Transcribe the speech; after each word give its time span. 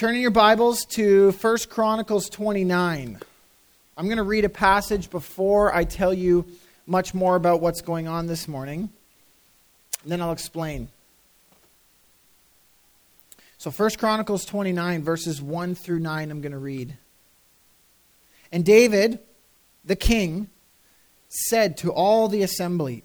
Turn 0.00 0.14
in 0.14 0.22
your 0.22 0.30
Bibles 0.30 0.86
to 0.92 1.30
1 1.30 1.58
Chronicles 1.68 2.30
29. 2.30 3.18
I'm 3.98 4.04
going 4.06 4.16
to 4.16 4.22
read 4.22 4.46
a 4.46 4.48
passage 4.48 5.10
before 5.10 5.74
I 5.74 5.84
tell 5.84 6.14
you 6.14 6.46
much 6.86 7.12
more 7.12 7.36
about 7.36 7.60
what's 7.60 7.82
going 7.82 8.08
on 8.08 8.26
this 8.26 8.48
morning. 8.48 8.88
And 10.02 10.10
then 10.10 10.22
I'll 10.22 10.32
explain. 10.32 10.88
So 13.58 13.70
1 13.70 13.90
Chronicles 13.98 14.46
29, 14.46 15.02
verses 15.02 15.42
1 15.42 15.74
through 15.74 15.98
9, 15.98 16.30
I'm 16.30 16.40
going 16.40 16.52
to 16.52 16.58
read. 16.58 16.96
And 18.50 18.64
David, 18.64 19.18
the 19.84 19.96
king, 19.96 20.48
said 21.28 21.76
to 21.76 21.92
all 21.92 22.26
the 22.26 22.40
assembly, 22.40 23.04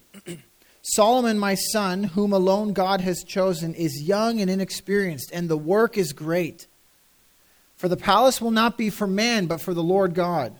Solomon, 0.81 1.39
my 1.39 1.55
son, 1.55 2.05
whom 2.05 2.31
alone 2.31 2.71
God 2.71 3.01
has 3.01 3.21
chosen, 3.21 3.73
is 3.73 4.01
young 4.01 4.39
and 4.39 4.49
inexperienced, 4.49 5.29
and 5.33 5.49
the 5.49 5.57
work 5.57 5.97
is 5.97 6.13
great. 6.13 6.67
For 7.75 7.87
the 7.87 7.97
palace 7.97 8.41
will 8.41 8.51
not 8.51 8.77
be 8.77 8.89
for 8.89 9.07
man, 9.07 9.47
but 9.47 9.61
for 9.61 9.73
the 9.73 9.83
Lord 9.83 10.13
God. 10.13 10.59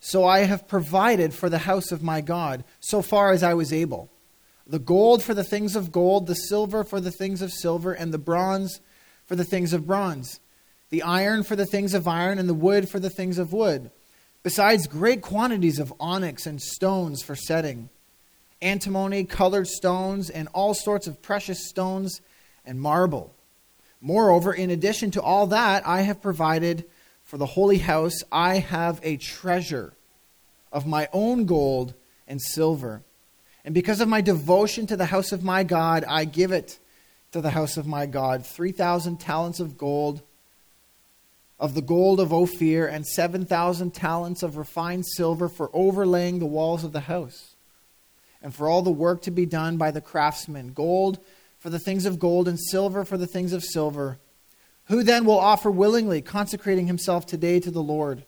So 0.00 0.24
I 0.24 0.40
have 0.40 0.68
provided 0.68 1.32
for 1.32 1.48
the 1.48 1.58
house 1.58 1.90
of 1.92 2.02
my 2.02 2.20
God, 2.20 2.64
so 2.80 3.02
far 3.02 3.32
as 3.32 3.42
I 3.42 3.54
was 3.54 3.72
able 3.72 4.10
the 4.66 4.78
gold 4.78 5.22
for 5.22 5.34
the 5.34 5.44
things 5.44 5.76
of 5.76 5.92
gold, 5.92 6.26
the 6.26 6.34
silver 6.34 6.84
for 6.84 6.98
the 6.98 7.10
things 7.10 7.42
of 7.42 7.52
silver, 7.52 7.92
and 7.92 8.14
the 8.14 8.18
bronze 8.18 8.80
for 9.26 9.36
the 9.36 9.44
things 9.44 9.74
of 9.74 9.86
bronze, 9.86 10.40
the 10.88 11.02
iron 11.02 11.42
for 11.42 11.54
the 11.54 11.66
things 11.66 11.92
of 11.92 12.08
iron, 12.08 12.38
and 12.38 12.48
the 12.48 12.54
wood 12.54 12.88
for 12.88 12.98
the 12.98 13.10
things 13.10 13.38
of 13.38 13.52
wood, 13.52 13.90
besides 14.42 14.86
great 14.86 15.20
quantities 15.20 15.78
of 15.78 15.92
onyx 16.00 16.46
and 16.46 16.62
stones 16.62 17.22
for 17.22 17.36
setting 17.36 17.90
antimony, 18.62 19.24
colored 19.24 19.68
stones, 19.68 20.30
and 20.30 20.48
all 20.54 20.72
sorts 20.72 21.06
of 21.06 21.20
precious 21.20 21.68
stones 21.68 22.22
and 22.64 22.80
marble. 22.80 23.33
Moreover, 24.04 24.52
in 24.52 24.68
addition 24.68 25.12
to 25.12 25.22
all 25.22 25.46
that, 25.46 25.86
I 25.86 26.02
have 26.02 26.20
provided 26.20 26.84
for 27.22 27.38
the 27.38 27.46
holy 27.46 27.78
house, 27.78 28.22
I 28.30 28.58
have 28.58 29.00
a 29.02 29.16
treasure 29.16 29.94
of 30.70 30.86
my 30.86 31.08
own 31.10 31.46
gold 31.46 31.94
and 32.28 32.38
silver. 32.38 33.00
And 33.64 33.74
because 33.74 34.02
of 34.02 34.08
my 34.08 34.20
devotion 34.20 34.86
to 34.88 34.96
the 34.98 35.06
house 35.06 35.32
of 35.32 35.42
my 35.42 35.64
God, 35.64 36.04
I 36.06 36.26
give 36.26 36.52
it 36.52 36.78
to 37.32 37.40
the 37.40 37.48
house 37.48 37.78
of 37.78 37.86
my 37.86 38.04
God 38.04 38.44
3,000 38.44 39.18
talents 39.18 39.58
of 39.58 39.78
gold, 39.78 40.20
of 41.58 41.72
the 41.72 41.80
gold 41.80 42.20
of 42.20 42.30
Ophir, 42.30 42.86
and 42.86 43.06
7,000 43.06 43.94
talents 43.94 44.42
of 44.42 44.58
refined 44.58 45.06
silver 45.06 45.48
for 45.48 45.70
overlaying 45.72 46.40
the 46.40 46.44
walls 46.44 46.84
of 46.84 46.92
the 46.92 47.00
house 47.00 47.56
and 48.42 48.54
for 48.54 48.68
all 48.68 48.82
the 48.82 48.90
work 48.90 49.22
to 49.22 49.30
be 49.30 49.46
done 49.46 49.78
by 49.78 49.90
the 49.90 50.02
craftsmen 50.02 50.74
gold 50.74 51.18
for 51.64 51.70
the 51.70 51.78
things 51.78 52.04
of 52.04 52.18
gold, 52.18 52.46
and 52.46 52.60
silver 52.60 53.06
for 53.06 53.16
the 53.16 53.26
things 53.26 53.54
of 53.54 53.64
silver. 53.64 54.18
Who 54.88 55.02
then 55.02 55.24
will 55.24 55.38
offer 55.38 55.70
willingly, 55.70 56.20
consecrating 56.20 56.88
himself 56.88 57.24
today 57.24 57.58
to 57.58 57.70
the 57.70 57.82
Lord? 57.82 58.26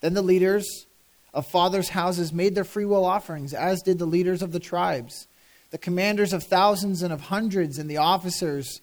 Then 0.00 0.14
the 0.14 0.20
leaders 0.20 0.86
of 1.32 1.46
fathers' 1.46 1.90
houses 1.90 2.32
made 2.32 2.56
their 2.56 2.64
freewill 2.64 3.04
offerings, 3.04 3.54
as 3.54 3.82
did 3.82 4.00
the 4.00 4.04
leaders 4.04 4.42
of 4.42 4.50
the 4.50 4.58
tribes, 4.58 5.28
the 5.70 5.78
commanders 5.78 6.32
of 6.32 6.42
thousands 6.42 7.02
and 7.02 7.12
of 7.12 7.20
hundreds, 7.20 7.78
and 7.78 7.88
the 7.88 7.98
officers 7.98 8.80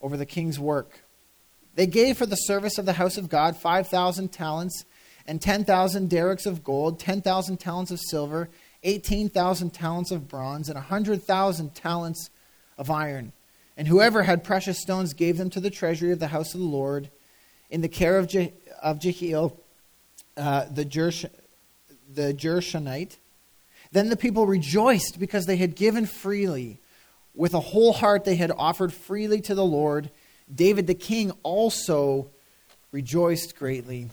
over 0.00 0.16
the 0.16 0.24
king's 0.24 0.58
work. 0.58 1.04
They 1.74 1.86
gave 1.86 2.16
for 2.16 2.24
the 2.24 2.36
service 2.36 2.78
of 2.78 2.86
the 2.86 2.94
house 2.94 3.18
of 3.18 3.28
God 3.28 3.54
5,000 3.54 4.32
talents 4.32 4.86
and 5.26 5.42
10,000 5.42 6.08
darics 6.08 6.46
of 6.46 6.64
gold, 6.64 7.00
10,000 7.00 7.58
talents 7.58 7.90
of 7.90 8.00
silver, 8.00 8.48
18,000 8.82 9.74
talents 9.74 10.10
of 10.10 10.26
bronze 10.26 10.70
and 10.70 10.76
100,000 10.76 11.74
talents 11.74 12.30
of 12.78 12.90
iron. 12.90 13.32
And 13.76 13.88
whoever 13.88 14.22
had 14.22 14.44
precious 14.44 14.80
stones 14.80 15.14
gave 15.14 15.36
them 15.36 15.50
to 15.50 15.60
the 15.60 15.70
treasury 15.70 16.12
of 16.12 16.20
the 16.20 16.28
house 16.28 16.54
of 16.54 16.60
the 16.60 16.66
Lord 16.66 17.10
in 17.70 17.80
the 17.80 17.88
care 17.88 18.18
of, 18.18 18.28
Je- 18.28 18.52
of 18.82 19.00
Jehiel, 19.00 19.58
uh, 20.36 20.66
the, 20.70 20.84
Jersh- 20.84 21.30
the. 22.12 23.08
Then 23.92 24.08
the 24.08 24.16
people 24.16 24.46
rejoiced 24.46 25.18
because 25.18 25.46
they 25.46 25.56
had 25.56 25.76
given 25.76 26.06
freely. 26.06 26.78
With 27.34 27.54
a 27.54 27.60
whole 27.60 27.92
heart 27.92 28.24
they 28.24 28.36
had 28.36 28.52
offered 28.56 28.92
freely 28.92 29.40
to 29.42 29.54
the 29.54 29.64
Lord. 29.64 30.10
David 30.52 30.86
the 30.86 30.94
king 30.94 31.32
also 31.42 32.28
rejoiced 32.92 33.56
greatly. 33.56 34.10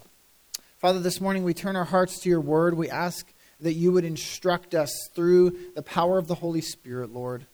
Father, 0.78 0.98
this 0.98 1.20
morning 1.20 1.44
we 1.44 1.54
turn 1.54 1.76
our 1.76 1.84
hearts 1.84 2.18
to 2.20 2.28
your 2.28 2.40
word. 2.40 2.74
We 2.74 2.90
ask 2.90 3.32
that 3.60 3.74
you 3.74 3.92
would 3.92 4.04
instruct 4.04 4.74
us 4.74 4.90
through 5.14 5.56
the 5.76 5.82
power 5.82 6.18
of 6.18 6.26
the 6.26 6.34
Holy 6.34 6.60
Spirit, 6.60 7.12
Lord. 7.12 7.46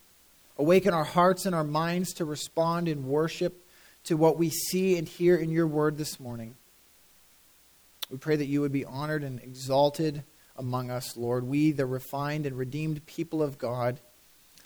Awaken 0.59 0.93
our 0.93 1.05
hearts 1.05 1.47
and 1.47 1.55
our 1.55 1.65
minds 1.65 2.15
to 2.15 2.25
respond 2.25 2.89
in 2.89 3.07
worship 3.07 3.65
to 4.05 4.17
what 4.17 4.39
we 4.39 4.51
see 4.51 4.97
and 4.97 5.07
hear 5.07 5.37
in 5.37 5.51
your 5.51 5.67
word 5.67 5.97
this 5.97 6.19
morning. 6.19 6.57
We 8.11 8.19
pray 8.19 8.37
that 8.37 8.47
you 8.47 8.61
would 8.63 8.73
be 8.73 8.85
honored 8.85 9.23
and 9.23 9.41
exalted 9.41 10.25
among 10.57 10.91
us, 10.91 11.17
Lord. 11.17 11.45
We, 11.45 11.73
the 11.73 11.87
refined 11.87 12.47
and 12.47 12.57
redeemed 12.57 13.07
people 13.07 13.43
of 13.43 13.59
God, 13.59 14.01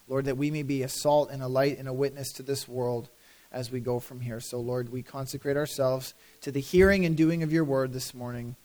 Lord, 0.09 0.25
that 0.25 0.39
we 0.39 0.51
may 0.51 0.63
be 0.63 0.83
a 0.83 0.89
salt 0.89 1.31
and 1.31 1.43
a 1.43 1.49
light 1.49 1.79
and 1.79 1.89
a 1.89 1.93
witness 1.93 2.33
to 2.35 2.43
this 2.43 2.67
world 2.67 3.11
as 3.51 3.71
we 3.71 3.81
go 3.81 3.99
from 3.99 4.21
here. 4.21 4.41
So, 4.41 4.59
Lord, 4.61 4.91
we 4.91 5.03
consecrate 5.03 5.57
ourselves 5.57 6.15
to 6.41 6.51
the 6.51 6.61
hearing 6.61 7.05
and 7.05 7.17
doing 7.17 7.43
of 7.43 7.53
your 7.53 7.65
word 7.65 7.93
this 7.93 8.15
morning. 8.15 8.57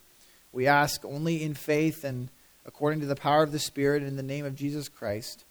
We 0.53 0.67
ask 0.67 1.03
only 1.03 1.43
in 1.43 1.55
faith 1.55 2.03
and 2.03 2.29
according 2.65 3.01
to 3.01 3.05
the 3.05 3.15
power 3.15 3.43
of 3.43 3.51
the 3.51 3.59
Spirit 3.59 4.03
in 4.03 4.15
the 4.15 4.23
name 4.23 4.45
of 4.45 4.55
Jesus 4.55 4.87
Christ. 4.87 5.43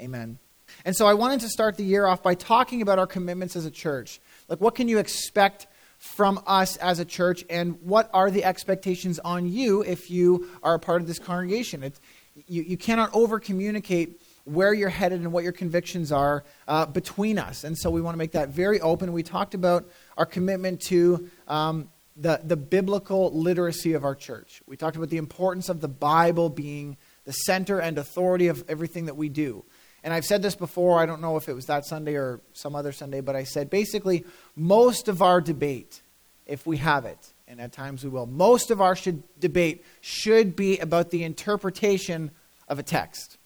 Amen. 0.00 0.38
And 0.84 0.96
so 0.96 1.06
I 1.06 1.14
wanted 1.14 1.40
to 1.40 1.48
start 1.48 1.76
the 1.76 1.84
year 1.84 2.06
off 2.06 2.22
by 2.22 2.34
talking 2.34 2.82
about 2.82 2.98
our 2.98 3.06
commitments 3.06 3.56
as 3.56 3.66
a 3.66 3.70
church. 3.70 4.20
Like, 4.48 4.60
what 4.60 4.74
can 4.74 4.88
you 4.88 4.98
expect 4.98 5.66
from 5.98 6.42
us 6.46 6.76
as 6.76 6.98
a 6.98 7.04
church, 7.04 7.44
and 7.48 7.80
what 7.80 8.10
are 8.12 8.30
the 8.30 8.44
expectations 8.44 9.18
on 9.20 9.46
you 9.46 9.82
if 9.82 10.10
you 10.10 10.48
are 10.62 10.74
a 10.74 10.78
part 10.78 11.00
of 11.00 11.08
this 11.08 11.18
congregation? 11.18 11.82
It's, 11.82 12.00
you, 12.46 12.62
you 12.62 12.76
cannot 12.76 13.10
over 13.14 13.40
communicate 13.40 14.20
where 14.44 14.72
you're 14.72 14.90
headed 14.90 15.20
and 15.20 15.32
what 15.32 15.42
your 15.42 15.52
convictions 15.52 16.12
are 16.12 16.44
uh, 16.68 16.86
between 16.86 17.38
us. 17.38 17.64
And 17.64 17.76
so 17.76 17.90
we 17.90 18.00
want 18.00 18.14
to 18.14 18.18
make 18.18 18.32
that 18.32 18.50
very 18.50 18.80
open. 18.80 19.12
We 19.12 19.22
talked 19.22 19.54
about 19.54 19.88
our 20.16 20.26
commitment 20.26 20.80
to 20.82 21.28
um, 21.48 21.90
the, 22.16 22.40
the 22.44 22.56
biblical 22.56 23.32
literacy 23.32 23.94
of 23.94 24.04
our 24.04 24.14
church. 24.14 24.62
We 24.66 24.76
talked 24.76 24.96
about 24.96 25.08
the 25.08 25.16
importance 25.16 25.68
of 25.68 25.80
the 25.80 25.88
Bible 25.88 26.48
being 26.48 26.96
the 27.24 27.32
center 27.32 27.80
and 27.80 27.98
authority 27.98 28.46
of 28.46 28.64
everything 28.68 29.06
that 29.06 29.16
we 29.16 29.28
do. 29.28 29.64
And 30.06 30.14
I've 30.14 30.24
said 30.24 30.40
this 30.40 30.54
before, 30.54 31.00
I 31.00 31.06
don't 31.06 31.20
know 31.20 31.36
if 31.36 31.48
it 31.48 31.52
was 31.52 31.66
that 31.66 31.84
Sunday 31.84 32.14
or 32.14 32.40
some 32.52 32.76
other 32.76 32.92
Sunday, 32.92 33.20
but 33.20 33.34
I 33.34 33.42
said 33.42 33.68
basically, 33.68 34.24
most 34.54 35.08
of 35.08 35.20
our 35.20 35.40
debate, 35.40 36.00
if 36.46 36.64
we 36.64 36.76
have 36.76 37.06
it, 37.06 37.18
and 37.48 37.60
at 37.60 37.72
times 37.72 38.04
we 38.04 38.10
will, 38.10 38.26
most 38.26 38.70
of 38.70 38.80
our 38.80 38.94
should, 38.94 39.24
debate 39.40 39.84
should 40.00 40.54
be 40.54 40.78
about 40.78 41.10
the 41.10 41.24
interpretation 41.24 42.30
of 42.68 42.78
a 42.78 42.84
text. 42.84 43.36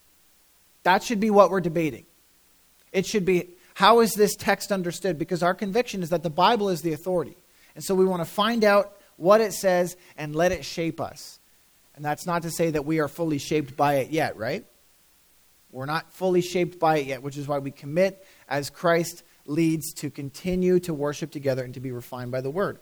That 0.83 1.03
should 1.03 1.19
be 1.19 1.31
what 1.31 1.51
we're 1.51 1.63
debating. 1.63 2.05
It 2.93 3.07
should 3.07 3.25
be 3.25 3.49
how 3.73 4.01
is 4.01 4.13
this 4.13 4.37
text 4.37 4.71
understood? 4.71 5.19
Because 5.19 5.43
our 5.43 5.55
conviction 5.55 6.03
is 6.03 6.11
that 6.11 6.23
the 6.23 6.29
Bible 6.29 6.69
is 6.69 6.83
the 6.83 6.93
authority. 6.93 7.39
And 7.75 7.83
so 7.83 7.95
we 7.95 8.05
want 8.05 8.21
to 8.21 8.31
find 8.31 8.65
out 8.65 8.99
what 9.17 9.41
it 9.41 9.55
says 9.55 9.97
and 10.15 10.37
let 10.37 10.53
it 10.53 10.67
shape 10.67 11.01
us. 11.01 11.39
And 11.97 12.05
that's 12.05 12.27
not 12.27 12.43
to 12.43 12.51
say 12.51 12.71
that 12.73 12.85
we 12.85 12.99
are 13.01 13.09
fully 13.09 13.39
shaped 13.39 13.79
by 13.79 13.95
it 13.95 14.11
yet, 14.11 14.37
right? 14.37 14.67
We're 15.73 15.87
not 15.87 16.13
fully 16.13 16.41
shaped 16.41 16.79
by 16.79 16.99
it 16.99 17.07
yet, 17.07 17.23
which 17.23 17.37
is 17.37 17.47
why 17.47 17.59
we 17.59 17.71
commit 17.71 18.27
as 18.49 18.71
Christ 18.71 19.23
leads 19.47 19.93
to 19.95 20.11
continue 20.11 20.81
to 20.81 20.95
worship 20.95 21.31
together 21.31 21.65
and 21.65 21.75
to 21.75 21.81
be 21.81 21.93
refined 21.93 22.31
by 22.31 22.41
the 22.41 22.51
word. 22.51 22.79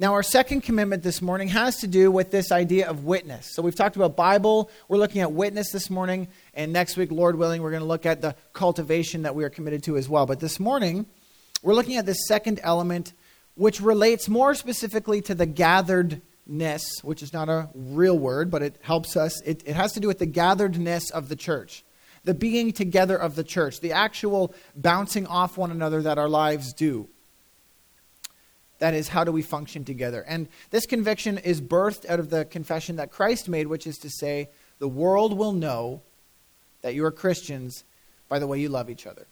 Now, 0.00 0.12
our 0.14 0.22
second 0.22 0.60
commitment 0.60 1.02
this 1.02 1.20
morning 1.20 1.48
has 1.48 1.78
to 1.78 1.88
do 1.88 2.10
with 2.10 2.30
this 2.30 2.52
idea 2.52 2.88
of 2.88 3.04
witness. 3.04 3.52
So, 3.52 3.62
we've 3.62 3.74
talked 3.74 3.96
about 3.96 4.16
Bible, 4.16 4.70
we're 4.86 4.98
looking 4.98 5.22
at 5.22 5.32
witness 5.32 5.72
this 5.72 5.90
morning, 5.90 6.28
and 6.54 6.72
next 6.72 6.96
week, 6.96 7.10
Lord 7.10 7.36
willing, 7.36 7.62
we're 7.62 7.72
going 7.72 7.82
to 7.82 7.88
look 7.88 8.06
at 8.06 8.20
the 8.20 8.36
cultivation 8.52 9.22
that 9.22 9.34
we 9.34 9.42
are 9.42 9.50
committed 9.50 9.82
to 9.84 9.96
as 9.96 10.08
well. 10.08 10.24
But 10.24 10.38
this 10.38 10.60
morning, 10.60 11.06
we're 11.62 11.74
looking 11.74 11.96
at 11.96 12.06
this 12.06 12.28
second 12.28 12.60
element 12.62 13.12
which 13.58 13.80
relates 13.80 14.28
more 14.28 14.54
specifically 14.54 15.20
to 15.20 15.34
the 15.34 15.46
gatheredness, 15.46 17.02
which 17.02 17.24
is 17.24 17.32
not 17.32 17.48
a 17.48 17.68
real 17.74 18.16
word, 18.16 18.52
but 18.52 18.62
it 18.62 18.76
helps 18.82 19.16
us. 19.16 19.42
It, 19.42 19.64
it 19.66 19.74
has 19.74 19.92
to 19.94 20.00
do 20.00 20.06
with 20.06 20.20
the 20.20 20.26
gatheredness 20.26 21.10
of 21.10 21.28
the 21.28 21.34
church, 21.34 21.84
the 22.28 22.34
being 22.34 22.74
together 22.74 23.16
of 23.16 23.36
the 23.36 23.42
church, 23.42 23.80
the 23.80 23.92
actual 23.92 24.54
bouncing 24.76 25.26
off 25.26 25.56
one 25.56 25.70
another 25.70 26.02
that 26.02 26.18
our 26.18 26.28
lives 26.28 26.74
do. 26.74 27.08
That 28.80 28.92
is, 28.92 29.08
how 29.08 29.24
do 29.24 29.32
we 29.32 29.40
function 29.40 29.86
together? 29.86 30.22
And 30.28 30.46
this 30.68 30.84
conviction 30.84 31.38
is 31.38 31.62
birthed 31.62 32.04
out 32.04 32.20
of 32.20 32.28
the 32.28 32.44
confession 32.44 32.96
that 32.96 33.10
Christ 33.10 33.48
made, 33.48 33.66
which 33.66 33.86
is 33.86 33.96
to 34.00 34.10
say, 34.10 34.50
the 34.78 34.86
world 34.86 35.38
will 35.38 35.52
know 35.52 36.02
that 36.82 36.94
you 36.94 37.02
are 37.06 37.10
Christians 37.10 37.84
by 38.28 38.38
the 38.38 38.46
way 38.46 38.60
you 38.60 38.68
love 38.68 38.90
each 38.90 39.06
other. 39.06 39.26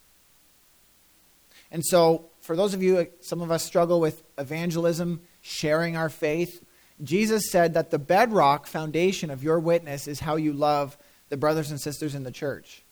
And 1.71 1.85
so, 1.85 2.31
for 2.41 2.57
those 2.57 2.73
of 2.73 2.83
you, 2.83 2.97
uh, 2.97 3.05
some 3.21 3.43
of 3.43 3.51
us 3.51 3.63
struggle 3.63 4.01
with 4.01 4.23
evangelism, 4.39 5.21
sharing 5.43 5.99
our 5.99 6.09
faith. 6.09 6.65
Jesus 7.05 7.51
said 7.51 7.75
that 7.75 7.91
the 7.91 7.99
bedrock 7.99 8.67
foundation 8.67 9.31
of 9.31 9.45
your 9.45 9.61
witness 9.61 10.09
is 10.09 10.21
how 10.21 10.37
you 10.37 10.55
love 10.55 10.97
the 11.29 11.37
brothers 11.37 11.71
and 11.71 11.79
sisters 11.79 12.15
in 12.15 12.23
the 12.23 12.31
church. 12.31 12.85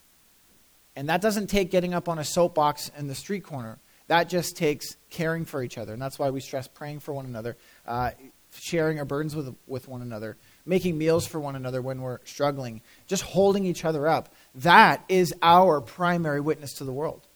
And 0.97 1.09
that 1.09 1.21
doesn't 1.21 1.49
take 1.49 1.71
getting 1.71 1.95
up 1.95 2.09
on 2.09 2.19
a 2.19 2.25
soapbox 2.25 2.91
in 2.97 3.09
the 3.09 3.15
street 3.15 3.45
corner. 3.45 3.79
That 4.07 4.29
just 4.29 4.57
takes 4.57 4.97
caring 5.11 5.45
for 5.45 5.63
each 5.63 5.79
other. 5.79 5.93
And 5.93 6.01
that's 6.01 6.19
why 6.19 6.31
we 6.31 6.41
stress 6.41 6.69
praying 6.69 7.01
for 7.01 7.13
one 7.13 7.25
another, 7.25 7.57
uh, 7.87 8.11
sharing 8.53 8.99
our 8.99 9.05
burdens 9.05 9.35
with, 9.35 9.55
with 9.67 9.89
one 9.89 10.03
another, 10.03 10.37
making 10.67 10.97
meals 10.97 11.27
for 11.27 11.41
one 11.41 11.57
another 11.57 11.83
when 11.83 12.01
we're 12.01 12.19
struggling, 12.25 12.83
just 13.07 13.23
holding 13.23 13.65
each 13.65 13.85
other 13.85 14.07
up. 14.07 14.33
That 14.57 15.05
is 15.09 15.35
our 15.43 15.81
primary 15.81 16.41
witness 16.41 16.75
to 16.75 16.85
the 16.85 16.93
world. 16.93 17.27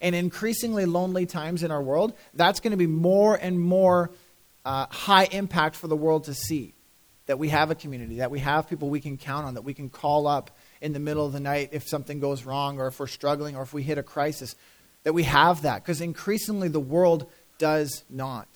And 0.00 0.14
increasingly 0.14 0.84
lonely 0.84 1.24
times 1.24 1.62
in 1.62 1.70
our 1.70 1.82
world, 1.82 2.12
that's 2.34 2.60
going 2.60 2.72
to 2.72 2.76
be 2.76 2.86
more 2.86 3.36
and 3.36 3.58
more 3.58 4.10
uh, 4.64 4.86
high 4.90 5.24
impact 5.24 5.76
for 5.76 5.88
the 5.88 5.96
world 5.96 6.24
to 6.24 6.34
see. 6.34 6.74
That 7.26 7.38
we 7.38 7.48
have 7.48 7.70
a 7.70 7.74
community, 7.74 8.16
that 8.16 8.30
we 8.30 8.40
have 8.40 8.68
people 8.68 8.90
we 8.90 9.00
can 9.00 9.16
count 9.16 9.46
on, 9.46 9.54
that 9.54 9.62
we 9.62 9.72
can 9.72 9.88
call 9.88 10.26
up 10.26 10.50
in 10.84 10.92
the 10.92 11.00
middle 11.00 11.24
of 11.24 11.32
the 11.32 11.40
night 11.40 11.70
if 11.72 11.88
something 11.88 12.20
goes 12.20 12.44
wrong 12.44 12.78
or 12.78 12.88
if 12.88 13.00
we're 13.00 13.06
struggling 13.06 13.56
or 13.56 13.62
if 13.62 13.72
we 13.72 13.82
hit 13.82 13.96
a 13.96 14.02
crisis. 14.02 14.54
That 15.04 15.14
we 15.14 15.22
have 15.22 15.62
that. 15.62 15.82
Because 15.82 16.02
increasingly 16.02 16.68
the 16.68 16.78
world 16.78 17.26
does 17.58 18.04
not. 18.10 18.46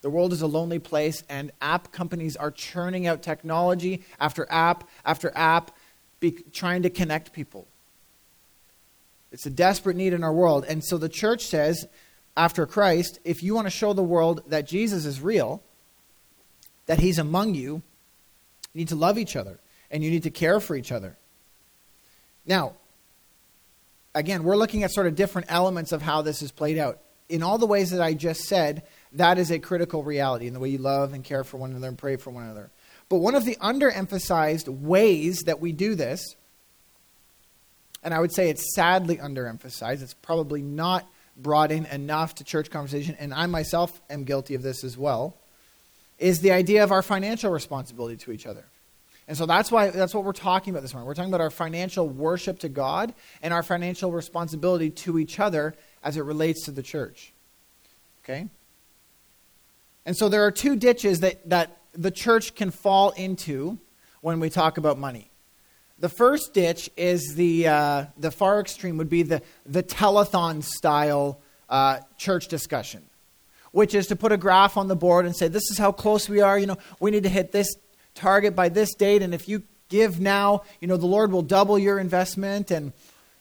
The 0.00 0.10
world 0.10 0.32
is 0.32 0.42
a 0.42 0.46
lonely 0.46 0.78
place, 0.78 1.22
and 1.28 1.52
app 1.60 1.92
companies 1.92 2.36
are 2.36 2.50
churning 2.50 3.06
out 3.06 3.22
technology 3.22 4.02
after 4.18 4.46
app 4.50 4.88
after 5.04 5.32
app, 5.34 5.70
be, 6.18 6.32
trying 6.52 6.82
to 6.82 6.90
connect 6.90 7.32
people. 7.32 7.66
It's 9.30 9.46
a 9.46 9.50
desperate 9.50 9.96
need 9.96 10.12
in 10.12 10.24
our 10.24 10.32
world. 10.32 10.64
And 10.68 10.84
so 10.84 10.98
the 10.98 11.08
church 11.08 11.46
says, 11.46 11.86
after 12.36 12.66
Christ, 12.66 13.18
if 13.24 13.42
you 13.42 13.54
want 13.54 13.66
to 13.66 13.70
show 13.70 13.92
the 13.92 14.02
world 14.02 14.42
that 14.48 14.66
Jesus 14.66 15.04
is 15.04 15.20
real, 15.20 15.62
that 16.86 17.00
he's 17.00 17.18
among 17.18 17.54
you, 17.54 17.82
you 18.72 18.78
need 18.78 18.88
to 18.88 18.96
love 18.96 19.18
each 19.18 19.36
other 19.36 19.58
and 19.92 20.02
you 20.02 20.10
need 20.10 20.24
to 20.24 20.30
care 20.30 20.58
for 20.58 20.74
each 20.74 20.90
other. 20.90 21.16
Now, 22.46 22.72
again, 24.14 24.42
we're 24.42 24.56
looking 24.56 24.82
at 24.82 24.90
sort 24.90 25.06
of 25.06 25.14
different 25.14 25.46
elements 25.50 25.92
of 25.92 26.02
how 26.02 26.22
this 26.22 26.42
is 26.42 26.50
played 26.50 26.78
out. 26.78 26.98
In 27.28 27.42
all 27.42 27.58
the 27.58 27.66
ways 27.66 27.90
that 27.90 28.00
I 28.00 28.14
just 28.14 28.44
said, 28.44 28.82
that 29.12 29.38
is 29.38 29.50
a 29.50 29.58
critical 29.58 30.02
reality 30.02 30.46
in 30.46 30.54
the 30.54 30.60
way 30.60 30.70
you 30.70 30.78
love 30.78 31.12
and 31.12 31.22
care 31.22 31.44
for 31.44 31.58
one 31.58 31.70
another 31.70 31.88
and 31.88 31.98
pray 31.98 32.16
for 32.16 32.30
one 32.30 32.44
another. 32.44 32.70
But 33.08 33.18
one 33.18 33.34
of 33.34 33.44
the 33.44 33.56
underemphasized 33.56 34.68
ways 34.68 35.42
that 35.46 35.60
we 35.60 35.72
do 35.72 35.94
this, 35.94 36.34
and 38.02 38.12
I 38.12 38.18
would 38.18 38.32
say 38.32 38.48
it's 38.48 38.74
sadly 38.74 39.18
underemphasized, 39.18 40.02
it's 40.02 40.14
probably 40.14 40.62
not 40.62 41.06
brought 41.36 41.70
in 41.70 41.86
enough 41.86 42.34
to 42.36 42.44
church 42.44 42.70
conversation, 42.70 43.16
and 43.18 43.32
I 43.32 43.46
myself 43.46 44.00
am 44.10 44.24
guilty 44.24 44.54
of 44.54 44.62
this 44.62 44.84
as 44.84 44.98
well, 44.98 45.36
is 46.18 46.40
the 46.40 46.52
idea 46.52 46.84
of 46.84 46.92
our 46.92 47.02
financial 47.02 47.50
responsibility 47.50 48.16
to 48.16 48.32
each 48.32 48.46
other. 48.46 48.64
And 49.32 49.38
so 49.38 49.46
that's 49.46 49.72
why 49.72 49.88
that's 49.88 50.14
what 50.14 50.24
we're 50.24 50.32
talking 50.32 50.74
about 50.74 50.82
this 50.82 50.92
morning. 50.92 51.06
We're 51.06 51.14
talking 51.14 51.30
about 51.30 51.40
our 51.40 51.48
financial 51.48 52.06
worship 52.06 52.58
to 52.58 52.68
God 52.68 53.14
and 53.40 53.54
our 53.54 53.62
financial 53.62 54.12
responsibility 54.12 54.90
to 54.90 55.18
each 55.18 55.40
other 55.40 55.74
as 56.04 56.18
it 56.18 56.20
relates 56.20 56.66
to 56.66 56.70
the 56.70 56.82
church. 56.82 57.32
Okay? 58.22 58.48
And 60.04 60.14
so 60.14 60.28
there 60.28 60.44
are 60.44 60.50
two 60.50 60.76
ditches 60.76 61.20
that, 61.20 61.48
that 61.48 61.78
the 61.94 62.10
church 62.10 62.54
can 62.54 62.70
fall 62.70 63.08
into 63.12 63.78
when 64.20 64.38
we 64.38 64.50
talk 64.50 64.76
about 64.76 64.98
money. 64.98 65.30
The 65.98 66.10
first 66.10 66.52
ditch 66.52 66.90
is 66.98 67.34
the, 67.34 67.68
uh, 67.68 68.04
the 68.18 68.30
far 68.30 68.60
extreme, 68.60 68.98
would 68.98 69.08
be 69.08 69.22
the, 69.22 69.40
the 69.64 69.82
telethon 69.82 70.62
style 70.62 71.40
uh, 71.70 72.00
church 72.18 72.48
discussion, 72.48 73.02
which 73.70 73.94
is 73.94 74.08
to 74.08 74.14
put 74.14 74.30
a 74.30 74.36
graph 74.36 74.76
on 74.76 74.88
the 74.88 74.96
board 74.96 75.24
and 75.24 75.34
say, 75.34 75.48
this 75.48 75.70
is 75.70 75.78
how 75.78 75.90
close 75.90 76.28
we 76.28 76.42
are. 76.42 76.58
You 76.58 76.66
know, 76.66 76.78
we 77.00 77.10
need 77.10 77.22
to 77.22 77.30
hit 77.30 77.50
this 77.50 77.74
target 78.14 78.54
by 78.54 78.68
this 78.68 78.94
date, 78.94 79.22
and 79.22 79.34
if 79.34 79.48
you 79.48 79.62
give 79.92 80.18
now, 80.18 80.62
you 80.80 80.88
know, 80.88 80.96
the 80.96 81.06
Lord 81.06 81.30
will 81.30 81.42
double 81.42 81.78
your 81.78 81.98
investment. 81.98 82.70
And 82.70 82.92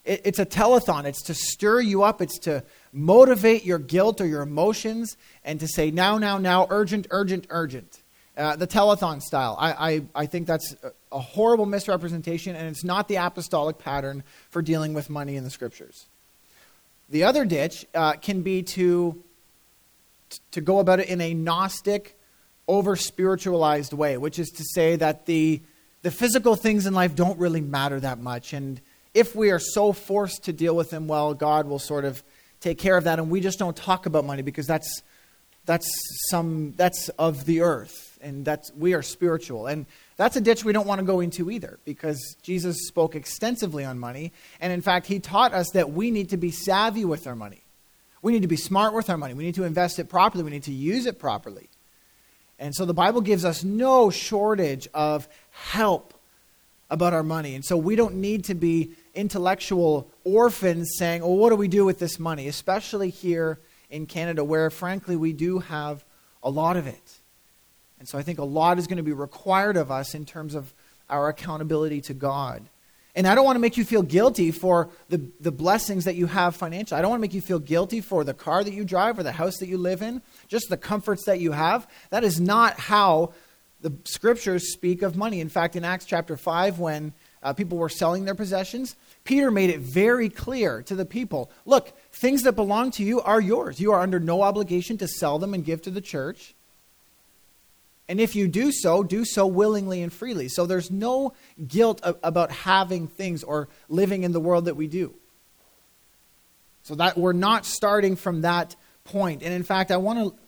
it, 0.04 0.22
it's 0.26 0.40
a 0.40 0.46
telethon. 0.46 1.06
It's 1.06 1.24
to 1.24 1.34
stir 1.34 1.80
you 1.80 2.04
up. 2.04 2.22
It's 2.22 2.38
to 2.40 2.64
motivate 2.92 3.64
your 3.64 3.80
guilt 3.80 4.20
or 4.20 4.26
your 4.26 4.42
emotions 4.42 5.16
and 5.46 5.60
to 5.62 5.68
say, 5.68 5.90
now, 5.92 6.18
now, 6.18 6.38
now, 6.38 6.68
urgent, 6.70 7.08
urgent, 7.10 7.48
urgent. 7.50 8.02
Uh, 8.38 8.56
the 8.56 8.68
telethon 8.68 9.22
style. 9.22 9.58
I, 9.60 9.72
I, 9.72 10.02
I 10.16 10.26
think 10.26 10.48
that's 10.48 10.76
a, 11.12 11.20
horrible 11.20 11.66
misrepresentation, 11.66 12.56
and 12.56 12.70
it's 12.70 12.84
not 12.84 13.10
the 13.10 13.18
apostolic 13.18 13.78
pattern 13.78 14.24
for 14.50 14.62
dealing 14.62 14.94
with 14.94 15.10
money 15.10 15.36
in 15.36 15.44
the 15.44 15.50
scriptures. 15.50 16.06
The 17.10 17.26
other 17.26 17.44
ditch 17.44 17.86
uh, 17.94 18.14
can 18.14 18.42
be 18.42 18.64
to, 18.64 19.22
to 20.52 20.62
go 20.62 20.80
about 20.80 21.02
it 21.02 21.10
in 21.10 21.20
a 21.20 21.34
Gnostic, 21.34 22.18
over 22.72 22.96
spiritualized 22.96 23.92
way, 23.92 24.16
which 24.16 24.40
is 24.40 24.50
to 24.50 24.64
say 24.64 24.96
that 24.96 25.26
the, 25.26 25.62
the 26.04 26.10
physical 26.10 26.56
things 26.56 26.86
in 26.86 26.94
life 26.94 27.14
don't 27.16 27.38
really 27.38 27.60
matter 27.60 28.00
that 28.00 28.18
much. 28.18 28.54
And 28.54 28.80
if 29.14 29.36
we 29.36 29.52
are 29.52 29.60
so 29.60 29.92
forced 29.92 30.46
to 30.46 30.54
deal 30.54 30.74
with 30.74 30.90
them, 30.90 31.06
well, 31.10 31.34
God 31.34 31.68
will 31.68 31.80
sort 31.80 32.06
of 32.06 32.24
take 32.62 32.78
care 32.78 32.96
of 32.96 33.04
that, 33.04 33.20
and 33.20 33.30
we 33.30 33.42
just 33.42 33.60
don't 33.60 33.76
talk 33.76 34.06
about 34.06 34.24
money 34.24 34.42
because 34.42 34.68
that's, 34.68 35.02
that's, 35.66 35.86
some, 36.30 36.74
that's 36.78 37.10
of 37.10 37.44
the 37.44 37.60
earth 37.60 38.18
and 38.22 38.46
that's 38.46 38.72
we 38.74 38.94
are 38.94 39.02
spiritual. 39.02 39.68
And 39.68 39.86
that's 40.16 40.38
a 40.38 40.42
ditch 40.42 40.64
we 40.64 40.72
don't 40.72 40.88
want 40.88 41.00
to 41.00 41.06
go 41.06 41.20
into 41.20 41.52
either 41.52 41.78
because 41.84 42.38
Jesus 42.42 42.88
spoke 42.88 43.16
extensively 43.16 43.84
on 43.84 44.00
money, 44.00 44.32
and 44.62 44.72
in 44.72 44.82
fact, 44.82 45.08
he 45.08 45.20
taught 45.20 45.54
us 45.54 45.72
that 45.74 45.92
we 45.92 46.10
need 46.10 46.30
to 46.30 46.38
be 46.38 46.52
savvy 46.52 47.04
with 47.04 47.28
our 47.28 47.36
money. 47.36 47.64
We 48.22 48.32
need 48.32 48.44
to 48.44 48.48
be 48.48 48.56
smart 48.56 48.94
with 48.94 49.10
our 49.10 49.18
money. 49.18 49.34
We 49.34 49.44
need 49.44 49.56
to 49.56 49.66
invest 49.66 50.00
it 50.00 50.08
properly. 50.08 50.46
We 50.46 50.52
need 50.52 50.64
to 50.64 50.72
use 50.72 51.06
it 51.06 51.20
properly. 51.20 51.68
And 52.62 52.76
so 52.76 52.86
the 52.86 52.94
Bible 52.94 53.22
gives 53.22 53.44
us 53.44 53.64
no 53.64 54.12
shortage 54.12 54.88
of 54.94 55.28
help 55.50 56.14
about 56.92 57.12
our 57.12 57.24
money. 57.24 57.56
And 57.56 57.66
so 57.66 57.76
we 57.76 57.96
don't 57.96 58.16
need 58.16 58.44
to 58.46 58.54
be 58.54 58.92
intellectual 59.16 60.08
orphans 60.24 60.92
saying, 60.96 61.22
well, 61.22 61.36
what 61.36 61.50
do 61.50 61.56
we 61.56 61.68
do 61.68 61.86
with 61.86 61.98
this 61.98 62.20
money? 62.20 62.48
Especially 62.48 63.10
here 63.10 63.60
in 63.90 64.06
Canada, 64.06 64.44
where 64.44 64.70
frankly 64.70 65.16
we 65.16 65.34
do 65.34 65.58
have 65.58 66.06
a 66.44 66.52
lot 66.52 66.78
of 66.78 66.86
it. 66.86 67.18
And 67.98 68.08
so 68.08 68.20
I 68.20 68.22
think 68.22 68.38
a 68.38 68.44
lot 68.44 68.78
is 68.78 68.86
going 68.86 68.98
to 68.98 69.04
be 69.04 69.12
required 69.12 69.76
of 69.76 69.90
us 69.90 70.14
in 70.14 70.24
terms 70.24 70.54
of 70.54 70.72
our 71.10 71.30
accountability 71.30 72.00
to 72.02 72.14
God. 72.14 72.62
And 73.16 73.28
I 73.28 73.36
don't 73.36 73.44
want 73.44 73.56
to 73.56 73.60
make 73.60 73.76
you 73.76 73.84
feel 73.84 74.04
guilty 74.04 74.52
for 74.52 74.90
the, 75.10 75.22
the 75.40 75.52
blessings 75.52 76.06
that 76.06 76.16
you 76.16 76.28
have 76.28 76.56
financially. 76.56 76.98
I 76.98 77.02
don't 77.02 77.10
want 77.10 77.20
to 77.20 77.22
make 77.22 77.34
you 77.34 77.42
feel 77.42 77.60
guilty 77.60 78.00
for 78.00 78.24
the 78.24 78.34
car 78.34 78.64
that 78.64 78.74
you 78.74 78.86
drive 78.86 79.20
or 79.20 79.24
the 79.24 79.34
house 79.34 79.58
that 79.58 79.68
you 79.68 79.78
live 79.78 80.02
in, 80.02 80.22
just 80.48 80.70
the 80.70 80.78
comforts 80.78 81.26
that 81.26 81.40
you 81.40 81.52
have. 81.52 81.88
That 82.10 82.24
is 82.24 82.40
not 82.40 82.80
how 82.80 83.34
the 83.82 83.94
scriptures 84.06 84.72
speak 84.72 85.02
of 85.02 85.18
money. 85.18 85.42
In 85.42 85.50
fact, 85.50 85.76
in 85.76 85.84
Acts 85.84 86.06
chapter 86.06 86.38
5, 86.38 86.80
when 86.80 87.14
uh, 87.44 87.54
people 87.54 87.78
were 87.78 87.90
selling 87.90 88.26
their 88.26 88.36
possessions, 88.36 88.96
Peter 89.24 89.52
made 89.52 89.72
it 89.72 89.80
very 89.80 90.30
clear 90.30 90.82
to 90.84 90.96
the 90.96 91.06
people 91.06 91.52
look, 91.66 91.92
things 92.14 92.44
that 92.44 92.54
belong 92.54 92.92
to 92.92 93.04
you 93.04 93.22
are 93.22 93.42
yours. 93.42 93.80
You 93.80 93.92
are 93.92 94.00
under 94.00 94.20
no 94.20 94.42
obligation 94.44 94.98
to 95.00 95.08
sell 95.08 95.40
them 95.40 95.54
and 95.54 95.66
give 95.66 95.82
to 95.84 95.92
the 95.92 96.02
church. 96.02 96.56
And 98.08 98.20
if 98.20 98.36
you 98.36 98.48
do 98.48 98.72
so, 98.72 99.04
do 99.04 99.24
so 99.24 99.48
willingly 99.48 100.02
and 100.02 100.12
freely. 100.12 100.50
So 100.50 100.66
there's 100.66 100.92
no 100.92 101.34
guilt 101.68 102.02
about 102.04 102.52
having 102.52 103.08
things 103.08 103.44
or 103.44 103.70
living 103.88 104.24
in 104.24 104.32
the 104.32 104.40
world 104.40 104.66
that 104.66 104.76
we 104.76 104.88
do. 104.88 105.14
So 106.84 106.96
that 106.96 107.18
we're 107.18 107.34
not 107.34 107.66
starting 107.66 108.16
from 108.16 108.42
that 108.42 108.76
point. 109.06 109.44
And 109.44 109.54
in 109.54 109.64
fact, 109.64 109.92
I 109.92 109.98
want 109.98 110.20
to 110.20 110.40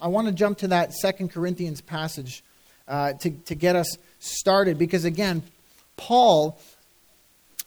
I 0.00 0.08
want 0.08 0.26
to 0.26 0.32
jump 0.32 0.58
to 0.58 0.68
that 0.68 0.92
Second 0.92 1.30
Corinthians 1.30 1.80
passage 1.80 2.42
uh, 2.88 3.12
to, 3.20 3.30
to 3.30 3.54
get 3.54 3.76
us 3.76 3.96
started 4.18 4.76
because 4.76 5.04
again, 5.04 5.42
Paul 5.96 6.58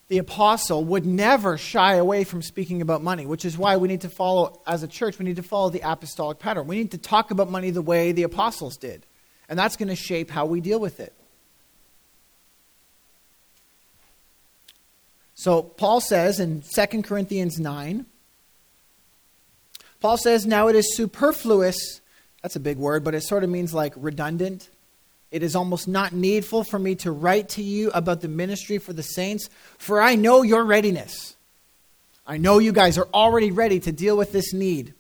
the 0.08 0.18
apostle 0.20 0.84
would 0.86 1.06
never 1.06 1.58
shy 1.58 1.96
away 1.96 2.24
from 2.24 2.42
speaking 2.42 2.82
about 2.82 3.02
money, 3.02 3.26
which 3.26 3.44
is 3.44 3.58
why 3.58 3.78
we 3.78 3.88
need 3.88 4.02
to 4.02 4.10
follow, 4.10 4.62
as 4.68 4.84
a 4.84 4.88
church, 4.88 5.18
we 5.18 5.26
need 5.26 5.38
to 5.38 5.44
follow 5.44 5.70
the 5.70 5.82
apostolic 5.84 6.38
pattern. 6.38 6.68
We 6.68 6.78
need 6.78 6.92
to 6.92 6.98
talk 6.98 7.32
about 7.32 7.50
money 7.50 7.72
the 7.72 7.82
way 7.82 8.12
the 8.12 8.24
apostles 8.24 8.78
did. 8.78 9.06
And 9.50 9.58
that's 9.58 9.76
going 9.76 9.90
to 9.90 9.96
shape 9.96 10.30
how 10.30 10.46
we 10.46 10.62
deal 10.62 10.80
with 10.80 11.00
it. 11.00 11.14
So, 15.34 15.64
Paul 15.64 16.00
says 16.02 16.40
in 16.40 16.62
2 16.62 17.02
Corinthians 17.02 17.60
9, 17.60 18.06
Paul 20.00 20.18
says, 20.18 20.46
Now 20.46 20.68
it 20.68 20.76
is 20.76 20.96
superfluous. 20.96 22.00
That's 22.42 22.56
a 22.56 22.60
big 22.60 22.78
word, 22.78 23.04
but 23.04 23.16
it 23.16 23.22
sort 23.22 23.44
of 23.44 23.50
means 23.50 23.74
like 23.74 23.94
redundant 23.98 24.70
it 25.36 25.44
is 25.44 25.54
almost 25.54 25.86
not 25.86 26.14
needful 26.14 26.64
for 26.64 26.80
me 26.80 26.96
to 26.96 27.12
write 27.12 27.50
to 27.50 27.62
you 27.62 27.92
about 27.92 28.22
the 28.22 28.30
ministry 28.30 28.78
for 28.78 28.94
the 28.94 29.04
saints, 29.04 29.50
for 29.78 30.02
I 30.02 30.16
know 30.16 30.44
your 30.44 30.64
readiness. 30.64 31.36
I 32.26 32.38
know 32.38 32.58
you 32.60 32.72
guys 32.72 32.98
are 32.98 33.10
already 33.14 33.52
ready 33.52 33.82
to 33.82 33.92
deal 33.92 34.16
with 34.16 34.32
this 34.32 34.54
need, 34.54 34.94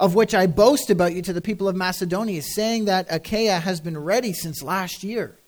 of 0.00 0.16
which 0.16 0.34
I 0.34 0.48
boast 0.48 0.90
about 0.90 1.14
you 1.14 1.22
to 1.22 1.32
the 1.32 1.40
people 1.40 1.68
of 1.68 1.76
Macedonia, 1.76 2.42
saying 2.42 2.86
that 2.86 3.06
Achaia 3.08 3.60
has 3.60 3.80
been 3.80 3.96
ready 3.96 4.32
since 4.32 4.64
last 4.64 5.04
year, 5.04 5.38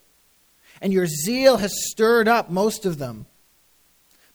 and 0.80 0.92
your 0.92 1.08
zeal 1.08 1.56
has 1.56 1.88
stirred 1.90 2.28
up 2.28 2.48
most 2.48 2.86
of 2.86 2.98
them. 2.98 3.26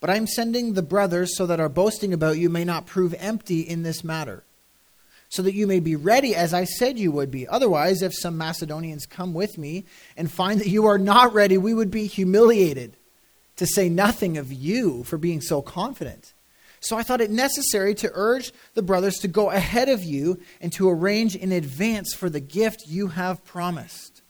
But 0.02 0.10
I 0.10 0.18
am 0.18 0.28
sending 0.28 0.74
the 0.74 0.82
brothers 0.82 1.38
so 1.38 1.46
that 1.46 1.62
our 1.62 1.70
boasting 1.70 2.12
about 2.12 2.38
you 2.38 2.50
may 2.50 2.66
not 2.66 2.86
prove 2.86 3.16
empty 3.18 3.62
in 3.62 3.84
this 3.84 4.04
matter 4.04 4.44
so 5.32 5.42
that 5.42 5.56
you 5.56 5.66
may 5.66 5.80
be 5.80 5.96
ready 5.96 6.36
as 6.36 6.54
I 6.54 6.66
said 6.66 7.00
you 7.00 7.10
would 7.14 7.32
be. 7.32 7.48
Otherwise, 7.48 8.02
if 8.02 8.14
some 8.14 8.38
Macedonians 8.38 9.06
come 9.06 9.34
with 9.34 9.58
me 9.58 9.86
and 10.18 10.30
find 10.30 10.60
that 10.60 10.68
you 10.68 10.86
are 10.86 10.98
not 10.98 11.34
ready, 11.34 11.58
we 11.58 11.74
would 11.74 11.90
be 11.90 12.06
humiliated, 12.06 12.98
to 13.56 13.66
say 13.66 13.88
nothing 13.88 14.38
of 14.38 14.52
you 14.52 15.04
for 15.06 15.18
being 15.18 15.40
so 15.40 15.62
confident. 15.62 16.34
So 16.82 16.98
I 16.98 17.04
thought 17.04 17.22
it 17.22 17.32
necessary 17.32 17.96
to 17.96 18.12
urge 18.14 18.52
the 18.74 18.82
brothers 18.82 19.20
to 19.20 19.30
go 19.30 19.52
ahead 19.52 19.88
of 19.88 20.04
you 20.04 20.42
and 20.60 20.74
to 20.74 20.90
arrange 20.90 21.36
in 21.36 21.54
advance 21.54 22.14
for 22.14 22.30
the 22.30 22.40
gift 22.42 22.84
you 22.88 23.08
have 23.08 23.46
promised, 23.46 24.22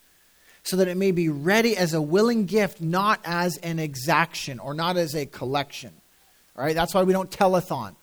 so 0.62 0.75
that 0.75 0.88
it 0.88 0.98
may 0.98 1.12
be 1.12 1.29
ready 1.29 1.75
as 1.75 1.96
a 1.96 2.01
willing 2.01 2.46
gift, 2.46 2.79
not 2.79 3.20
as 3.24 3.58
an 3.58 3.79
exaction 3.79 4.60
or 4.60 4.75
not 4.75 4.98
as 4.98 5.15
a 5.15 5.25
collection. 5.25 5.93
All 6.55 6.63
right, 6.63 6.75
that's 6.75 6.93
why 6.93 7.01
we 7.01 7.13
don't 7.13 7.31
telethon. 7.31 7.96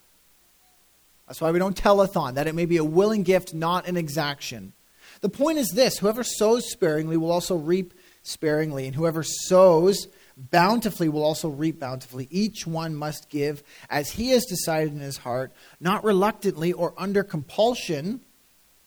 That's 1.29 1.43
why 1.43 1.51
we 1.51 1.59
don't 1.59 1.77
telethon, 1.77 2.35
that 2.35 2.47
it 2.47 2.55
may 2.55 2.65
be 2.65 2.79
a 2.79 2.85
willing 2.85 3.23
gift, 3.23 3.53
not 3.53 3.87
an 3.87 3.99
exaction. 3.99 4.73
The 5.21 5.29
point 5.29 5.59
is 5.59 5.71
this 5.71 5.99
whoever 5.99 6.25
sows 6.25 6.71
sparingly 6.71 7.19
will 7.19 7.31
also 7.31 7.55
reap 7.55 7.93
sparingly, 8.23 8.87
and 8.87 8.97
whoever 8.97 9.23
sows 9.23 10.09
bountifully 10.37 11.09
will 11.09 11.23
also 11.23 11.49
reap 11.49 11.79
bountifully. 11.79 12.29
Each 12.31 12.67
one 12.67 12.95
must 12.95 13.29
give 13.29 13.63
as 13.91 14.13
he 14.13 14.31
has 14.31 14.47
decided 14.47 14.95
in 14.95 15.01
his 15.01 15.19
heart, 15.19 15.53
not 15.81 16.03
reluctantly 16.03 16.73
or 16.73 16.95
under 16.97 17.23
compulsion. 17.23 18.21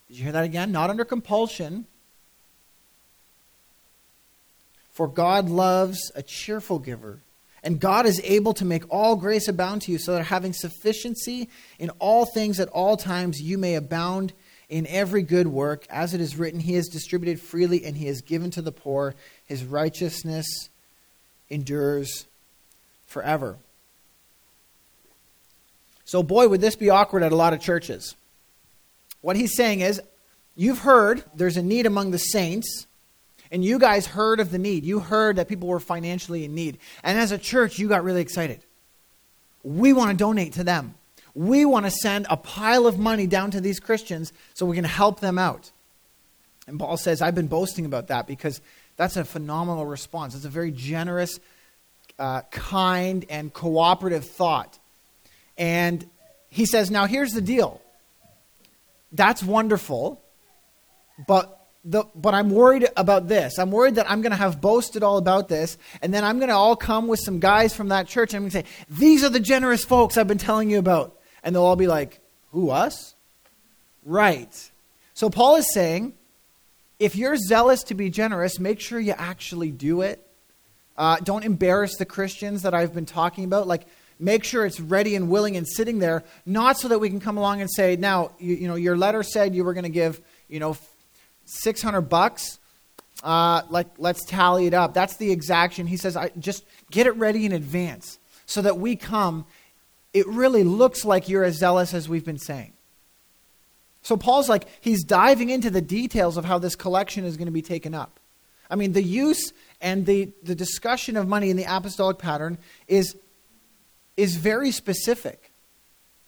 Did 0.08 0.18
you 0.18 0.24
hear 0.24 0.32
that 0.32 0.44
again? 0.44 0.72
Not 0.72 0.90
under 0.90 1.06
compulsion. 1.06 1.86
For 4.94 5.08
God 5.08 5.50
loves 5.50 6.12
a 6.16 6.24
cheerful 6.24 6.80
giver. 6.80 7.20
And 7.64 7.80
God 7.80 8.06
is 8.06 8.20
able 8.24 8.54
to 8.56 8.66
make 8.66 8.84
all 8.90 9.16
grace 9.16 9.48
abound 9.48 9.84
to 9.84 9.92
you, 9.92 9.98
so 9.98 10.14
that 10.14 10.24
having 10.24 10.54
sufficiency 10.54 11.50
in 11.78 11.90
all 12.00 12.26
things 12.26 12.60
at 12.60 12.70
all 12.70 12.98
times, 12.98 13.40
you 13.40 13.58
may 13.58 13.76
abound 13.76 14.34
in 14.68 14.88
every 14.88 15.22
good 15.22 15.48
work. 15.48 15.86
As 15.90 16.14
it 16.14 16.22
is 16.22 16.38
written, 16.38 16.60
He 16.60 16.74
has 16.74 16.88
distributed 16.88 17.40
freely, 17.40 17.86
and 17.86 17.96
He 17.98 18.08
has 18.08 18.22
given 18.22 18.50
to 18.52 18.62
the 18.62 18.72
poor. 18.72 19.14
His 19.46 19.64
righteousness 19.64 20.70
endures 21.50 22.26
forever. 23.06 23.58
So, 26.06 26.24
boy, 26.24 26.48
would 26.48 26.62
this 26.62 26.76
be 26.76 26.90
awkward 26.90 27.24
at 27.24 27.32
a 27.32 27.36
lot 27.36 27.54
of 27.54 27.62
churches. 27.62 28.16
What 29.22 29.36
he's 29.36 29.56
saying 29.56 29.82
is, 29.82 30.02
you've 30.56 30.80
heard 30.80 31.24
there's 31.36 31.58
a 31.58 31.62
need 31.62 31.86
among 31.86 32.12
the 32.12 32.18
saints, 32.18 32.88
and 33.52 33.64
you 33.64 33.78
guys 33.78 34.08
heard 34.08 34.40
of 34.40 34.50
the 34.50 34.58
need. 34.58 34.86
You 34.86 35.00
heard 35.00 35.36
that 35.36 35.50
people 35.50 35.68
were 35.68 35.80
financially 35.80 36.46
in 36.46 36.56
need. 36.56 36.78
And 37.04 37.18
as 37.20 37.32
a 37.32 37.38
church, 37.38 37.78
you 37.78 37.90
got 37.90 38.04
really 38.04 38.22
excited. 38.22 38.64
We 39.64 39.94
want 39.94 40.12
to 40.12 40.18
donate 40.18 40.54
to 40.54 40.64
them. 40.64 40.96
We 41.36 41.66
want 41.66 41.86
to 41.86 41.92
send 41.92 42.28
a 42.30 42.38
pile 42.38 42.88
of 42.88 42.98
money 42.98 43.28
down 43.28 43.52
to 43.52 43.62
these 43.62 43.80
Christians 43.80 44.32
so 44.54 44.66
we 44.66 44.76
can 44.76 44.86
help 44.86 45.20
them 45.20 45.38
out. 45.38 45.72
And 46.68 46.80
Paul 46.80 46.98
says, 46.98 47.22
I've 47.22 47.36
been 47.36 47.48
boasting 47.48 47.86
about 47.86 48.08
that 48.08 48.28
because 48.28 48.62
that's 48.96 49.18
a 49.18 49.26
phenomenal 49.26 49.86
response. 49.86 50.36
It's 50.36 50.46
a 50.46 50.50
very 50.50 50.72
generous, 50.72 51.40
uh, 52.18 52.42
kind, 52.52 53.26
and 53.30 53.54
cooperative 53.54 54.26
thought. 54.26 54.80
And 55.58 56.08
he 56.50 56.66
says, 56.66 56.90
Now 56.92 57.06
here's 57.06 57.32
the 57.32 57.42
deal. 57.42 57.82
That's 59.12 59.44
wonderful, 59.44 60.22
but 61.28 61.61
the, 61.84 62.04
but 62.14 62.34
I'm 62.34 62.52
worried 62.52 62.88
about 62.96 63.28
this. 63.28 63.58
I'm 63.58 63.72
worried 63.72 63.96
that 63.96 64.10
I'm 64.10 64.22
going 64.22 64.32
to 64.32 64.38
have 64.38 64.62
boasted 64.62 65.04
all 65.04 65.18
about 65.18 65.48
this, 65.48 65.78
and 66.02 66.14
then 66.14 66.24
I'm 66.24 66.38
going 66.38 66.50
to 66.50 66.56
all 66.56 66.76
come 66.76 67.08
with 67.08 67.20
some 67.20 67.40
guys 67.40 67.76
from 67.76 67.90
that 67.90 68.08
church, 68.08 68.34
and 68.34 68.38
I'm 68.38 68.50
going 68.50 68.64
to 68.64 68.70
say, 68.70 68.86
These 68.90 69.24
are 69.24 69.30
the 69.30 69.40
generous 69.40 69.84
folks 69.84 70.18
I've 70.18 70.28
been 70.28 70.38
telling 70.38 70.70
you 70.70 70.80
about. 70.80 71.18
And 71.44 71.56
they'll 71.56 71.64
all 71.64 71.76
be 71.76 71.88
like, 71.88 72.20
Who, 72.52 72.70
us? 72.70 73.16
Right. 74.06 74.72
So 75.14 75.30
Paul 75.30 75.56
is 75.56 75.74
saying, 75.74 76.14
if 77.00 77.16
you're 77.16 77.36
zealous 77.36 77.82
to 77.84 77.96
be 77.96 78.12
generous, 78.12 78.60
make 78.60 78.80
sure 78.80 79.00
you 79.00 79.14
actually 79.18 79.72
do 79.72 80.02
it. 80.02 80.26
Uh, 80.96 81.18
don't 81.18 81.44
embarrass 81.44 81.98
the 81.98 82.06
Christians 82.06 82.62
that 82.62 82.76
I've 82.76 82.94
been 82.94 83.08
talking 83.08 83.44
about. 83.44 83.68
Like, 83.68 83.88
make 84.20 84.44
sure 84.44 84.68
it's 84.68 84.80
ready 84.80 85.16
and 85.16 85.28
willing 85.28 85.58
and 85.58 85.68
sitting 85.68 85.98
there, 85.98 86.24
not 86.46 86.78
so 86.78 86.88
that 86.90 87.00
we 87.00 87.10
can 87.10 87.20
come 87.20 87.38
along 87.38 87.60
and 87.62 87.72
say, 87.72 87.96
now, 87.96 88.34
you, 88.38 88.54
you 88.54 88.68
know, 88.68 88.76
your 88.76 88.96
letter 88.96 89.24
said 89.24 89.56
you 89.56 89.64
were 89.64 89.74
going 89.74 89.84
to 89.84 89.90
give, 89.90 90.22
you 90.48 90.60
know, 90.60 90.78
600 91.52 92.02
bucks. 92.02 92.60
Uh, 93.24 93.62
like, 93.70 93.88
let's 93.98 94.26
tally 94.26 94.68
it 94.68 94.74
up. 94.74 94.94
That's 94.94 95.18
the 95.18 95.32
exaction. 95.32 95.86
He 95.86 95.98
says, 95.98 96.16
I, 96.16 96.32
just 96.40 96.64
get 96.90 97.08
it 97.08 97.16
ready 97.18 97.46
in 97.46 97.52
advance 97.52 98.20
so 98.46 98.62
that 98.62 98.78
we 98.78 98.96
come. 98.96 99.46
It 100.14 100.28
really 100.28 100.64
looks 100.64 101.06
like 101.06 101.30
you're 101.30 101.44
as 101.44 101.58
zealous 101.58 101.94
as 101.94 102.10
we've 102.10 102.26
been 102.26 102.40
saying. 102.40 102.74
So 104.02 104.18
Paul's 104.18 104.50
like, 104.50 104.66
he's 104.80 105.04
diving 105.04 105.50
into 105.50 105.70
the 105.70 105.82
details 105.82 106.38
of 106.38 106.46
how 106.46 106.58
this 106.58 106.76
collection 106.76 107.24
is 107.24 107.38
going 107.38 107.46
to 107.46 107.52
be 107.52 107.62
taken 107.62 107.94
up. 107.94 108.20
I 108.70 108.76
mean, 108.76 108.94
the 108.94 109.04
use 109.04 109.54
and 109.82 110.06
the, 110.06 110.32
the 110.42 110.56
discussion 110.56 111.18
of 111.18 111.28
money 111.28 111.50
in 111.50 111.58
the 111.58 111.66
apostolic 111.66 112.18
pattern 112.18 112.58
is, 112.88 113.16
is 114.18 114.38
very 114.38 114.72
specific. 114.72 115.51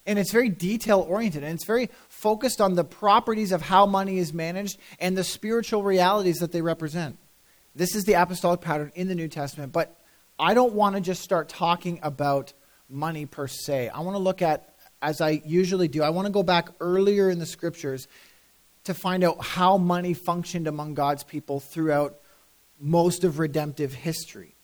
And 0.06 0.20
it's 0.20 0.32
very 0.32 0.50
detail 0.50 1.00
oriented. 1.00 1.44
And 1.44 1.54
it's 1.54 1.66
very 1.66 1.90
focused 2.10 2.60
on 2.60 2.76
the 2.76 2.84
properties 2.84 3.52
of 3.52 3.62
how 3.62 3.86
money 3.86 4.18
is 4.18 4.34
managed 4.34 4.78
and 5.00 5.18
the 5.18 5.24
spiritual 5.24 5.84
realities 5.84 6.40
that 6.40 6.52
they 6.52 6.62
represent. 6.62 7.18
This 7.76 7.96
is 7.96 8.04
the 8.04 8.14
apostolic 8.14 8.62
pattern 8.62 8.92
in 8.96 9.08
the 9.08 9.16
New 9.16 9.28
Testament. 9.28 9.72
But 9.72 9.98
I 10.38 10.54
don't 10.54 10.74
want 10.74 10.96
to 10.96 11.02
just 11.02 11.22
start 11.22 11.50
talking 11.50 12.00
about 12.04 12.54
money 12.90 13.26
per 13.26 13.48
se. 13.48 13.90
I 13.90 14.02
want 14.02 14.16
to 14.16 14.20
look 14.20 14.42
at 14.42 14.74
as 15.04 15.20
I 15.20 15.42
usually 15.46 15.90
do, 15.90 16.02
I 16.02 16.10
want 16.10 16.28
to 16.28 16.32
go 16.32 16.44
back 16.44 16.70
earlier 16.80 17.30
in 17.30 17.38
the 17.38 17.46
scriptures 17.46 18.08
to 18.86 18.94
find 18.94 19.24
out 19.24 19.44
how 19.44 19.78
money 19.78 20.14
functioned 20.14 20.66
among 20.66 20.94
God's 20.94 21.26
people 21.26 21.60
throughout 21.60 22.16
most 22.80 23.26
of 23.26 23.38
redemptive 23.38 23.94
history. 23.94 24.56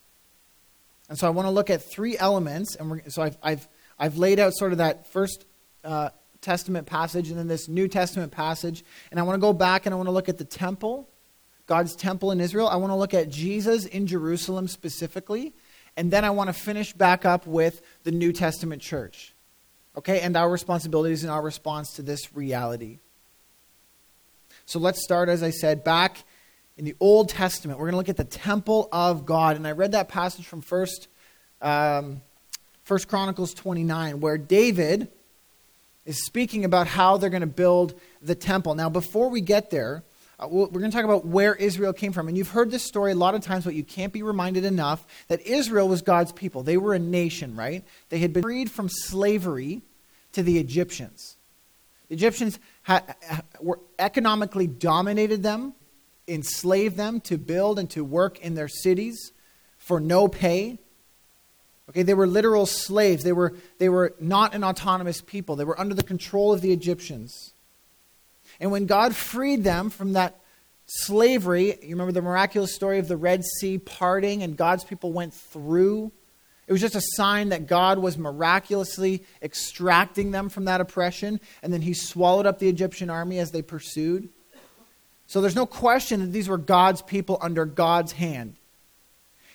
And 1.10 1.18
so 1.18 1.28
I 1.28 1.32
want 1.32 1.48
to 1.48 1.52
look 1.52 1.70
at 1.70 1.82
three 1.82 2.18
elements. 2.18 2.76
And 2.76 3.02
so 3.10 3.22
I've, 3.22 3.38
I've, 3.44 3.68
I've 4.00 4.18
laid 4.18 4.40
out 4.40 4.54
sort 4.54 4.72
of 4.72 4.78
that 4.78 5.08
first 5.08 5.46
uh, 5.84 6.10
Testament 6.42 6.88
passage 6.88 7.30
and 7.30 7.38
then 7.38 7.48
this 7.48 7.68
New 7.68 7.88
Testament 7.88 8.32
passage. 8.32 8.84
And 9.12 9.20
I 9.20 9.24
want 9.24 9.36
to 9.36 9.42
go 9.42 9.54
back 9.54 9.86
and 9.86 9.94
I 9.94 9.98
want 9.98 10.08
to 10.08 10.12
look 10.12 10.30
at 10.30 10.38
the 10.38 10.46
temple, 10.46 11.10
God's 11.68 11.96
temple 11.96 12.32
in 12.32 12.40
Israel. 12.40 12.70
I 12.70 12.78
want 12.78 12.92
to 12.92 12.96
look 12.96 13.14
at 13.14 13.30
Jesus 13.30 13.86
in 13.86 14.08
Jerusalem 14.08 14.68
specifically. 14.68 15.54
And 15.98 16.12
then 16.12 16.24
I 16.24 16.30
want 16.30 16.48
to 16.48 16.54
finish 16.54 16.94
back 16.94 17.26
up 17.26 17.46
with 17.46 17.82
the 18.04 18.12
New 18.12 18.32
Testament 18.32 18.82
church 18.82 19.34
okay, 20.00 20.22
and 20.22 20.36
our 20.38 20.50
responsibilities 20.50 21.24
and 21.24 21.32
our 21.32 21.42
response 21.42 21.94
to 21.94 22.02
this 22.02 22.34
reality. 22.36 23.00
So 24.66 24.80
let's 24.80 25.04
start, 25.04 25.30
as 25.30 25.44
I 25.44 25.50
said, 25.50 25.84
back 25.84 26.24
in 26.78 26.86
the 26.86 26.96
Old 27.02 27.30
Testament. 27.30 27.80
We're 27.80 27.88
going 27.88 27.94
to 27.94 27.98
look 27.98 28.10
at 28.10 28.18
the 28.18 28.24
temple 28.24 28.88
of 28.92 29.26
God. 29.26 29.58
And 29.58 29.68
I 29.68 29.72
read 29.72 29.92
that 29.92 30.08
passage 30.08 30.46
from 30.46 30.62
First, 30.62 31.10
um, 31.62 32.22
First 32.90 33.08
Chronicles 33.08 33.54
29, 33.54 34.20
where 34.20 34.40
David 34.40 35.10
is 36.08 36.26
speaking 36.26 36.66
about 36.66 36.88
how 36.88 37.18
they're 37.18 37.30
going 37.30 37.42
to 37.42 37.46
build 37.46 37.94
the 38.20 38.34
temple. 38.34 38.74
Now, 38.74 38.90
before 38.90 39.30
we 39.30 39.42
get 39.42 39.70
there, 39.70 40.02
uh, 40.40 40.48
we're 40.50 40.66
going 40.70 40.90
to 40.90 40.98
talk 40.98 41.06
about 41.06 41.24
where 41.24 41.54
Israel 41.54 41.94
came 41.94 42.14
from. 42.14 42.28
And 42.28 42.36
you've 42.36 42.50
heard 42.50 42.72
this 42.72 42.82
story 42.82 43.12
a 43.12 43.16
lot 43.16 43.36
of 43.36 43.42
times, 43.42 43.66
but 43.66 43.76
you 43.76 43.84
can't 43.84 44.12
be 44.12 44.24
reminded 44.24 44.66
enough 44.66 45.06
that 45.28 45.40
Israel 45.46 45.88
was 45.88 46.02
God's 46.02 46.32
people. 46.32 46.64
They 46.64 46.78
were 46.78 46.96
a 46.96 47.00
nation, 47.00 47.56
right? 47.56 47.86
They 48.10 48.18
had 48.18 48.34
been 48.34 48.42
freed 48.42 48.72
from 48.72 48.90
slavery 48.90 49.84
to 50.32 50.42
the 50.42 50.58
Egyptians. 50.58 51.38
The 52.08 52.16
Egyptians 52.16 52.58
had, 52.82 53.04
were 53.62 53.80
economically 54.00 54.66
dominated 54.66 55.44
them, 55.44 55.76
enslaved 56.28 56.98
them 56.98 57.22
to 57.22 57.38
build 57.38 57.78
and 57.78 57.88
to 57.92 58.04
work 58.04 58.40
in 58.40 58.56
their 58.56 58.68
cities 58.68 59.32
for 59.78 60.00
no 60.00 60.28
pay. 60.28 60.80
Okay, 61.90 62.04
they 62.04 62.14
were 62.14 62.28
literal 62.28 62.66
slaves. 62.66 63.24
They 63.24 63.34
were, 63.34 63.56
they 63.80 63.90
were 63.90 64.14
not 64.20 64.54
an 64.54 64.64
autonomous 64.64 65.22
people. 65.22 65.56
They 65.56 65.66
were 65.66 65.80
under 65.80 65.96
the 65.96 66.04
control 66.04 66.54
of 66.54 66.62
the 66.62 66.72
Egyptians. 66.72 67.54
And 68.60 68.72
when 68.72 68.86
God 68.86 69.16
freed 69.16 69.64
them 69.64 69.90
from 69.90 70.14
that 70.14 70.40
slavery, 70.86 71.78
you 71.82 71.90
remember 71.90 72.12
the 72.12 72.22
miraculous 72.22 72.76
story 72.76 73.00
of 73.00 73.08
the 73.08 73.18
Red 73.18 73.44
Sea 73.44 73.78
parting 73.78 74.44
and 74.44 74.56
God's 74.56 74.84
people 74.84 75.12
went 75.12 75.34
through 75.34 76.12
it 76.70 76.72
was 76.72 76.82
just 76.82 76.96
a 76.96 77.02
sign 77.02 77.50
that 77.50 77.66
God 77.66 77.98
was 77.98 78.16
miraculously 78.16 79.24
extracting 79.42 80.30
them 80.30 80.50
from 80.50 80.66
that 80.66 80.82
oppression, 80.82 81.42
and 81.64 81.74
then 81.74 81.82
he 81.82 81.96
swallowed 81.96 82.46
up 82.46 82.60
the 82.60 82.70
Egyptian 82.70 83.10
army 83.10 83.40
as 83.40 83.50
they 83.50 83.64
pursued. 83.64 84.30
So 85.26 85.42
there's 85.42 85.56
no 85.56 85.66
question 85.66 86.20
that 86.20 86.28
these 86.28 86.48
were 86.48 86.60
God's 86.60 87.02
people 87.02 87.40
under 87.42 87.66
God's 87.66 88.12
hand. 88.12 88.56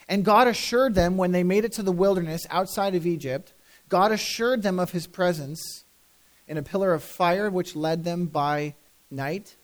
And 0.08 0.24
God 0.24 0.46
assured 0.46 0.94
them 0.94 1.16
when 1.16 1.32
they 1.32 1.42
made 1.42 1.64
it 1.64 1.72
to 1.72 1.82
the 1.82 1.92
wilderness 1.92 2.46
outside 2.50 2.94
of 2.94 3.06
Egypt, 3.06 3.52
God 3.88 4.12
assured 4.12 4.62
them 4.62 4.78
of 4.78 4.92
his 4.92 5.06
presence 5.06 5.84
in 6.46 6.58
a 6.58 6.62
pillar 6.62 6.92
of 6.92 7.02
fire 7.02 7.50
which 7.50 7.74
led 7.76 8.04
them 8.04 8.26
by 8.26 8.74
night. 9.10 9.56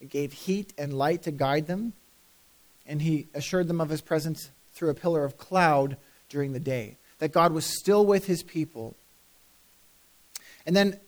It 0.00 0.10
gave 0.10 0.32
heat 0.32 0.72
and 0.76 0.92
light 0.92 1.22
to 1.22 1.30
guide 1.30 1.66
them. 1.66 1.92
And 2.86 3.02
he 3.02 3.28
assured 3.34 3.68
them 3.68 3.80
of 3.80 3.90
his 3.90 4.00
presence 4.00 4.50
through 4.74 4.90
a 4.90 4.94
pillar 4.94 5.24
of 5.24 5.38
cloud 5.38 5.96
during 6.28 6.52
the 6.52 6.60
day, 6.60 6.96
that 7.18 7.32
God 7.32 7.52
was 7.52 7.64
still 7.64 8.04
with 8.04 8.26
his 8.26 8.42
people. 8.42 8.96
And 10.66 10.76
then 10.76 10.98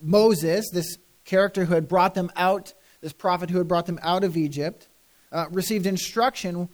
Moses, 0.00 0.70
this 0.70 0.96
character 1.24 1.64
who 1.64 1.74
had 1.74 1.88
brought 1.88 2.14
them 2.14 2.30
out, 2.36 2.72
this 3.00 3.12
prophet 3.12 3.50
who 3.50 3.58
had 3.58 3.68
brought 3.68 3.86
them 3.86 3.98
out 4.02 4.24
of 4.24 4.36
Egypt, 4.36 4.88
uh, 5.30 5.46
received 5.50 5.86
instruction 5.86 6.68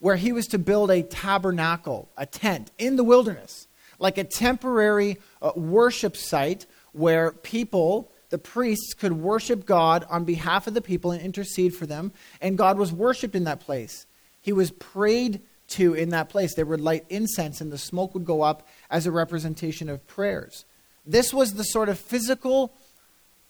where 0.00 0.16
he 0.16 0.32
was 0.32 0.46
to 0.48 0.58
build 0.58 0.90
a 0.90 1.02
tabernacle, 1.02 2.10
a 2.16 2.26
tent 2.26 2.72
in 2.78 2.96
the 2.96 3.04
wilderness. 3.04 3.68
like 4.00 4.18
a 4.18 4.24
temporary 4.24 5.18
uh, 5.40 5.52
worship 5.54 6.16
site 6.16 6.66
where 6.92 7.30
people, 7.30 8.10
the 8.30 8.38
priests, 8.38 8.94
could 8.94 9.12
worship 9.12 9.64
God 9.64 10.04
on 10.10 10.24
behalf 10.24 10.66
of 10.66 10.74
the 10.74 10.80
people 10.80 11.12
and 11.12 11.22
intercede 11.22 11.74
for 11.74 11.86
them. 11.86 12.12
And 12.40 12.58
God 12.58 12.78
was 12.78 12.92
worshiped 12.92 13.36
in 13.36 13.44
that 13.44 13.60
place. 13.60 14.06
He 14.40 14.52
was 14.52 14.72
prayed 14.72 15.42
to 15.68 15.94
in 15.94 16.08
that 16.08 16.30
place. 16.30 16.54
They 16.54 16.64
would 16.64 16.80
light 16.80 17.04
incense, 17.08 17.60
and 17.60 17.70
the 17.70 17.78
smoke 17.78 18.14
would 18.14 18.24
go 18.24 18.42
up 18.42 18.66
as 18.90 19.06
a 19.06 19.12
representation 19.12 19.88
of 19.88 20.04
prayers. 20.08 20.64
This 21.06 21.32
was 21.32 21.54
the 21.54 21.62
sort 21.62 21.88
of 21.88 21.98
physical 21.98 22.72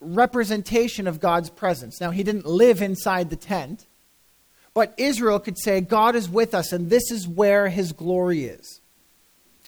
representation 0.01 1.07
of 1.07 1.21
God's 1.21 1.51
presence. 1.51 2.01
Now, 2.01 2.11
he 2.11 2.23
didn't 2.23 2.47
live 2.47 2.83
inside 2.83 3.31
the 3.31 3.37
tent, 3.37 3.87
but 4.75 4.95
Israel 4.97 5.41
could 5.41 5.59
say, 5.59 5.81
God 5.81 6.15
is 6.15 6.29
with 6.29 6.55
us, 6.55 6.73
and 6.73 6.91
this 6.91 7.11
is 7.11 7.27
where 7.27 7.69
his 7.69 7.93
glory 7.93 8.45
is. 8.45 8.81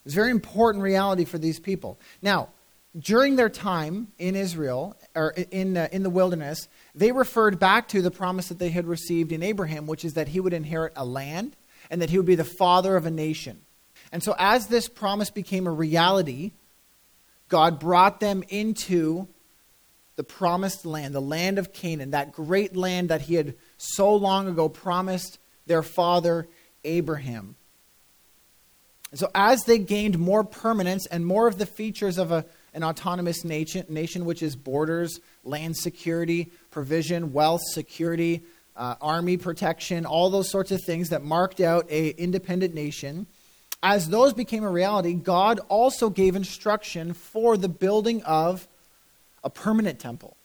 It's 0.05 0.15
a 0.15 0.17
very 0.17 0.31
important 0.31 0.83
reality 0.83 1.25
for 1.25 1.39
these 1.39 1.59
people. 1.59 1.99
Now, 2.21 2.49
during 2.99 3.37
their 3.37 3.49
time 3.49 4.09
in 4.19 4.37
Israel, 4.37 4.97
or 5.15 5.31
in, 5.31 5.77
uh, 5.77 5.89
in 5.93 6.03
the 6.03 6.11
wilderness, 6.11 6.69
they 6.95 7.11
referred 7.11 7.59
back 7.59 7.89
to 7.89 8.03
the 8.03 8.11
promise 8.11 8.49
that 8.49 8.59
they 8.59 8.71
had 8.71 8.87
received 8.87 9.33
in 9.33 9.43
Abraham, 9.43 9.87
which 9.87 10.05
is 10.05 10.15
that 10.15 10.29
he 10.29 10.41
would 10.41 10.53
inherit 10.53 10.93
a 10.97 11.05
land 11.05 11.57
and 11.91 12.03
that 12.03 12.11
he 12.11 12.19
would 12.19 12.27
be 12.27 12.35
the 12.35 12.45
father 12.45 12.97
of 12.97 13.07
a 13.07 13.11
nation. 13.11 13.63
And 14.13 14.23
so, 14.23 14.35
as 14.39 14.67
this 14.67 14.89
promise 14.89 15.31
became 15.31 15.67
a 15.67 15.73
reality, 15.73 16.53
God 17.49 17.81
brought 17.81 18.21
them 18.21 18.45
into 18.49 19.27
the 20.17 20.25
promised 20.25 20.85
land, 20.85 21.15
the 21.15 21.21
land 21.21 21.59
of 21.59 21.73
Canaan, 21.73 22.11
that 22.11 22.33
great 22.33 22.77
land 22.77 23.09
that 23.09 23.23
he 23.23 23.35
had 23.35 23.55
so 23.83 24.15
long 24.15 24.49
ago 24.49 24.69
promised 24.69 25.39
their 25.67 25.83
father 25.83 26.49
Abraham. 26.85 27.57
So, 29.15 29.31
as 29.35 29.65
they 29.65 29.79
gained 29.79 30.19
more 30.19 30.43
permanence 30.43 31.07
and 31.07 31.27
more 31.27 31.47
of 31.47 31.59
the 31.59 31.67
features 31.67 32.17
of 32.17 32.33
a, 32.33 32.47
an 32.73 32.83
autonomous 32.83 33.45
nation, 33.45 33.85
nation, 33.91 34.25
which 34.25 34.43
is 34.43 34.57
borders, 34.57 35.21
land 35.45 35.77
security, 35.77 36.51
provision, 36.71 37.33
wealth, 37.33 37.61
security, 37.73 38.43
uh, 38.75 38.95
army 39.03 39.37
protection, 39.37 40.07
all 40.07 40.31
those 40.31 40.51
sorts 40.51 40.71
of 40.71 40.81
things 40.87 41.11
that 41.11 41.23
marked 41.23 41.61
out 41.61 41.91
a 41.91 42.11
independent 42.11 42.73
nation, 42.75 43.27
as 43.83 44.09
those 44.09 44.33
became 44.33 44.65
a 44.65 44.71
reality, 44.71 45.13
God 45.13 45.61
also 45.69 46.09
gave 46.09 46.35
instruction 46.35 47.13
for 47.13 47.59
the 47.59 47.69
building 47.69 48.23
of 48.23 48.67
a 49.45 49.51
permanent 49.51 49.99
temple. 49.99 50.37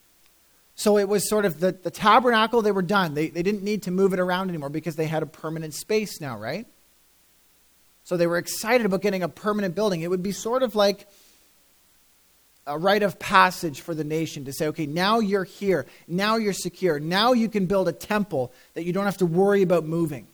So 0.78 1.00
it 1.00 1.10
was 1.10 1.28
sort 1.28 1.46
of 1.46 1.60
the, 1.60 1.72
the 1.72 1.90
tabernacle, 1.90 2.62
they 2.62 2.72
were 2.72 2.84
done. 2.84 3.16
They, 3.16 3.30
they 3.30 3.42
didn't 3.42 3.64
need 3.64 3.84
to 3.84 3.92
move 3.92 4.14
it 4.14 4.20
around 4.20 4.50
anymore 4.50 4.70
because 4.70 4.96
they 4.96 5.08
had 5.08 5.24
a 5.24 5.26
permanent 5.26 5.74
space 5.74 6.22
now, 6.22 6.38
right? 6.38 6.68
So 8.04 8.16
they 8.16 8.28
were 8.28 8.38
excited 8.38 8.86
about 8.86 9.02
getting 9.02 9.24
a 9.24 9.28
permanent 9.28 9.74
building. 9.74 10.02
It 10.02 10.10
would 10.12 10.22
be 10.22 10.32
sort 10.32 10.62
of 10.62 10.76
like 10.76 11.08
a 12.68 12.78
rite 12.78 13.02
of 13.02 13.18
passage 13.18 13.82
for 13.82 13.96
the 13.96 14.04
nation 14.04 14.46
to 14.46 14.54
say, 14.54 14.68
okay, 14.68 14.86
now 14.86 15.18
you're 15.18 15.46
here. 15.46 15.88
Now 16.08 16.36
you're 16.36 16.54
secure. 16.54 17.00
Now 17.00 17.34
you 17.34 17.50
can 17.50 17.66
build 17.66 17.88
a 17.88 17.92
temple 17.92 18.54
that 18.76 18.86
you 18.86 18.94
don't 18.94 19.06
have 19.06 19.18
to 19.18 19.26
worry 19.26 19.64
about 19.64 19.84
moving. 19.84 20.28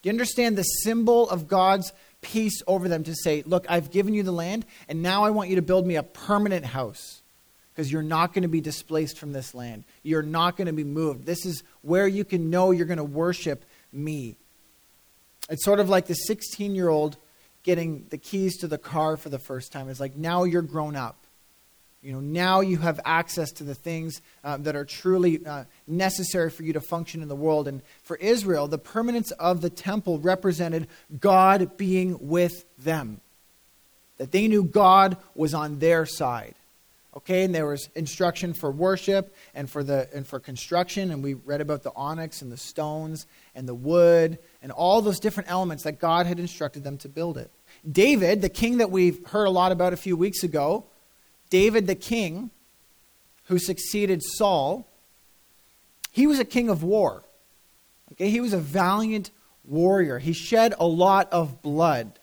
Do 0.00 0.08
you 0.08 0.12
understand 0.12 0.56
the 0.56 0.62
symbol 0.62 1.28
of 1.28 1.46
God's 1.46 1.92
peace 2.22 2.62
over 2.66 2.88
them 2.88 3.04
to 3.04 3.14
say, 3.14 3.42
look, 3.44 3.66
I've 3.68 3.90
given 3.90 4.14
you 4.14 4.22
the 4.22 4.32
land, 4.32 4.64
and 4.88 5.02
now 5.02 5.24
I 5.24 5.30
want 5.30 5.50
you 5.50 5.56
to 5.56 5.62
build 5.62 5.86
me 5.86 5.96
a 5.96 6.02
permanent 6.02 6.64
house 6.64 7.17
because 7.78 7.92
you're 7.92 8.02
not 8.02 8.34
going 8.34 8.42
to 8.42 8.48
be 8.48 8.60
displaced 8.60 9.18
from 9.18 9.32
this 9.32 9.54
land. 9.54 9.84
You're 10.02 10.20
not 10.20 10.56
going 10.56 10.66
to 10.66 10.72
be 10.72 10.82
moved. 10.82 11.24
This 11.24 11.46
is 11.46 11.62
where 11.82 12.08
you 12.08 12.24
can 12.24 12.50
know 12.50 12.72
you're 12.72 12.86
going 12.86 12.96
to 12.96 13.04
worship 13.04 13.64
me. 13.92 14.34
It's 15.48 15.64
sort 15.64 15.78
of 15.78 15.88
like 15.88 16.06
the 16.06 16.14
16 16.14 16.74
year 16.74 16.88
old 16.88 17.16
getting 17.62 18.04
the 18.10 18.18
keys 18.18 18.56
to 18.58 18.66
the 18.66 18.78
car 18.78 19.16
for 19.16 19.28
the 19.28 19.38
first 19.38 19.70
time. 19.70 19.88
It's 19.88 20.00
like 20.00 20.16
now 20.16 20.42
you're 20.42 20.60
grown 20.60 20.96
up. 20.96 21.18
You 22.02 22.14
know, 22.14 22.18
now 22.18 22.62
you 22.62 22.78
have 22.78 22.98
access 23.04 23.52
to 23.52 23.62
the 23.62 23.76
things 23.76 24.22
uh, 24.42 24.56
that 24.56 24.74
are 24.74 24.84
truly 24.84 25.46
uh, 25.46 25.62
necessary 25.86 26.50
for 26.50 26.64
you 26.64 26.72
to 26.72 26.80
function 26.80 27.22
in 27.22 27.28
the 27.28 27.36
world. 27.36 27.68
And 27.68 27.82
for 28.02 28.16
Israel, 28.16 28.66
the 28.66 28.78
permanence 28.78 29.30
of 29.30 29.60
the 29.60 29.70
temple 29.70 30.18
represented 30.18 30.88
God 31.20 31.76
being 31.76 32.28
with 32.28 32.64
them. 32.76 33.20
That 34.16 34.32
they 34.32 34.48
knew 34.48 34.64
God 34.64 35.16
was 35.36 35.54
on 35.54 35.78
their 35.78 36.06
side. 36.06 36.56
Okay, 37.18 37.42
and 37.42 37.52
there 37.52 37.66
was 37.66 37.88
instruction 37.96 38.54
for 38.54 38.70
worship 38.70 39.34
and 39.52 39.68
for 39.68 39.82
the 39.82 40.08
and 40.14 40.24
for 40.24 40.38
construction, 40.38 41.10
and 41.10 41.20
we 41.20 41.34
read 41.34 41.60
about 41.60 41.82
the 41.82 41.90
onyx 41.96 42.42
and 42.42 42.52
the 42.52 42.56
stones 42.56 43.26
and 43.56 43.68
the 43.68 43.74
wood 43.74 44.38
and 44.62 44.70
all 44.70 45.02
those 45.02 45.18
different 45.18 45.50
elements 45.50 45.82
that 45.82 45.98
God 45.98 46.26
had 46.26 46.38
instructed 46.38 46.84
them 46.84 46.96
to 46.98 47.08
build 47.08 47.36
it. 47.36 47.50
David, 47.90 48.40
the 48.40 48.48
king 48.48 48.78
that 48.78 48.92
we've 48.92 49.26
heard 49.26 49.46
a 49.46 49.50
lot 49.50 49.72
about 49.72 49.92
a 49.92 49.96
few 49.96 50.16
weeks 50.16 50.44
ago, 50.44 50.84
David 51.50 51.88
the 51.88 51.96
king, 51.96 52.50
who 53.46 53.58
succeeded 53.58 54.22
Saul, 54.22 54.86
he 56.12 56.28
was 56.28 56.38
a 56.38 56.44
king 56.44 56.68
of 56.68 56.84
war. 56.84 57.24
Okay, 58.12 58.30
he 58.30 58.40
was 58.40 58.52
a 58.52 58.58
valiant 58.58 59.32
warrior. 59.64 60.20
He 60.20 60.32
shed 60.32 60.72
a 60.78 60.86
lot 60.86 61.28
of 61.32 61.62
blood. 61.62 62.20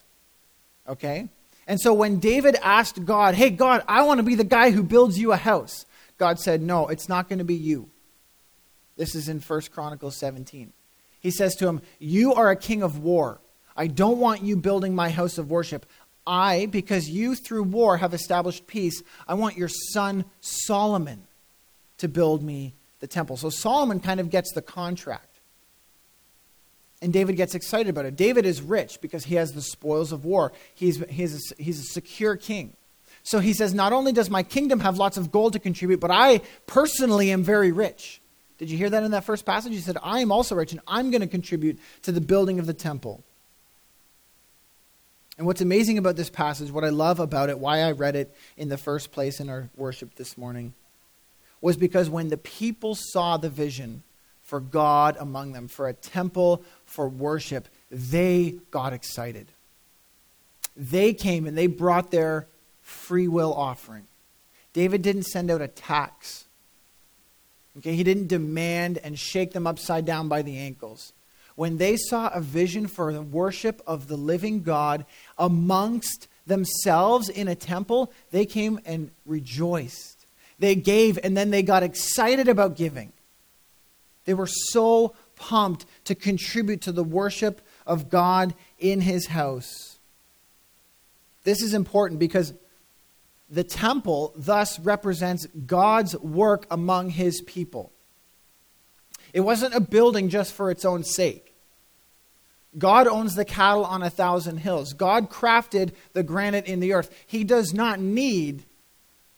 Okay? 0.87 1.27
And 1.67 1.79
so 1.79 1.93
when 1.93 2.19
David 2.19 2.55
asked 2.61 3.05
God, 3.05 3.35
Hey, 3.35 3.49
God, 3.49 3.83
I 3.87 4.03
want 4.03 4.19
to 4.19 4.23
be 4.23 4.35
the 4.35 4.43
guy 4.43 4.71
who 4.71 4.83
builds 4.83 5.17
you 5.17 5.31
a 5.31 5.37
house, 5.37 5.85
God 6.17 6.39
said, 6.39 6.61
No, 6.61 6.87
it's 6.87 7.09
not 7.09 7.27
going 7.27 7.39
to 7.39 7.45
be 7.45 7.55
you. 7.55 7.89
This 8.97 9.15
is 9.15 9.27
in 9.27 9.39
1 9.39 9.61
Chronicles 9.71 10.15
17. 10.17 10.71
He 11.19 11.31
says 11.31 11.55
to 11.55 11.67
him, 11.67 11.81
You 11.99 12.33
are 12.33 12.51
a 12.51 12.55
king 12.55 12.83
of 12.83 12.99
war. 12.99 13.39
I 13.75 13.87
don't 13.87 14.19
want 14.19 14.43
you 14.43 14.55
building 14.55 14.95
my 14.95 15.09
house 15.09 15.37
of 15.37 15.49
worship. 15.49 15.85
I, 16.27 16.67
because 16.67 17.09
you 17.09 17.35
through 17.35 17.63
war 17.63 17.97
have 17.97 18.13
established 18.13 18.67
peace, 18.67 19.03
I 19.27 19.33
want 19.35 19.57
your 19.57 19.67
son 19.67 20.25
Solomon 20.41 21.27
to 21.97 22.07
build 22.07 22.41
me 22.41 22.73
the 22.99 23.07
temple. 23.07 23.37
So 23.37 23.49
Solomon 23.49 23.99
kind 23.99 24.19
of 24.19 24.29
gets 24.29 24.51
the 24.53 24.61
contract. 24.61 25.34
And 27.05 27.13
David 27.13 27.35
gets 27.35 27.53
excited 27.53 27.87
about 27.87 28.05
it. 28.05 28.15
David 28.15 28.47
is 28.47 28.63
rich 28.63 28.99
because 28.99 29.25
he 29.25 29.35
has 29.35 29.53
the 29.53 29.61
spoils 29.61 30.11
of 30.11 30.25
war. 30.25 30.51
He's, 30.73 30.97
he's, 31.07 31.51
a, 31.51 31.61
he's 31.61 31.79
a 31.79 31.83
secure 31.83 32.35
king. 32.35 32.73
So 33.21 33.37
he 33.37 33.53
says, 33.53 33.75
Not 33.75 33.93
only 33.93 34.11
does 34.11 34.31
my 34.31 34.41
kingdom 34.41 34.79
have 34.79 34.97
lots 34.97 35.15
of 35.15 35.31
gold 35.31 35.53
to 35.53 35.59
contribute, 35.59 35.99
but 35.99 36.09
I 36.09 36.41
personally 36.65 37.29
am 37.29 37.43
very 37.43 37.71
rich. 37.71 38.21
Did 38.57 38.71
you 38.71 38.77
hear 38.79 38.89
that 38.89 39.03
in 39.03 39.11
that 39.11 39.23
first 39.23 39.45
passage? 39.45 39.71
He 39.71 39.81
said, 39.81 39.99
I 40.01 40.21
am 40.21 40.31
also 40.31 40.55
rich, 40.55 40.71
and 40.71 40.81
I'm 40.87 41.11
going 41.11 41.21
to 41.21 41.27
contribute 41.27 41.77
to 42.01 42.11
the 42.11 42.21
building 42.21 42.57
of 42.57 42.65
the 42.65 42.73
temple. 42.73 43.23
And 45.37 45.45
what's 45.45 45.61
amazing 45.61 45.99
about 45.99 46.15
this 46.15 46.31
passage, 46.31 46.71
what 46.71 46.83
I 46.83 46.89
love 46.89 47.19
about 47.19 47.51
it, 47.51 47.59
why 47.59 47.81
I 47.81 47.91
read 47.91 48.15
it 48.15 48.35
in 48.57 48.69
the 48.69 48.79
first 48.79 49.11
place 49.11 49.39
in 49.39 49.47
our 49.47 49.69
worship 49.75 50.15
this 50.15 50.39
morning, 50.39 50.73
was 51.61 51.77
because 51.77 52.09
when 52.09 52.29
the 52.29 52.37
people 52.37 52.95
saw 52.95 53.37
the 53.37 53.49
vision 53.51 54.01
for 54.45 54.59
God 54.59 55.17
among 55.19 55.51
them, 55.51 55.67
for 55.67 55.87
a 55.87 55.93
temple 55.93 56.63
for 56.85 57.07
worship, 57.07 57.67
they 57.91 58.55
got 58.71 58.93
excited. 58.93 59.47
They 60.75 61.13
came 61.13 61.45
and 61.45 61.57
they 61.57 61.67
brought 61.67 62.11
their 62.11 62.47
free 62.81 63.27
will 63.27 63.53
offering. 63.53 64.07
David 64.73 65.01
didn't 65.01 65.23
send 65.23 65.49
out 65.49 65.61
a 65.61 65.67
tax. 65.67 66.45
Okay, 67.77 67.95
he 67.95 68.03
didn't 68.03 68.27
demand 68.27 68.99
and 69.03 69.17
shake 69.17 69.51
them 69.53 69.67
upside 69.67 70.05
down 70.05 70.27
by 70.27 70.41
the 70.41 70.57
ankles. 70.57 71.13
When 71.55 71.77
they 71.77 71.95
saw 71.95 72.29
a 72.29 72.41
vision 72.41 72.87
for 72.87 73.13
the 73.13 73.21
worship 73.21 73.81
of 73.87 74.07
the 74.07 74.17
living 74.17 74.63
God 74.63 75.05
amongst 75.37 76.27
themselves 76.45 77.29
in 77.29 77.47
a 77.47 77.55
temple, 77.55 78.11
they 78.31 78.45
came 78.45 78.79
and 78.85 79.11
rejoiced. 79.25 80.25
They 80.59 80.75
gave 80.75 81.17
and 81.23 81.35
then 81.35 81.51
they 81.51 81.63
got 81.63 81.83
excited 81.83 82.47
about 82.47 82.75
giving. 82.75 83.11
They 84.25 84.33
were 84.33 84.47
so 84.47 85.15
pumped 85.35 85.85
to 86.05 86.15
contribute 86.15 86.81
to 86.81 86.91
the 86.91 87.03
worship 87.03 87.61
of 87.85 88.09
God 88.09 88.53
in 88.79 89.01
his 89.01 89.27
house. 89.27 89.99
This 91.43 91.61
is 91.61 91.73
important 91.73 92.19
because 92.19 92.53
the 93.49 93.63
temple 93.63 94.33
thus 94.35 94.79
represents 94.79 95.45
God's 95.65 96.17
work 96.17 96.65
among 96.71 97.11
his 97.11 97.41
people. 97.41 97.91
It 99.33 99.41
wasn't 99.41 99.75
a 99.75 99.79
building 99.79 100.29
just 100.29 100.53
for 100.53 100.71
its 100.71 100.85
own 100.85 101.03
sake. 101.03 101.53
God 102.77 103.07
owns 103.07 103.35
the 103.35 103.45
cattle 103.45 103.85
on 103.85 104.03
a 104.03 104.09
thousand 104.09 104.57
hills. 104.57 104.93
God 104.93 105.29
crafted 105.29 105.93
the 106.13 106.23
granite 106.23 106.65
in 106.65 106.79
the 106.79 106.93
earth. 106.93 107.13
He 107.25 107.43
does 107.43 107.73
not 107.73 107.99
need 107.99 108.63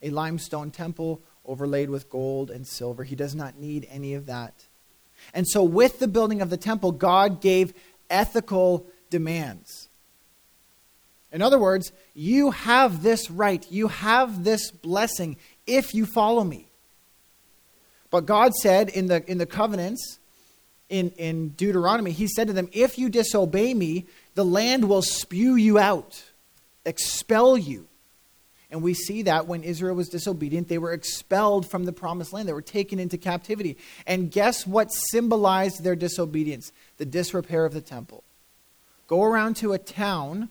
a 0.02 0.10
limestone 0.10 0.72
temple 0.72 1.22
overlaid 1.46 1.90
with 1.90 2.10
gold 2.10 2.50
and 2.50 2.66
silver. 2.68 3.04
He 3.04 3.16
does 3.16 3.36
not 3.36 3.58
need 3.58 3.88
any 3.90 4.14
of 4.14 4.26
that. 4.28 4.67
And 5.34 5.48
so, 5.48 5.64
with 5.64 6.00
the 6.00 6.08
building 6.08 6.42
of 6.42 6.50
the 6.50 6.58
temple, 6.58 6.92
God 6.92 7.42
gave 7.42 7.74
ethical 8.10 8.86
demands. 9.10 9.90
In 11.32 11.42
other 11.42 11.60
words, 11.60 11.92
you 12.14 12.52
have 12.52 13.04
this 13.04 13.30
right, 13.30 13.66
you 13.70 13.90
have 13.90 14.44
this 14.44 14.72
blessing 14.72 15.38
if 15.66 15.94
you 15.94 16.06
follow 16.06 16.44
me. 16.44 16.68
But 18.10 18.26
God 18.26 18.54
said 18.56 18.90
in 18.90 19.08
the, 19.08 19.30
in 19.30 19.38
the 19.38 19.46
covenants, 19.46 20.20
in, 20.90 21.10
in 21.12 21.50
Deuteronomy, 21.50 22.12
He 22.12 22.28
said 22.28 22.48
to 22.48 22.54
them, 22.54 22.70
If 22.72 22.98
you 22.98 23.10
disobey 23.10 23.74
me, 23.74 24.06
the 24.36 24.46
land 24.46 24.88
will 24.88 25.02
spew 25.02 25.56
you 25.56 25.78
out. 25.78 26.24
expel 26.86 27.58
you. 27.58 27.88
And 28.70 28.84
we 28.84 28.94
see 28.94 29.22
that 29.24 29.48
when 29.48 29.64
Israel 29.64 29.96
was 29.96 30.10
disobedient, 30.10 30.68
they 30.68 30.78
were 30.78 30.92
expelled 30.92 31.70
from 31.70 31.86
the 31.86 31.94
promised 31.94 32.34
land. 32.34 32.50
They 32.50 32.54
were 32.54 32.62
taken 32.62 33.00
into 33.00 33.18
captivity. 33.18 33.78
And 34.06 34.30
guess 34.30 34.68
what 34.68 34.92
symbolized 34.92 35.84
their 35.84 35.96
disobedience? 35.96 36.72
The 36.98 37.06
disrepair 37.06 37.66
of 37.66 37.74
the 37.74 37.82
temple. 37.82 38.24
Go 39.08 39.24
around 39.24 39.56
to 39.58 39.72
a 39.72 39.78
town 39.78 40.50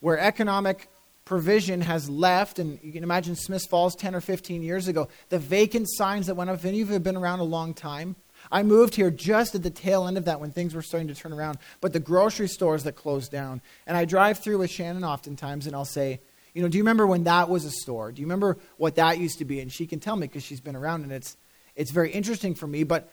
where 0.00 0.18
economic 0.18 0.88
provision 1.26 1.82
has 1.82 2.08
left, 2.08 2.58
and 2.58 2.78
you 2.82 2.92
can 2.92 3.02
imagine 3.02 3.34
Smiths 3.34 3.66
Falls 3.66 3.94
10 3.96 4.14
or 4.14 4.20
15 4.20 4.62
years 4.62 4.88
ago, 4.88 5.08
the 5.28 5.38
vacant 5.38 5.86
signs 5.90 6.28
that 6.28 6.36
went 6.36 6.48
up. 6.48 6.56
If 6.56 6.64
any 6.64 6.80
of 6.80 6.88
you 6.88 6.94
have 6.94 7.02
been 7.02 7.16
around 7.16 7.40
a 7.40 7.44
long 7.44 7.74
time, 7.74 8.16
I 8.50 8.62
moved 8.62 8.94
here 8.94 9.10
just 9.10 9.54
at 9.54 9.62
the 9.62 9.70
tail 9.70 10.06
end 10.06 10.16
of 10.16 10.24
that 10.26 10.40
when 10.40 10.52
things 10.52 10.74
were 10.74 10.82
starting 10.82 11.08
to 11.08 11.14
turn 11.14 11.32
around. 11.32 11.58
But 11.80 11.92
the 11.92 12.00
grocery 12.00 12.48
stores 12.48 12.84
that 12.84 12.92
closed 12.92 13.32
down. 13.32 13.60
And 13.86 13.96
I 13.96 14.04
drive 14.04 14.38
through 14.38 14.58
with 14.58 14.70
Shannon 14.70 15.04
oftentimes, 15.04 15.66
and 15.66 15.74
I'll 15.74 15.84
say, 15.84 16.20
you 16.56 16.62
know, 16.62 16.68
do 16.68 16.78
you 16.78 16.84
remember 16.84 17.06
when 17.06 17.24
that 17.24 17.50
was 17.50 17.66
a 17.66 17.70
store? 17.70 18.10
Do 18.10 18.22
you 18.22 18.26
remember 18.26 18.56
what 18.78 18.94
that 18.94 19.18
used 19.18 19.40
to 19.40 19.44
be? 19.44 19.60
And 19.60 19.70
she 19.70 19.86
can 19.86 20.00
tell 20.00 20.16
me 20.16 20.26
because 20.26 20.42
she's 20.42 20.62
been 20.62 20.74
around, 20.74 21.02
and 21.02 21.12
it's, 21.12 21.36
it's 21.74 21.90
very 21.90 22.10
interesting 22.10 22.54
for 22.54 22.66
me. 22.66 22.82
But 22.82 23.12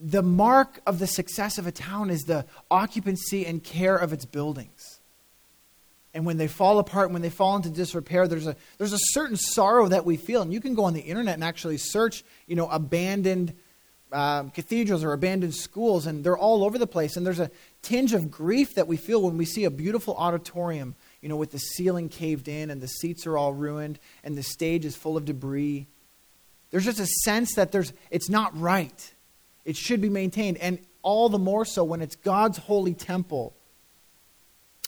the 0.00 0.20
mark 0.20 0.80
of 0.84 0.98
the 0.98 1.06
success 1.06 1.58
of 1.58 1.68
a 1.68 1.72
town 1.72 2.10
is 2.10 2.22
the 2.22 2.44
occupancy 2.68 3.46
and 3.46 3.62
care 3.62 3.94
of 3.94 4.12
its 4.12 4.24
buildings. 4.24 4.98
And 6.12 6.26
when 6.26 6.38
they 6.38 6.48
fall 6.48 6.80
apart, 6.80 7.12
when 7.12 7.22
they 7.22 7.30
fall 7.30 7.54
into 7.54 7.70
disrepair, 7.70 8.26
there's 8.26 8.48
a, 8.48 8.56
there's 8.78 8.94
a 8.94 8.98
certain 8.98 9.36
sorrow 9.36 9.86
that 9.86 10.04
we 10.04 10.16
feel. 10.16 10.42
And 10.42 10.52
you 10.52 10.60
can 10.60 10.74
go 10.74 10.86
on 10.86 10.92
the 10.92 11.02
internet 11.02 11.34
and 11.34 11.44
actually 11.44 11.78
search, 11.78 12.24
you 12.48 12.56
know, 12.56 12.68
abandoned 12.68 13.54
um, 14.10 14.50
cathedrals 14.50 15.04
or 15.04 15.12
abandoned 15.12 15.54
schools, 15.54 16.04
and 16.04 16.24
they're 16.24 16.36
all 16.36 16.64
over 16.64 16.78
the 16.78 16.86
place. 16.88 17.16
And 17.16 17.24
there's 17.24 17.38
a 17.38 17.52
tinge 17.82 18.12
of 18.12 18.28
grief 18.28 18.74
that 18.74 18.88
we 18.88 18.96
feel 18.96 19.22
when 19.22 19.36
we 19.36 19.44
see 19.44 19.62
a 19.66 19.70
beautiful 19.70 20.16
auditorium, 20.16 20.96
you 21.20 21.28
know, 21.28 21.36
with 21.36 21.50
the 21.50 21.58
ceiling 21.58 22.08
caved 22.08 22.48
in 22.48 22.70
and 22.70 22.80
the 22.80 22.88
seats 22.88 23.26
are 23.26 23.36
all 23.36 23.52
ruined 23.52 23.98
and 24.24 24.36
the 24.36 24.42
stage 24.42 24.84
is 24.84 24.96
full 24.96 25.16
of 25.16 25.24
debris. 25.24 25.86
There's 26.70 26.84
just 26.84 27.00
a 27.00 27.06
sense 27.06 27.54
that 27.54 27.72
there's, 27.72 27.92
it's 28.10 28.30
not 28.30 28.58
right. 28.58 29.12
It 29.64 29.76
should 29.76 30.00
be 30.00 30.08
maintained. 30.08 30.56
And 30.58 30.78
all 31.02 31.28
the 31.28 31.38
more 31.38 31.64
so 31.64 31.84
when 31.84 32.00
it's 32.00 32.16
God's 32.16 32.58
holy 32.58 32.94
temple. 32.94 33.54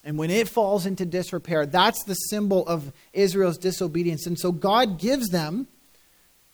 And 0.05 0.19
when 0.19 0.31
it 0.31 0.49
falls 0.49 0.87
into 0.87 1.05
disrepair, 1.05 1.67
that's 1.67 2.05
the 2.05 2.15
symbol 2.15 2.67
of 2.67 2.93
Israel's 3.13 3.59
disobedience. 3.59 4.27
And 4.27 4.39
so 4.39 4.53
God 4.53 4.99
gives 4.99 5.29
them 5.29 5.69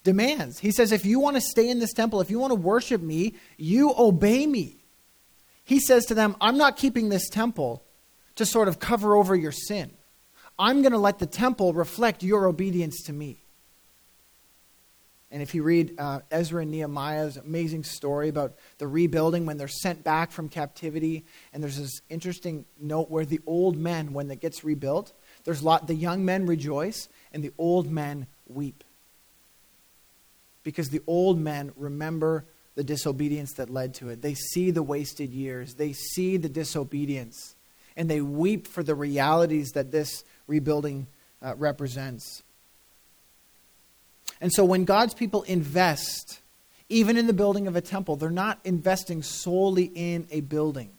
demands. 0.02 0.58
He 0.58 0.70
says, 0.70 0.92
if 0.92 1.04
you 1.04 1.20
want 1.20 1.36
to 1.36 1.40
stay 1.40 1.68
in 1.68 1.78
this 1.78 1.92
temple, 1.92 2.20
if 2.20 2.30
you 2.30 2.38
want 2.38 2.50
to 2.50 2.56
worship 2.56 3.00
me, 3.00 3.34
you 3.56 3.94
obey 3.96 4.46
me. 4.46 4.76
He 5.64 5.80
says 5.80 6.06
to 6.06 6.14
them, 6.14 6.36
I'm 6.40 6.56
not 6.56 6.76
keeping 6.76 7.08
this 7.08 7.28
temple 7.28 7.82
to 8.38 8.46
sort 8.46 8.68
of 8.68 8.80
cover 8.80 9.16
over 9.16 9.36
your 9.36 9.52
sin. 9.52 9.90
I'm 10.58 10.82
going 10.82 10.92
to 10.92 10.98
let 10.98 11.18
the 11.18 11.26
temple 11.26 11.72
reflect 11.72 12.22
your 12.22 12.46
obedience 12.46 13.02
to 13.04 13.12
me. 13.12 13.38
And 15.30 15.42
if 15.42 15.54
you 15.54 15.62
read 15.62 15.94
uh, 15.98 16.20
Ezra 16.30 16.62
and 16.62 16.70
Nehemiah's 16.70 17.36
amazing 17.36 17.84
story 17.84 18.30
about 18.30 18.54
the 18.78 18.88
rebuilding 18.88 19.44
when 19.44 19.58
they're 19.58 19.68
sent 19.68 20.02
back 20.02 20.32
from 20.32 20.48
captivity, 20.48 21.24
and 21.52 21.62
there's 21.62 21.76
this 21.76 22.00
interesting 22.08 22.64
note 22.80 23.10
where 23.10 23.26
the 23.26 23.40
old 23.46 23.76
men, 23.76 24.14
when 24.14 24.30
it 24.30 24.40
gets 24.40 24.64
rebuilt, 24.64 25.12
there's 25.44 25.62
lot, 25.62 25.86
the 25.86 25.94
young 25.94 26.24
men 26.24 26.46
rejoice 26.46 27.08
and 27.32 27.44
the 27.44 27.52
old 27.58 27.90
men 27.90 28.26
weep 28.48 28.84
because 30.64 30.88
the 30.88 31.02
old 31.06 31.38
men 31.38 31.72
remember 31.76 32.44
the 32.74 32.84
disobedience 32.84 33.54
that 33.54 33.68
led 33.68 33.94
to 33.94 34.08
it. 34.08 34.22
They 34.22 34.34
see 34.34 34.70
the 34.70 34.82
wasted 34.82 35.30
years, 35.30 35.74
they 35.74 35.92
see 35.92 36.36
the 36.36 36.48
disobedience, 36.48 37.54
and 37.98 38.08
they 38.08 38.20
weep 38.20 38.68
for 38.68 38.82
the 38.82 38.94
realities 38.94 39.72
that 39.72 39.90
this 39.90 40.24
rebuilding 40.46 41.08
uh, 41.42 41.54
represents. 41.56 42.44
And 44.40 44.52
so 44.52 44.64
when 44.64 44.84
God's 44.84 45.14
people 45.14 45.42
invest, 45.42 46.40
even 46.88 47.16
in 47.16 47.26
the 47.26 47.32
building 47.32 47.66
of 47.66 47.74
a 47.74 47.80
temple, 47.80 48.14
they're 48.14 48.30
not 48.30 48.60
investing 48.64 49.22
solely 49.22 49.90
in 49.94 50.28
a 50.30 50.40
building. 50.42 50.92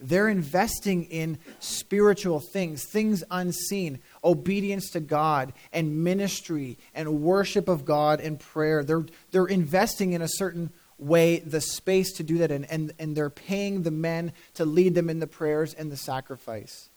They're 0.00 0.28
investing 0.28 1.06
in 1.06 1.38
spiritual 1.58 2.38
things, 2.38 2.84
things 2.84 3.24
unseen, 3.32 3.98
obedience 4.22 4.90
to 4.90 5.00
God 5.00 5.52
and 5.72 6.04
ministry 6.04 6.78
and 6.94 7.20
worship 7.20 7.66
of 7.68 7.84
God 7.84 8.20
and 8.20 8.38
prayer. 8.38 8.84
They're, 8.84 9.06
they're 9.32 9.46
investing 9.46 10.12
in 10.12 10.22
a 10.22 10.28
certain 10.28 10.70
way 10.98 11.38
the 11.38 11.60
space 11.60 12.12
to 12.12 12.22
do 12.22 12.38
that 12.38 12.50
in, 12.50 12.64
and, 12.64 12.92
and 12.98 13.16
they're 13.16 13.30
paying 13.30 13.82
the 13.82 13.90
men 13.90 14.32
to 14.54 14.64
lead 14.64 14.94
them 14.94 15.08
in 15.08 15.20
the 15.20 15.26
prayers 15.26 15.74
and 15.74 15.90
the 15.92 15.96
sacrifice. 15.96 16.88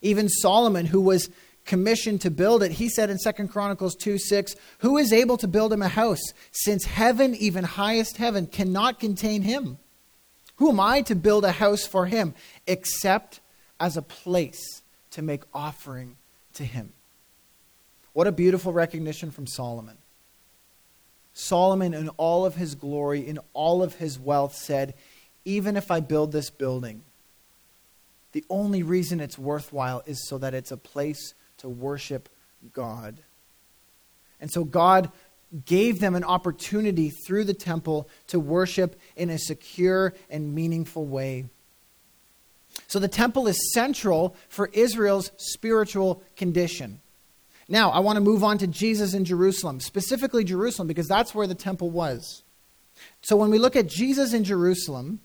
Even 0.00 0.28
Solomon, 0.28 0.86
who 0.86 1.00
was 1.00 1.30
commissioned 1.64 2.20
to 2.22 2.30
build 2.30 2.62
it, 2.62 2.72
he 2.72 2.88
said 2.88 3.10
in 3.10 3.18
2 3.18 3.48
Chronicles 3.48 3.94
2 3.96 4.18
6, 4.18 4.54
Who 4.78 4.96
is 4.98 5.12
able 5.12 5.36
to 5.38 5.48
build 5.48 5.72
him 5.72 5.82
a 5.82 5.88
house, 5.88 6.22
since 6.52 6.84
heaven, 6.84 7.34
even 7.34 7.64
highest 7.64 8.16
heaven, 8.16 8.46
cannot 8.46 9.00
contain 9.00 9.42
him? 9.42 9.78
Who 10.56 10.70
am 10.70 10.80
I 10.80 11.02
to 11.02 11.14
build 11.14 11.44
a 11.44 11.52
house 11.52 11.84
for 11.84 12.06
him 12.06 12.34
except 12.66 13.40
as 13.80 13.96
a 13.96 14.02
place 14.02 14.82
to 15.10 15.22
make 15.22 15.42
offering 15.52 16.16
to 16.54 16.64
him? 16.64 16.92
What 18.12 18.26
a 18.28 18.32
beautiful 18.32 18.72
recognition 18.72 19.30
from 19.30 19.46
Solomon. 19.46 19.96
Solomon, 21.34 21.92
in 21.92 22.08
all 22.10 22.46
of 22.46 22.54
his 22.54 22.76
glory, 22.76 23.26
in 23.26 23.40
all 23.52 23.82
of 23.82 23.96
his 23.96 24.18
wealth, 24.18 24.54
said, 24.54 24.94
Even 25.44 25.76
if 25.76 25.90
I 25.90 26.00
build 26.00 26.30
this 26.30 26.48
building, 26.48 27.02
the 28.32 28.44
only 28.48 28.82
reason 28.82 29.20
it's 29.20 29.38
worthwhile 29.38 30.02
is 30.06 30.26
so 30.28 30.38
that 30.38 30.54
it's 30.54 30.72
a 30.72 30.76
place 30.76 31.34
to 31.58 31.68
worship 31.68 32.28
God. 32.72 33.18
And 34.40 34.50
so 34.50 34.64
God 34.64 35.10
gave 35.66 36.00
them 36.00 36.14
an 36.14 36.24
opportunity 36.24 37.10
through 37.10 37.44
the 37.44 37.54
temple 37.54 38.08
to 38.28 38.40
worship 38.40 38.98
in 39.16 39.30
a 39.30 39.38
secure 39.38 40.14
and 40.30 40.54
meaningful 40.54 41.04
way. 41.04 41.46
So 42.88 42.98
the 42.98 43.08
temple 43.08 43.46
is 43.46 43.72
central 43.72 44.34
for 44.48 44.68
Israel's 44.72 45.30
spiritual 45.36 46.22
condition. 46.36 47.00
Now, 47.68 47.90
I 47.90 48.00
want 48.00 48.16
to 48.16 48.20
move 48.20 48.44
on 48.44 48.58
to 48.58 48.66
Jesus 48.66 49.14
in 49.14 49.24
Jerusalem, 49.24 49.80
specifically 49.80 50.44
Jerusalem, 50.44 50.88
because 50.88 51.08
that's 51.08 51.34
where 51.34 51.46
the 51.46 51.54
temple 51.54 51.90
was. 51.90 52.42
So 53.22 53.36
when 53.36 53.50
we 53.50 53.58
look 53.58 53.76
at 53.76 53.88
Jesus 53.88 54.34
in 54.34 54.44
Jerusalem, 54.44 55.20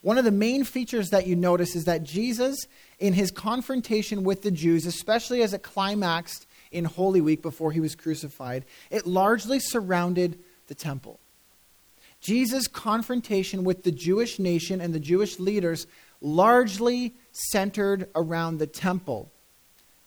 one 0.00 0.16
of 0.16 0.24
the 0.24 0.30
main 0.30 0.64
features 0.64 1.10
that 1.10 1.26
you 1.26 1.36
notice 1.36 1.76
is 1.76 1.84
that 1.84 2.02
Jesus, 2.02 2.56
in 2.98 3.12
his 3.12 3.30
confrontation 3.30 4.24
with 4.24 4.42
the 4.42 4.50
Jews, 4.50 4.86
especially 4.86 5.42
as 5.42 5.52
it 5.52 5.62
climaxed 5.62 6.46
in 6.70 6.84
Holy 6.84 7.20
Week 7.20 7.42
before 7.42 7.72
he 7.72 7.80
was 7.80 7.94
crucified, 7.94 8.64
it 8.90 9.06
largely 9.06 9.60
surrounded 9.60 10.38
the 10.68 10.74
temple. 10.74 11.20
Jesus' 12.20 12.68
confrontation 12.68 13.64
with 13.64 13.82
the 13.82 13.92
Jewish 13.92 14.38
nation 14.38 14.80
and 14.80 14.94
the 14.94 15.00
Jewish 15.00 15.38
leaders 15.38 15.86
largely 16.20 17.14
centered 17.32 18.08
around 18.14 18.58
the 18.58 18.66
temple, 18.66 19.30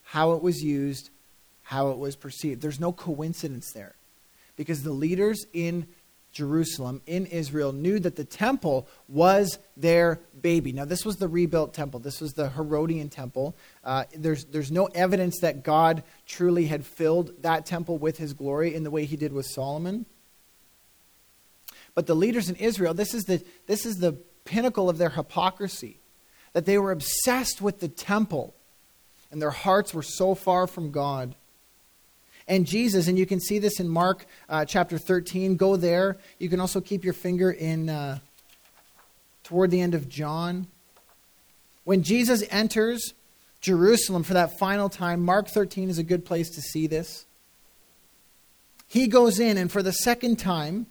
how 0.04 0.34
it 0.34 0.42
was 0.42 0.62
used, 0.62 1.11
how 1.72 1.92
it 1.92 1.98
was 1.98 2.18
perceived. 2.18 2.62
There's 2.62 2.82
no 2.82 2.92
coincidence 2.92 3.72
there 3.72 3.96
because 4.58 4.84
the 4.84 4.92
leaders 4.92 5.46
in 5.54 5.88
Jerusalem, 6.34 7.02
in 7.08 7.26
Israel, 7.28 7.72
knew 7.72 7.98
that 7.98 8.18
the 8.18 8.26
temple 8.26 8.90
was 9.08 9.58
their 9.78 10.20
baby. 10.42 10.74
Now, 10.74 10.84
this 10.84 11.06
was 11.06 11.16
the 11.16 11.30
rebuilt 11.30 11.74
temple. 11.74 12.02
This 12.02 12.20
was 12.20 12.34
the 12.34 12.50
Herodian 12.50 13.08
temple. 13.08 13.56
Uh, 13.86 14.04
there's, 14.14 14.44
there's 14.44 14.70
no 14.70 14.88
evidence 14.88 15.40
that 15.40 15.64
God 15.64 16.04
truly 16.28 16.66
had 16.66 16.86
filled 16.86 17.42
that 17.42 17.66
temple 17.66 17.98
with 17.98 18.18
his 18.18 18.34
glory 18.34 18.76
in 18.76 18.84
the 18.84 18.92
way 18.92 19.06
he 19.06 19.16
did 19.16 19.32
with 19.32 19.46
Solomon. 19.46 20.06
But 21.96 22.06
the 22.06 22.16
leaders 22.18 22.50
in 22.50 22.58
Israel, 22.58 22.94
this 22.94 23.14
is 23.14 23.24
the, 23.24 23.42
this 23.68 23.86
is 23.86 24.00
the 24.00 24.18
pinnacle 24.44 24.90
of 24.90 24.98
their 24.98 25.12
hypocrisy, 25.12 26.00
that 26.52 26.66
they 26.66 26.78
were 26.78 26.92
obsessed 26.92 27.62
with 27.62 27.80
the 27.80 27.88
temple, 27.88 28.56
and 29.32 29.42
their 29.42 29.52
hearts 29.52 29.94
were 29.94 30.04
so 30.04 30.36
far 30.36 30.68
from 30.68 30.92
God 30.92 31.34
and 32.48 32.66
Jesus. 32.66 33.08
And 33.08 33.18
you 33.18 33.26
can 33.26 33.40
see 33.40 33.60
this 33.60 33.80
in 33.80 33.88
Mark 33.88 34.26
uh, 34.50 34.66
chapter 34.66 34.98
13. 34.98 35.56
Go 35.56 35.76
there. 35.76 36.18
You 36.40 36.50
can 36.50 36.60
also 36.60 36.82
keep 36.82 37.04
your 37.04 37.14
finger 37.14 37.52
in 37.52 37.90
uh, 37.90 38.20
toward 39.44 39.72
the 39.72 39.82
end 39.82 39.96
of 39.96 40.10
John. 40.10 40.68
When 41.84 42.04
Jesus 42.04 42.44
enters 42.50 43.14
Jerusalem 43.60 44.24
for 44.24 44.34
that 44.34 44.58
final 44.58 44.90
time, 44.90 45.24
Mark 45.24 45.48
13 45.48 45.90
is 45.90 45.98
a 45.98 46.04
good 46.04 46.26
place 46.26 46.50
to 46.52 46.62
see 46.62 46.88
this. 46.88 47.26
He 48.88 49.08
goes 49.08 49.40
in, 49.40 49.58
and 49.58 49.72
for 49.72 49.82
the 49.82 49.94
second 49.94 50.38
time, 50.38 50.88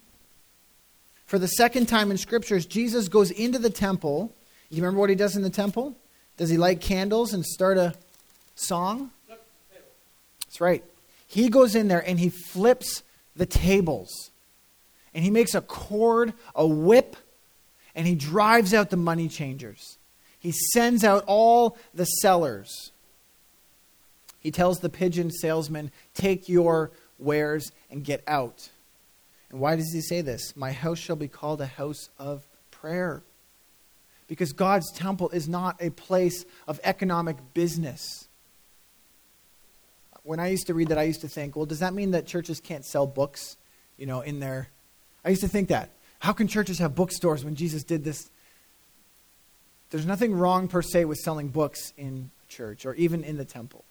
for 1.25 1.37
the 1.37 1.47
second 1.47 1.85
time 1.85 2.11
in 2.11 2.17
scriptures, 2.17 2.65
Jesus 2.65 3.07
goes 3.07 3.31
into 3.31 3.59
the 3.59 3.69
temple. 3.69 4.33
You 4.69 4.81
remember 4.81 4.99
what 4.99 5.09
he 5.09 5.15
does 5.15 5.35
in 5.35 5.43
the 5.43 5.49
temple? 5.49 5.95
Does 6.37 6.49
he 6.49 6.57
light 6.57 6.81
candles 6.81 7.33
and 7.33 7.45
start 7.45 7.77
a 7.77 7.93
song? 8.55 9.11
That's 10.47 10.59
right. 10.59 10.83
He 11.31 11.47
goes 11.47 11.75
in 11.75 11.87
there 11.87 12.05
and 12.05 12.19
he 12.19 12.27
flips 12.27 13.03
the 13.37 13.45
tables. 13.45 14.31
And 15.13 15.23
he 15.23 15.29
makes 15.29 15.55
a 15.55 15.61
cord, 15.61 16.33
a 16.53 16.67
whip, 16.67 17.15
and 17.95 18.05
he 18.05 18.15
drives 18.15 18.73
out 18.73 18.89
the 18.89 18.97
money 18.97 19.29
changers. 19.29 19.97
He 20.39 20.51
sends 20.51 21.05
out 21.05 21.23
all 21.27 21.77
the 21.93 22.03
sellers. 22.03 22.91
He 24.39 24.51
tells 24.51 24.79
the 24.81 24.89
pigeon 24.89 25.31
salesman, 25.31 25.91
Take 26.13 26.49
your 26.49 26.91
wares 27.17 27.71
and 27.89 28.03
get 28.03 28.25
out. 28.27 28.69
And 29.51 29.61
why 29.61 29.77
does 29.77 29.93
he 29.93 30.01
say 30.01 30.19
this? 30.19 30.57
My 30.57 30.73
house 30.73 30.99
shall 30.99 31.15
be 31.15 31.29
called 31.29 31.61
a 31.61 31.65
house 31.65 32.09
of 32.19 32.45
prayer. 32.71 33.23
Because 34.27 34.51
God's 34.51 34.91
temple 34.91 35.29
is 35.29 35.47
not 35.47 35.77
a 35.79 35.91
place 35.91 36.43
of 36.67 36.81
economic 36.83 37.37
business. 37.53 38.27
When 40.23 40.39
I 40.39 40.49
used 40.49 40.67
to 40.67 40.73
read 40.73 40.89
that, 40.89 40.97
I 40.97 41.03
used 41.03 41.21
to 41.21 41.27
think, 41.27 41.55
well, 41.55 41.65
does 41.65 41.79
that 41.79 41.93
mean 41.93 42.11
that 42.11 42.27
churches 42.27 42.59
can't 42.59 42.85
sell 42.85 43.07
books, 43.07 43.57
you 43.97 44.05
know, 44.05 44.21
in 44.21 44.39
their. 44.39 44.69
I 45.25 45.29
used 45.29 45.41
to 45.41 45.47
think 45.47 45.69
that. 45.69 45.89
How 46.19 46.33
can 46.33 46.47
churches 46.47 46.79
have 46.79 46.93
bookstores 46.93 47.43
when 47.43 47.55
Jesus 47.55 47.83
did 47.83 48.03
this? 48.03 48.29
There's 49.89 50.05
nothing 50.05 50.33
wrong 50.33 50.67
per 50.67 50.81
se 50.81 51.05
with 51.05 51.17
selling 51.17 51.49
books 51.49 51.93
in 51.97 52.29
church 52.47 52.85
or 52.85 52.93
even 52.95 53.23
in 53.23 53.37
the 53.37 53.45
temple. 53.45 53.83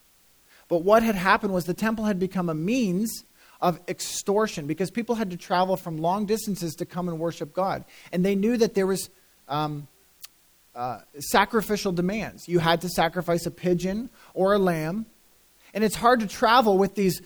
But 0.68 0.82
what 0.82 1.02
had 1.02 1.16
happened 1.16 1.52
was 1.52 1.64
the 1.64 1.74
temple 1.74 2.04
had 2.04 2.20
become 2.20 2.48
a 2.48 2.54
means 2.54 3.24
of 3.60 3.80
extortion 3.88 4.66
because 4.66 4.90
people 4.90 5.16
had 5.16 5.30
to 5.30 5.36
travel 5.36 5.76
from 5.76 5.98
long 5.98 6.26
distances 6.26 6.74
to 6.76 6.86
come 6.86 7.08
and 7.08 7.18
worship 7.18 7.52
God. 7.52 7.84
And 8.12 8.24
they 8.24 8.34
knew 8.34 8.56
that 8.56 8.74
there 8.74 8.86
was 8.86 9.10
um, 9.48 9.88
uh, 10.74 11.00
sacrificial 11.18 11.92
demands. 11.92 12.48
You 12.48 12.60
had 12.60 12.80
to 12.82 12.88
sacrifice 12.88 13.44
a 13.46 13.50
pigeon 13.50 14.08
or 14.32 14.54
a 14.54 14.58
lamb. 14.58 15.06
And 15.74 15.85
it's 15.85 15.96
hard 15.96 16.20
to 16.20 16.26
travel 16.26 16.78
with 16.78 16.94
these 16.94 17.22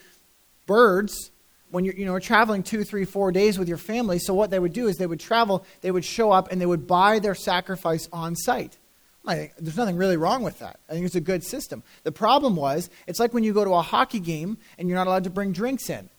birds 0.66 1.30
when 1.70 1.84
you're 1.84 1.94
you 1.94 2.06
know, 2.06 2.18
traveling 2.18 2.62
two, 2.62 2.84
three, 2.84 3.04
four 3.04 3.32
days 3.32 3.58
with 3.58 3.68
your 3.68 3.78
family. 3.78 4.18
So 4.18 4.32
what 4.32 4.50
they 4.50 4.58
would 4.58 4.72
do 4.72 4.86
is 4.86 4.96
they 4.96 5.06
would 5.06 5.20
travel, 5.20 5.66
they 5.80 5.90
would 5.90 6.04
show 6.04 6.30
up, 6.30 6.52
and 6.52 6.60
they 6.60 6.66
would 6.66 6.86
buy 6.86 7.18
their 7.18 7.34
sacrifice 7.34 8.08
on 8.12 8.36
site. 8.36 8.78
I 9.26 9.36
think 9.36 9.52
there's 9.58 9.76
nothing 9.76 9.96
really 9.96 10.16
wrong 10.16 10.42
with 10.42 10.58
that. 10.58 10.78
I 10.88 10.92
think 10.92 11.06
it's 11.06 11.14
a 11.14 11.20
good 11.20 11.42
system. 11.42 11.82
The 12.02 12.12
problem 12.12 12.56
was, 12.56 12.90
it's 13.06 13.18
like 13.18 13.32
when 13.32 13.42
you 13.42 13.52
go 13.52 13.64
to 13.64 13.72
a 13.72 13.82
hockey 13.82 14.20
game 14.20 14.58
and 14.78 14.88
you're 14.88 14.98
not 14.98 15.06
allowed 15.06 15.24
to 15.24 15.30
bring 15.30 15.52
drinks 15.52 15.88
in. 15.88 16.10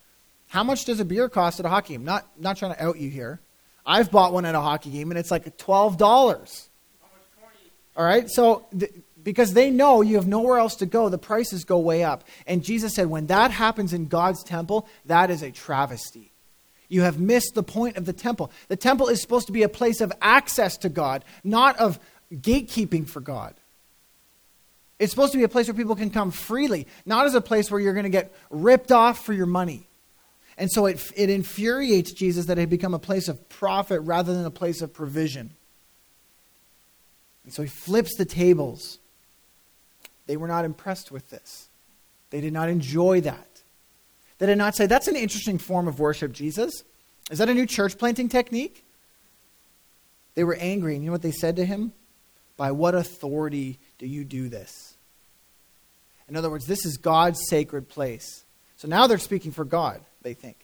How 0.47 0.63
much 0.63 0.85
does 0.85 0.99
a 0.99 1.05
beer 1.05 1.29
cost 1.29 1.59
at 1.59 1.65
a 1.65 1.69
hockey 1.69 1.93
game? 1.93 2.03
Not, 2.03 2.27
not 2.39 2.57
trying 2.57 2.73
to 2.73 2.83
out 2.83 2.99
you 2.99 3.09
here. 3.09 3.39
I've 3.85 4.09
bought 4.09 4.33
one 4.33 4.45
at 4.45 4.55
a 4.55 4.61
hockey 4.61 4.89
game 4.89 5.11
and 5.11 5.19
it's 5.19 5.29
like 5.29 5.57
$12. 5.57 6.67
All 7.95 8.05
right? 8.05 8.29
So, 8.29 8.65
th- 8.77 8.91
because 9.25 9.53
they 9.53 9.71
know 9.71 10.01
you 10.01 10.15
have 10.15 10.27
nowhere 10.27 10.59
else 10.59 10.75
to 10.75 10.85
go, 10.85 11.09
the 11.09 11.17
prices 11.17 11.65
go 11.65 11.79
way 11.79 12.03
up. 12.03 12.23
And 12.45 12.63
Jesus 12.63 12.93
said, 12.93 13.07
when 13.07 13.25
that 13.25 13.49
happens 13.49 13.91
in 13.91 14.05
God's 14.05 14.43
temple, 14.43 14.87
that 15.05 15.31
is 15.31 15.41
a 15.41 15.51
travesty. 15.51 16.31
You 16.87 17.01
have 17.01 17.19
missed 17.19 17.55
the 17.55 17.63
point 17.63 17.97
of 17.97 18.05
the 18.05 18.13
temple. 18.13 18.51
The 18.67 18.75
temple 18.75 19.07
is 19.07 19.19
supposed 19.19 19.47
to 19.47 19.51
be 19.51 19.63
a 19.63 19.69
place 19.69 19.99
of 19.99 20.13
access 20.21 20.77
to 20.77 20.89
God, 20.89 21.25
not 21.43 21.75
of 21.79 21.99
gatekeeping 22.31 23.09
for 23.09 23.19
God. 23.19 23.55
It's 24.99 25.11
supposed 25.11 25.31
to 25.31 25.39
be 25.39 25.43
a 25.43 25.49
place 25.49 25.67
where 25.67 25.73
people 25.73 25.95
can 25.95 26.11
come 26.11 26.29
freely, 26.29 26.85
not 27.03 27.25
as 27.25 27.33
a 27.33 27.41
place 27.41 27.71
where 27.71 27.81
you're 27.81 27.93
going 27.93 28.03
to 28.03 28.09
get 28.09 28.31
ripped 28.51 28.91
off 28.91 29.25
for 29.25 29.33
your 29.33 29.47
money. 29.47 29.89
And 30.55 30.71
so 30.71 30.85
it, 30.85 31.01
it 31.15 31.31
infuriates 31.31 32.11
Jesus 32.11 32.45
that 32.45 32.59
it 32.59 32.61
had 32.61 32.69
become 32.69 32.93
a 32.93 32.99
place 32.99 33.27
of 33.27 33.49
profit 33.49 34.01
rather 34.03 34.35
than 34.35 34.45
a 34.45 34.51
place 34.51 34.83
of 34.83 34.93
provision. 34.93 35.55
And 37.43 37.51
so 37.51 37.63
he 37.63 37.67
flips 37.67 38.15
the 38.15 38.25
tables. 38.25 38.99
They 40.27 40.37
were 40.37 40.47
not 40.47 40.65
impressed 40.65 41.11
with 41.11 41.29
this. 41.29 41.67
They 42.29 42.41
did 42.41 42.53
not 42.53 42.69
enjoy 42.69 43.21
that. 43.21 43.47
They 44.37 44.47
did 44.47 44.57
not 44.57 44.75
say, 44.75 44.85
That's 44.85 45.07
an 45.07 45.15
interesting 45.15 45.57
form 45.57 45.87
of 45.87 45.99
worship, 45.99 46.31
Jesus. 46.31 46.83
Is 47.31 47.39
that 47.39 47.49
a 47.49 47.53
new 47.53 47.65
church 47.65 47.97
planting 47.97 48.29
technique? 48.29 48.83
They 50.35 50.43
were 50.43 50.57
angry. 50.59 50.95
And 50.95 51.03
you 51.03 51.09
know 51.09 51.13
what 51.13 51.21
they 51.21 51.31
said 51.31 51.55
to 51.55 51.65
him? 51.65 51.93
By 52.57 52.71
what 52.71 52.95
authority 52.95 53.79
do 53.97 54.05
you 54.05 54.23
do 54.23 54.49
this? 54.49 54.95
In 56.27 56.35
other 56.35 56.49
words, 56.49 56.65
this 56.65 56.85
is 56.85 56.97
God's 56.97 57.39
sacred 57.49 57.89
place. 57.89 58.43
So 58.77 58.87
now 58.87 59.07
they're 59.07 59.17
speaking 59.17 59.51
for 59.51 59.63
God, 59.63 60.01
they 60.21 60.33
think. 60.33 60.57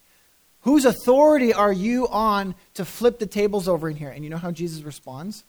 Whose 0.62 0.86
authority 0.86 1.54
are 1.54 1.72
you 1.72 2.08
on 2.08 2.56
to 2.76 2.86
flip 2.86 3.20
the 3.20 3.26
tables 3.26 3.68
over 3.68 3.90
in 3.90 3.96
here? 3.96 4.10
And 4.10 4.24
you 4.24 4.30
know 4.30 4.38
how 4.38 4.52
Jesus 4.52 4.84
responds? 4.84 5.44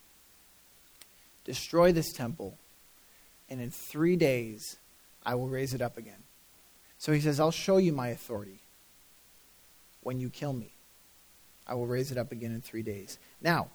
Destroy 1.44 1.92
this 1.92 2.12
temple, 2.12 2.56
and 3.52 3.60
in 3.60 3.70
three 3.70 4.16
days 4.16 4.76
I 5.24 5.34
will 5.34 5.48
raise 5.48 5.74
it 5.74 5.82
up 5.82 5.98
again. 5.98 6.22
So 6.98 7.12
he 7.12 7.20
says, 7.20 7.38
I'll 7.38 7.50
show 7.50 7.76
you 7.76 7.92
my 7.92 8.08
authority 8.08 8.60
when 10.02 10.18
you 10.18 10.30
kill 10.30 10.52
me. 10.52 10.72
I 11.66 11.74
will 11.74 11.86
raise 11.86 12.10
it 12.10 12.18
up 12.18 12.32
again 12.32 12.52
in 12.52 12.60
three 12.60 12.82
days. 12.82 13.18
Now, 13.40 13.68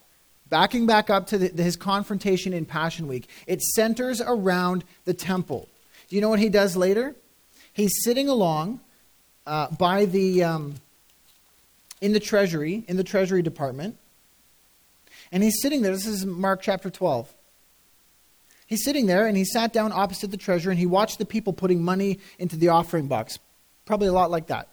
backing 0.50 0.86
back 0.86 1.10
up 1.10 1.26
to 1.28 1.38
the, 1.38 1.62
his 1.62 1.76
confrontation 1.76 2.52
in 2.52 2.64
Passion 2.64 3.06
Week, 3.06 3.28
it 3.46 3.62
centers 3.62 4.20
around 4.20 4.84
the 5.04 5.14
temple. 5.14 5.68
Do 6.08 6.16
you 6.16 6.22
know 6.22 6.28
what 6.28 6.40
he 6.40 6.48
does 6.48 6.76
later? 6.76 7.14
He's 7.72 7.92
sitting 8.02 8.28
along 8.28 8.80
uh, 9.46 9.70
by 9.70 10.04
the 10.04 10.42
um, 10.42 10.74
in 12.00 12.12
the 12.12 12.20
treasury 12.20 12.84
in 12.88 12.96
the 12.96 13.04
treasury 13.04 13.42
department, 13.42 13.96
and 15.30 15.42
he's 15.42 15.60
sitting 15.62 15.82
there. 15.82 15.92
This 15.92 16.06
is 16.06 16.26
Mark 16.26 16.60
chapter 16.62 16.90
twelve. 16.90 17.32
He's 18.68 18.84
sitting 18.84 19.06
there 19.06 19.26
and 19.26 19.34
he 19.34 19.46
sat 19.46 19.72
down 19.72 19.92
opposite 19.92 20.30
the 20.30 20.36
treasury 20.36 20.72
and 20.72 20.78
he 20.78 20.84
watched 20.84 21.18
the 21.18 21.24
people 21.24 21.54
putting 21.54 21.82
money 21.82 22.20
into 22.38 22.54
the 22.54 22.68
offering 22.68 23.08
box. 23.08 23.38
Probably 23.86 24.08
a 24.08 24.12
lot 24.12 24.30
like 24.30 24.48
that. 24.48 24.68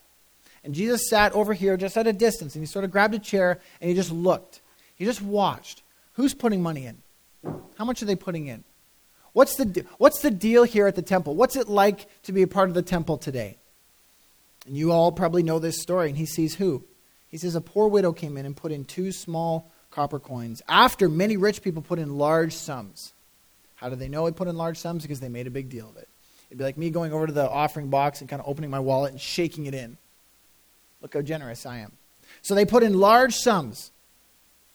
And 0.65 0.75
Jesus 0.75 1.09
sat 1.09 1.31
over 1.31 1.53
here 1.53 1.77
just 1.77 1.95
at 1.95 2.05
a 2.05 2.11
distance 2.11 2.55
and 2.55 2.61
he 2.61 2.65
sort 2.65 2.83
of 2.83 2.91
grabbed 2.91 3.13
a 3.13 3.19
chair 3.19 3.61
and 3.79 3.89
he 3.89 3.95
just 3.95 4.11
looked. 4.11 4.59
He 4.95 5.05
just 5.05 5.21
watched. 5.21 5.81
Who's 6.13 6.33
putting 6.33 6.61
money 6.61 6.85
in? 6.85 6.97
How 7.77 7.85
much 7.85 8.03
are 8.03 8.05
they 8.05 8.17
putting 8.17 8.47
in? 8.47 8.65
What's 9.31 9.55
the, 9.55 9.85
what's 9.97 10.21
the 10.21 10.31
deal 10.31 10.63
here 10.63 10.87
at 10.87 10.95
the 10.95 11.01
temple? 11.01 11.35
What's 11.35 11.55
it 11.55 11.69
like 11.69 12.07
to 12.23 12.33
be 12.33 12.41
a 12.41 12.47
part 12.47 12.67
of 12.67 12.75
the 12.75 12.81
temple 12.81 13.17
today? 13.17 13.57
And 14.67 14.75
you 14.75 14.91
all 14.91 15.13
probably 15.13 15.43
know 15.43 15.59
this 15.59 15.81
story. 15.81 16.09
And 16.09 16.17
he 16.17 16.25
sees 16.25 16.55
who? 16.55 16.83
He 17.29 17.37
says, 17.37 17.55
A 17.55 17.61
poor 17.61 17.87
widow 17.87 18.11
came 18.11 18.35
in 18.35 18.45
and 18.45 18.57
put 18.57 18.73
in 18.73 18.83
two 18.83 19.13
small 19.13 19.71
copper 19.91 20.19
coins 20.19 20.61
after 20.67 21.07
many 21.07 21.37
rich 21.37 21.61
people 21.61 21.81
put 21.81 21.99
in 21.99 22.17
large 22.17 22.53
sums. 22.53 23.13
How 23.85 23.89
do 23.89 23.95
they 23.95 24.09
know 24.09 24.25
it 24.25 24.35
put 24.35 24.47
in 24.47 24.57
large 24.57 24.79
sums? 24.79 25.03
Because 25.03 25.19
they 25.19 25.29
made 25.29 25.45
a 25.45 25.51
big 25.51 25.69
deal 25.69 25.87
of 25.87 25.95
it. 25.95 26.09
It'd 26.49 26.57
be 26.57 26.63
like 26.63 26.75
me 26.75 26.89
going 26.89 27.13
over 27.13 27.27
to 27.27 27.31
the 27.31 27.47
offering 27.47 27.91
box 27.91 28.19
and 28.19 28.27
kind 28.27 28.41
of 28.41 28.49
opening 28.49 28.71
my 28.71 28.79
wallet 28.79 29.11
and 29.11 29.21
shaking 29.21 29.67
it 29.67 29.75
in. 29.75 29.99
Look 31.01 31.13
how 31.13 31.21
generous 31.21 31.67
I 31.67 31.77
am. 31.77 31.91
So 32.41 32.55
they 32.55 32.65
put 32.65 32.81
in 32.81 32.95
large 32.95 33.35
sums. 33.35 33.91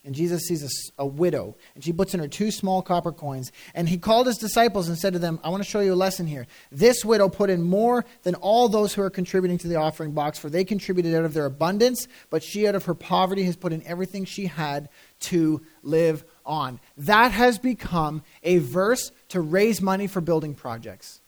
And 0.05 0.15
Jesus 0.15 0.43
sees 0.43 0.63
a, 0.97 1.03
a, 1.03 1.05
widow, 1.05 1.57
and 1.75 1.83
she 1.83 1.91
puts 1.91 2.13
in 2.13 2.21
her 2.21 2.27
two 2.29 2.51
small 2.51 2.81
copper 2.81 3.11
coins. 3.11 3.51
And 3.75 3.89
he 3.89 3.97
called 3.97 4.27
his 4.27 4.37
disciples 4.37 4.87
and 4.87 4.97
said 4.97 5.11
to 5.11 5.19
them, 5.19 5.41
I 5.43 5.49
want 5.49 5.61
to 5.61 5.69
show 5.69 5.81
you 5.81 5.93
a 5.93 5.95
lesson 5.95 6.25
here. 6.25 6.47
This 6.71 7.03
widow 7.03 7.27
put 7.27 7.49
in 7.49 7.61
more 7.61 8.05
than 8.23 8.35
all 8.35 8.69
those 8.69 8.93
who 8.93 9.01
are 9.01 9.09
contributing 9.09 9.57
to 9.57 9.67
the 9.67 9.75
offering 9.75 10.13
box, 10.13 10.39
for 10.39 10.49
they 10.49 10.63
contributed 10.63 11.13
out 11.13 11.25
of 11.25 11.33
their 11.33 11.45
abundance, 11.45 12.07
but 12.29 12.43
she 12.43 12.65
out 12.65 12.75
of 12.75 12.85
her 12.85 12.95
poverty 12.95 13.43
has 13.43 13.57
put 13.57 13.73
in 13.73 13.85
everything 13.85 14.23
she 14.23 14.45
had 14.45 14.87
to 15.19 15.61
live 15.83 16.23
on. 16.45 16.79
That 16.97 17.31
has 17.31 17.57
become 17.57 18.23
a 18.43 18.59
verse 18.59 19.11
to 19.29 19.41
raise 19.41 19.81
money 19.81 20.07
for 20.07 20.21
building 20.21 20.53
projects. 20.53 21.21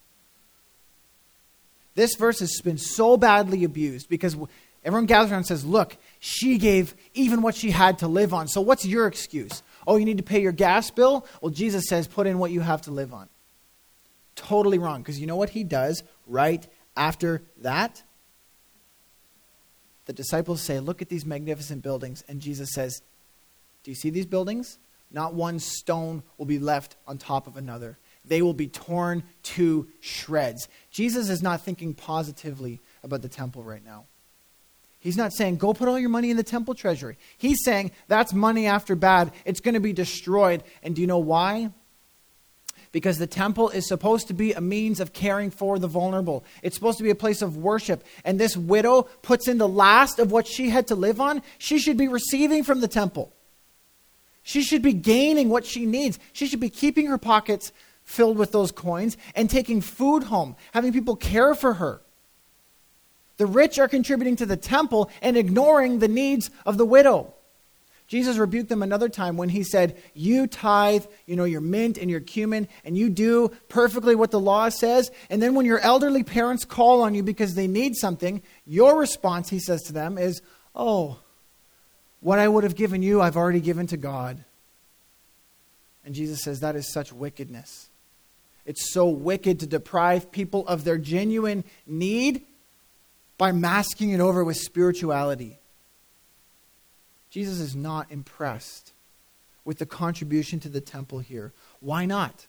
This 1.96 2.16
verse 2.16 2.40
has 2.40 2.60
been 2.62 2.78
so 2.78 3.18
badly 3.18 3.64
abused 3.64 4.10
because 4.10 4.36
everyone 4.84 5.06
gathers 5.06 5.32
around 5.32 5.40
and 5.40 5.48
says, 5.48 5.66
Look, 5.66 5.98
she 6.20 6.58
gave 6.58 6.96
even 7.14 7.42
what 7.42 7.56
she 7.56 7.72
had 7.72 8.00
to 8.00 8.08
live 8.08 8.34
on. 8.34 8.48
So 8.48 8.62
what's 8.62 8.86
your 8.86 9.08
excuse? 9.08 9.62
Oh, 9.86 9.98
you 9.98 10.06
need 10.06 10.18
to 10.18 10.24
pay 10.24 10.42
your 10.42 10.52
gas 10.52 10.90
bill? 10.90 11.26
Well, 11.42 11.52
Jesus 11.52 11.88
says, 11.88 12.08
Put 12.08 12.28
in 12.28 12.40
what 12.40 12.52
you 12.52 12.62
have 12.62 12.82
to 12.84 12.92
live 12.92 13.14
on. 13.14 13.30
Totally 14.36 14.80
wrong 14.80 15.02
because 15.02 15.20
you 15.20 15.28
know 15.28 15.36
what 15.36 15.52
he 15.52 15.64
does 15.64 16.04
right 16.26 16.66
after 16.98 17.44
that? 17.62 18.02
The 20.06 20.14
disciples 20.14 20.62
say, 20.62 20.80
Look 20.80 21.02
at 21.02 21.10
these 21.10 21.26
magnificent 21.26 21.84
buildings. 21.84 22.24
And 22.28 22.42
Jesus 22.42 22.74
says, 22.74 23.02
Do 23.84 23.92
you 23.92 23.96
see 23.96 24.10
these 24.10 24.26
buildings? 24.26 24.80
Not 25.14 25.36
one 25.36 25.60
stone 25.60 26.24
will 26.38 26.48
be 26.48 26.60
left 26.60 26.98
on 27.08 27.18
top 27.18 27.48
of 27.48 27.56
another. 27.56 27.98
They 28.26 28.42
will 28.42 28.54
be 28.54 28.68
torn 28.68 29.24
to 29.44 29.88
shreds. 30.00 30.68
Jesus 30.90 31.30
is 31.30 31.44
not 31.44 31.62
thinking 31.62 31.94
positively 31.94 32.82
about 33.04 33.22
the 33.22 33.30
temple 33.30 33.64
right 33.64 33.84
now. 33.86 34.06
He's 35.00 35.18
not 35.18 35.34
saying, 35.34 35.58
go 35.58 35.74
put 35.74 35.90
all 35.90 36.00
your 36.00 36.10
money 36.10 36.32
in 36.32 36.38
the 36.38 36.44
temple 36.44 36.74
treasury. 36.74 37.18
He's 37.38 37.62
saying, 37.66 37.92
that's 38.08 38.34
money 38.34 38.68
after 38.68 38.96
bad. 38.96 39.34
It's 39.44 39.60
going 39.60 39.74
to 39.74 39.82
be 39.82 39.92
destroyed. 39.92 40.64
And 40.82 40.96
do 40.96 41.02
you 41.02 41.08
know 41.08 41.18
why? 41.18 41.72
Because 42.94 43.18
the 43.18 43.28
temple 43.28 43.70
is 43.70 43.86
supposed 43.86 44.30
to 44.30 44.34
be 44.34 44.54
a 44.54 44.62
means 44.62 45.02
of 45.02 45.12
caring 45.12 45.52
for 45.52 45.78
the 45.78 45.88
vulnerable. 45.88 46.46
It's 46.62 46.76
supposed 46.76 47.00
to 47.00 47.04
be 47.04 47.10
a 47.10 47.16
place 47.16 47.42
of 47.42 47.58
worship. 47.58 48.06
And 48.24 48.40
this 48.40 48.56
widow 48.56 49.04
puts 49.22 49.50
in 49.50 49.58
the 49.58 49.68
last 49.68 50.20
of 50.20 50.32
what 50.32 50.48
she 50.48 50.70
had 50.70 50.88
to 50.88 50.96
live 50.96 51.20
on. 51.20 51.42
She 51.58 51.80
should 51.80 51.98
be 51.98 52.08
receiving 52.08 52.64
from 52.64 52.80
the 52.80 52.88
temple. 52.88 53.33
She 54.44 54.62
should 54.62 54.82
be 54.82 54.94
gaining 54.94 55.50
what 55.50 55.66
she 55.66 55.86
needs. 55.86 56.20
She 56.34 56.48
should 56.48 56.60
be 56.60 56.70
keeping 56.70 57.08
her 57.08 57.18
pockets 57.18 57.72
filled 58.04 58.38
with 58.38 58.52
those 58.52 58.72
coins 58.72 59.18
and 59.36 59.50
taking 59.50 59.82
food 59.82 60.24
home, 60.24 60.56
having 60.74 60.92
people 60.92 61.16
care 61.16 61.56
for 61.56 61.76
her. 61.76 62.02
The 63.38 63.46
rich 63.46 63.80
are 63.80 63.88
contributing 63.88 64.36
to 64.38 64.46
the 64.46 64.58
temple 64.58 65.10
and 65.22 65.38
ignoring 65.38 66.00
the 66.00 66.08
needs 66.08 66.52
of 66.66 66.78
the 66.78 66.86
widow. 66.86 67.34
Jesus 68.08 68.38
rebuked 68.38 68.70
them 68.70 68.84
another 68.84 69.10
time 69.10 69.38
when 69.38 69.50
he 69.50 69.64
said, 69.64 69.98
You 70.14 70.46
tithe, 70.46 71.06
you 71.26 71.36
know, 71.36 71.46
your 71.46 71.62
mint 71.62 71.98
and 71.98 72.12
your 72.12 72.20
cumin, 72.20 72.68
and 72.84 72.98
you 72.98 73.10
do 73.10 73.50
perfectly 73.70 74.14
what 74.14 74.30
the 74.30 74.40
law 74.40 74.70
says. 74.70 75.10
And 75.30 75.42
then 75.42 75.56
when 75.56 75.66
your 75.66 75.80
elderly 75.80 76.24
parents 76.24 76.66
call 76.66 77.02
on 77.02 77.16
you 77.16 77.24
because 77.24 77.56
they 77.56 77.66
need 77.66 77.96
something, 77.96 78.44
your 78.66 79.00
response, 79.00 79.50
he 79.50 79.58
says 79.58 79.82
to 79.84 79.94
them, 79.94 80.18
is, 80.18 80.42
Oh, 80.76 81.20
what 82.24 82.40
I 82.40 82.48
would 82.48 82.64
have 82.64 82.76
given 82.76 83.04
you, 83.04 83.22
I've 83.22 83.38
already 83.38 83.60
given 83.60 83.86
to 83.88 83.98
God. 83.98 84.44
And 86.06 86.16
Jesus 86.16 86.42
says, 86.42 86.62
That 86.62 86.76
is 86.76 86.92
such 86.92 87.14
wickedness. 87.14 87.90
It's 88.66 88.94
so 88.94 89.08
wicked 89.08 89.60
to 89.60 89.68
deprive 89.68 90.32
people 90.32 90.66
of 90.68 90.86
their 90.86 90.98
genuine 90.98 91.66
need 91.86 92.46
by 93.38 93.52
masking 93.52 94.12
it 94.12 94.22
over 94.22 94.44
with 94.44 94.56
spirituality. 94.56 95.60
Jesus 97.30 97.60
is 97.60 97.76
not 97.76 98.10
impressed 98.10 98.94
with 99.66 99.80
the 99.80 99.86
contribution 99.86 100.60
to 100.62 100.70
the 100.70 100.80
temple 100.80 101.20
here. 101.20 101.52
Why 101.82 102.06
not? 102.06 102.48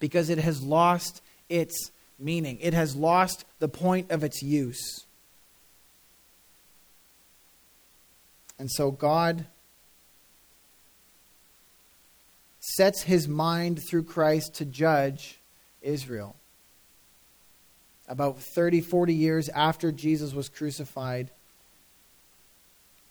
Because 0.00 0.28
it 0.28 0.38
has 0.38 0.62
lost 0.62 1.22
its 1.48 1.90
meaning, 2.18 2.58
it 2.60 2.74
has 2.74 2.94
lost 2.94 3.44
the 3.58 3.68
point 3.68 4.10
of 4.10 4.22
its 4.22 4.42
use. 4.42 5.06
And 8.58 8.70
so 8.70 8.90
God 8.90 9.46
sets 12.60 13.02
his 13.02 13.28
mind 13.28 13.80
through 13.82 14.04
Christ 14.04 14.54
to 14.54 14.64
judge 14.64 15.38
Israel. 15.80 16.36
About 18.08 18.38
30, 18.38 18.80
40 18.80 19.14
years 19.14 19.48
after 19.50 19.92
Jesus 19.92 20.32
was 20.32 20.48
crucified, 20.48 21.30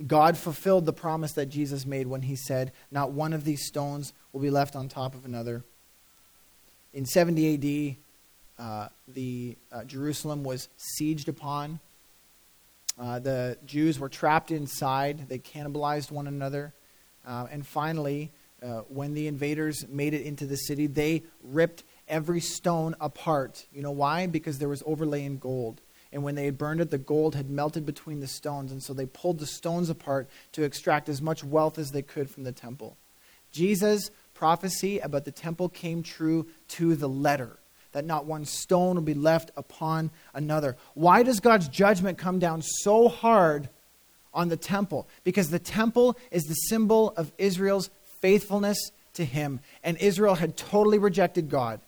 God 0.05 0.37
fulfilled 0.37 0.85
the 0.85 0.93
promise 0.93 1.33
that 1.33 1.47
Jesus 1.47 1.85
made 1.85 2.07
when 2.07 2.23
he 2.23 2.35
said, 2.35 2.71
Not 2.91 3.11
one 3.11 3.33
of 3.33 3.45
these 3.45 3.65
stones 3.65 4.13
will 4.31 4.41
be 4.41 4.49
left 4.49 4.75
on 4.75 4.89
top 4.89 5.15
of 5.15 5.25
another. 5.25 5.63
In 6.93 7.05
70 7.05 7.97
AD, 8.57 8.63
uh, 8.63 8.89
the 9.07 9.55
uh, 9.71 9.83
Jerusalem 9.83 10.43
was 10.43 10.67
sieged 10.77 11.27
upon. 11.27 11.79
Uh, 12.97 13.19
the 13.19 13.57
Jews 13.65 13.99
were 13.99 14.09
trapped 14.09 14.51
inside. 14.51 15.29
They 15.29 15.39
cannibalized 15.39 16.11
one 16.11 16.27
another. 16.27 16.73
Uh, 17.25 17.47
and 17.51 17.65
finally, 17.65 18.31
uh, 18.63 18.79
when 18.89 19.13
the 19.13 19.27
invaders 19.27 19.87
made 19.87 20.13
it 20.13 20.23
into 20.23 20.45
the 20.45 20.55
city, 20.55 20.87
they 20.87 21.23
ripped 21.43 21.83
every 22.07 22.39
stone 22.39 22.95
apart. 22.99 23.65
You 23.71 23.81
know 23.81 23.91
why? 23.91 24.27
Because 24.27 24.57
there 24.57 24.69
was 24.69 24.81
overlay 24.85 25.23
in 25.25 25.37
gold. 25.37 25.81
And 26.11 26.23
when 26.23 26.35
they 26.35 26.45
had 26.45 26.57
burned 26.57 26.81
it, 26.81 26.89
the 26.89 26.97
gold 26.97 27.35
had 27.35 27.49
melted 27.49 27.85
between 27.85 28.21
the 28.21 28.27
stones. 28.27 28.71
And 28.71 28.81
so 28.81 28.93
they 28.93 29.05
pulled 29.05 29.39
the 29.39 29.45
stones 29.45 29.89
apart 29.89 30.29
to 30.53 30.63
extract 30.63 31.09
as 31.09 31.21
much 31.21 31.43
wealth 31.43 31.77
as 31.77 31.91
they 31.91 32.01
could 32.01 32.29
from 32.29 32.43
the 32.43 32.51
temple. 32.51 32.97
Jesus' 33.51 34.09
prophecy 34.33 34.99
about 34.99 35.25
the 35.25 35.31
temple 35.31 35.69
came 35.69 36.01
true 36.01 36.47
to 36.69 36.95
the 36.95 37.09
letter 37.09 37.57
that 37.97 38.05
not 38.05 38.25
one 38.25 38.45
stone 38.45 38.95
will 38.95 39.01
be 39.01 39.15
left 39.15 39.49
upon 39.57 40.11
another. 40.35 40.77
Why 40.93 41.23
does 41.23 41.39
God's 41.39 41.67
judgment 41.67 42.19
come 42.19 42.37
down 42.37 42.61
so 42.61 43.07
hard 43.07 43.69
on 44.35 44.49
the 44.49 44.55
temple? 44.55 45.07
Because 45.23 45.49
the 45.49 45.57
temple 45.57 46.15
is 46.29 46.43
the 46.43 46.53
symbol 46.53 47.09
of 47.17 47.33
Israel's 47.39 47.89
faithfulness 48.21 48.91
to 49.13 49.25
Him. 49.25 49.61
And 49.83 49.97
Israel 49.97 50.35
had 50.35 50.55
totally 50.55 50.99
rejected 50.99 51.49
God 51.49 51.81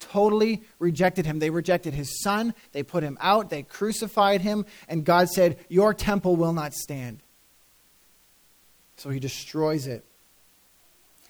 totally 0.00 0.60
rejected 0.78 1.24
him. 1.24 1.38
They 1.38 1.48
rejected 1.48 1.94
his 1.94 2.20
son, 2.22 2.52
they 2.72 2.82
put 2.82 3.02
him 3.02 3.16
out, 3.22 3.48
they 3.48 3.62
crucified 3.62 4.42
him, 4.42 4.66
and 4.86 5.02
God 5.02 5.30
said, 5.30 5.56
Your 5.70 5.94
temple 5.94 6.36
will 6.36 6.52
not 6.52 6.74
stand. 6.74 7.20
So 8.96 9.08
he 9.08 9.18
destroys 9.18 9.86
it. 9.86 10.04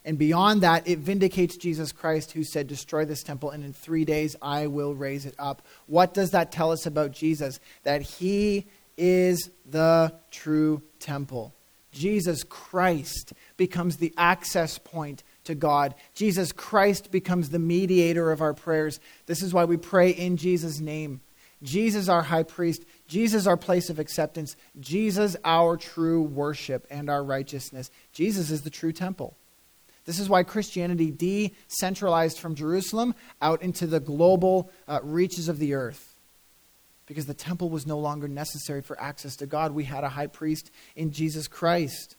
And 0.05 0.19
beyond 0.19 0.63
that, 0.63 0.87
it 0.87 0.99
vindicates 0.99 1.57
Jesus 1.57 1.91
Christ, 1.91 2.33
who 2.33 2.45
said, 2.45 2.67
Destroy 2.67 3.05
this 3.05 3.23
temple, 3.23 3.51
and 3.51 3.65
in 3.65 3.73
three 3.73 4.05
days 4.05 4.37
I 4.43 4.67
will 4.67 4.95
raise 4.95 5.25
it 5.25 5.35
up. 5.39 5.63
What 5.87 6.13
does 6.13 6.33
that 6.33 6.53
tell 6.53 6.73
us 6.73 6.85
about 6.85 7.13
Jesus? 7.13 7.59
That 7.85 8.03
he 8.03 8.67
is 8.99 9.51
the 9.65 10.15
true 10.31 10.83
temple. 11.01 11.55
Jesus 11.91 12.45
Christ 12.45 13.33
becomes 13.57 13.97
the 13.97 14.13
access 14.17 14.79
point 14.79 15.23
to 15.45 15.55
God. 15.55 15.95
Jesus 16.15 16.53
Christ 16.53 17.11
becomes 17.11 17.51
the 17.51 17.59
mediator 17.59 18.31
of 18.31 18.43
our 18.43 18.55
prayers. 18.55 19.01
This 19.27 19.43
is 19.43 19.55
why 19.55 19.65
we 19.65 19.77
pray 19.77 20.11
in 20.11 20.37
Jesus' 20.37 20.81
name. 20.81 21.21
Jesus, 21.63 22.09
our 22.09 22.23
high 22.23 22.43
priest. 22.43 22.85
Jesus, 23.07 23.47
our 23.47 23.57
place 23.57 23.89
of 23.89 23.99
acceptance. 23.99 24.57
Jesus, 24.81 25.37
our 25.45 25.77
true 25.77 26.23
worship 26.23 26.87
and 26.91 27.09
our 27.09 27.25
righteousness. 27.25 27.91
Jesus 28.13 28.51
is 28.51 28.63
the 28.63 28.71
true 28.71 28.93
temple. 28.93 29.37
This 30.05 30.19
is 30.19 30.29
why 30.29 30.43
Christianity 30.43 31.11
decentralized 31.11 32.39
from 32.39 32.55
Jerusalem 32.55 33.15
out 33.41 33.63
into 33.63 33.87
the 33.87 34.01
global 34.01 34.71
uh, 34.87 35.01
reaches 35.03 35.49
of 35.49 35.59
the 35.59 35.75
earth. 35.75 36.15
Because 37.07 37.27
the 37.27 37.35
temple 37.35 37.71
was 37.71 37.87
no 37.87 37.99
longer 37.99 38.29
necessary 38.29 38.83
for 38.83 39.01
access 39.01 39.37
to 39.37 39.47
God. 39.47 39.73
We 39.73 39.85
had 39.85 40.05
a 40.05 40.09
high 40.11 40.27
priest 40.27 40.71
in 40.97 41.13
Jesus 41.13 41.49
Christ. 41.49 42.17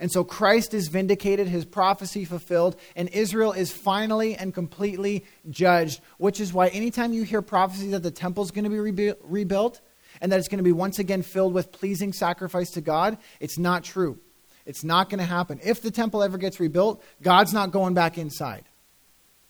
And 0.00 0.10
so 0.10 0.24
Christ 0.24 0.74
is 0.74 0.88
vindicated, 0.88 1.46
his 1.46 1.64
prophecy 1.64 2.24
fulfilled, 2.24 2.74
and 2.96 3.08
Israel 3.10 3.52
is 3.52 3.70
finally 3.70 4.34
and 4.34 4.52
completely 4.52 5.24
judged, 5.48 6.00
which 6.18 6.40
is 6.40 6.52
why 6.52 6.68
anytime 6.68 7.12
you 7.12 7.22
hear 7.22 7.40
prophecy 7.40 7.90
that 7.90 8.02
the 8.02 8.10
temple 8.10 8.42
is 8.42 8.50
going 8.50 8.64
to 8.64 8.70
be 8.70 8.80
rebu- 8.80 9.14
rebuilt 9.22 9.80
and 10.20 10.32
that 10.32 10.40
it's 10.40 10.48
going 10.48 10.58
to 10.58 10.64
be 10.64 10.72
once 10.72 10.98
again 10.98 11.22
filled 11.22 11.54
with 11.54 11.70
pleasing 11.70 12.12
sacrifice 12.12 12.70
to 12.70 12.80
God, 12.80 13.16
it's 13.38 13.58
not 13.58 13.84
true. 13.84 14.18
It's 14.66 14.84
not 14.84 15.10
going 15.10 15.18
to 15.18 15.24
happen. 15.24 15.60
If 15.62 15.82
the 15.82 15.90
temple 15.90 16.22
ever 16.22 16.38
gets 16.38 16.60
rebuilt, 16.60 17.02
God's 17.22 17.52
not 17.52 17.70
going 17.72 17.94
back 17.94 18.18
inside. 18.18 18.64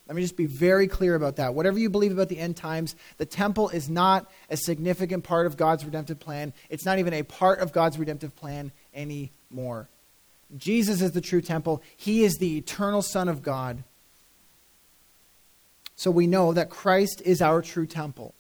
Let 0.08 0.16
me 0.16 0.22
just 0.22 0.36
be 0.36 0.46
very 0.46 0.88
clear 0.88 1.14
about 1.14 1.36
that. 1.36 1.54
Whatever 1.54 1.78
you 1.78 1.88
believe 1.88 2.12
about 2.12 2.28
the 2.28 2.38
end 2.38 2.56
times, 2.56 2.96
the 3.18 3.24
temple 3.24 3.68
is 3.68 3.88
not 3.88 4.30
a 4.50 4.56
significant 4.56 5.24
part 5.24 5.46
of 5.46 5.56
God's 5.56 5.84
redemptive 5.84 6.18
plan. 6.18 6.52
It's 6.68 6.84
not 6.84 6.98
even 6.98 7.14
a 7.14 7.22
part 7.22 7.60
of 7.60 7.72
God's 7.72 7.98
redemptive 7.98 8.34
plan 8.36 8.72
anymore. 8.94 9.88
Jesus 10.56 11.00
is 11.00 11.12
the 11.12 11.20
true 11.20 11.40
temple, 11.40 11.82
He 11.96 12.24
is 12.24 12.36
the 12.36 12.58
eternal 12.58 13.02
Son 13.02 13.28
of 13.28 13.42
God. 13.42 13.84
So 15.96 16.10
we 16.10 16.26
know 16.26 16.52
that 16.52 16.68
Christ 16.68 17.22
is 17.24 17.40
our 17.40 17.62
true 17.62 17.86
temple. 17.86 18.34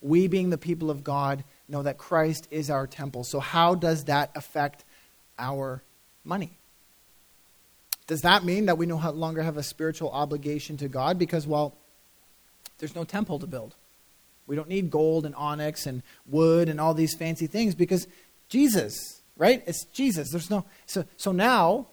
We, 0.00 0.28
being 0.28 0.50
the 0.50 0.56
people 0.56 0.90
of 0.90 1.04
God, 1.04 1.44
know 1.68 1.82
that 1.82 1.98
Christ 1.98 2.46
is 2.50 2.70
our 2.70 2.86
temple. 2.86 3.24
So, 3.24 3.40
how 3.40 3.74
does 3.74 4.04
that 4.04 4.30
affect 4.34 4.84
our 5.38 5.82
money? 6.24 6.52
Does 8.06 8.22
that 8.22 8.44
mean 8.44 8.66
that 8.66 8.76
we 8.76 8.86
no 8.86 8.96
longer 9.10 9.42
have 9.42 9.56
a 9.56 9.62
spiritual 9.62 10.10
obligation 10.10 10.76
to 10.78 10.88
God? 10.88 11.18
Because, 11.18 11.46
well, 11.46 11.76
there's 12.78 12.96
no 12.96 13.04
temple 13.04 13.38
to 13.38 13.46
build. 13.46 13.74
We 14.46 14.56
don't 14.56 14.68
need 14.68 14.90
gold 14.90 15.24
and 15.24 15.34
onyx 15.36 15.86
and 15.86 16.02
wood 16.26 16.68
and 16.68 16.80
all 16.80 16.92
these 16.92 17.14
fancy 17.14 17.46
things 17.46 17.74
because 17.74 18.08
Jesus 18.48 19.20
right? 19.40 19.62
It's 19.66 19.86
Jesus. 19.86 20.30
There's 20.30 20.50
no 20.50 20.64
so 20.86 21.04
so 21.16 21.32
now 21.32 21.86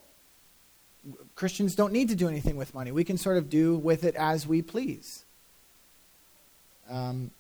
Christians 1.34 1.74
don't 1.74 1.94
need 1.94 2.10
to 2.10 2.16
do 2.16 2.28
anything 2.28 2.58
with 2.58 2.76
money. 2.76 2.92
We 2.92 3.06
can 3.06 3.18
sort 3.18 3.38
of 3.38 3.50
do 3.50 3.78
with 3.78 4.04
it 4.04 4.16
as 4.16 4.46
we 4.46 4.62
please. 4.62 5.24
Um, 6.90 7.32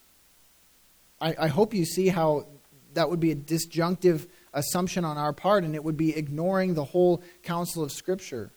I, 1.20 1.36
I 1.38 1.48
hope 1.48 1.74
you 1.74 1.86
see 1.86 2.08
how 2.08 2.48
that 2.94 3.10
would 3.10 3.20
be 3.20 3.32
a 3.32 3.36
disjunctive 3.36 4.28
assumption 4.58 5.06
on 5.06 5.18
our 5.18 5.32
part, 5.32 5.64
and 5.64 5.76
it 5.76 5.84
would 5.84 5.98
be 5.98 6.16
ignoring 6.16 6.74
the 6.74 6.84
whole 6.84 7.22
counsel 7.44 7.84
of 7.84 7.92
Scripture. 7.92 8.52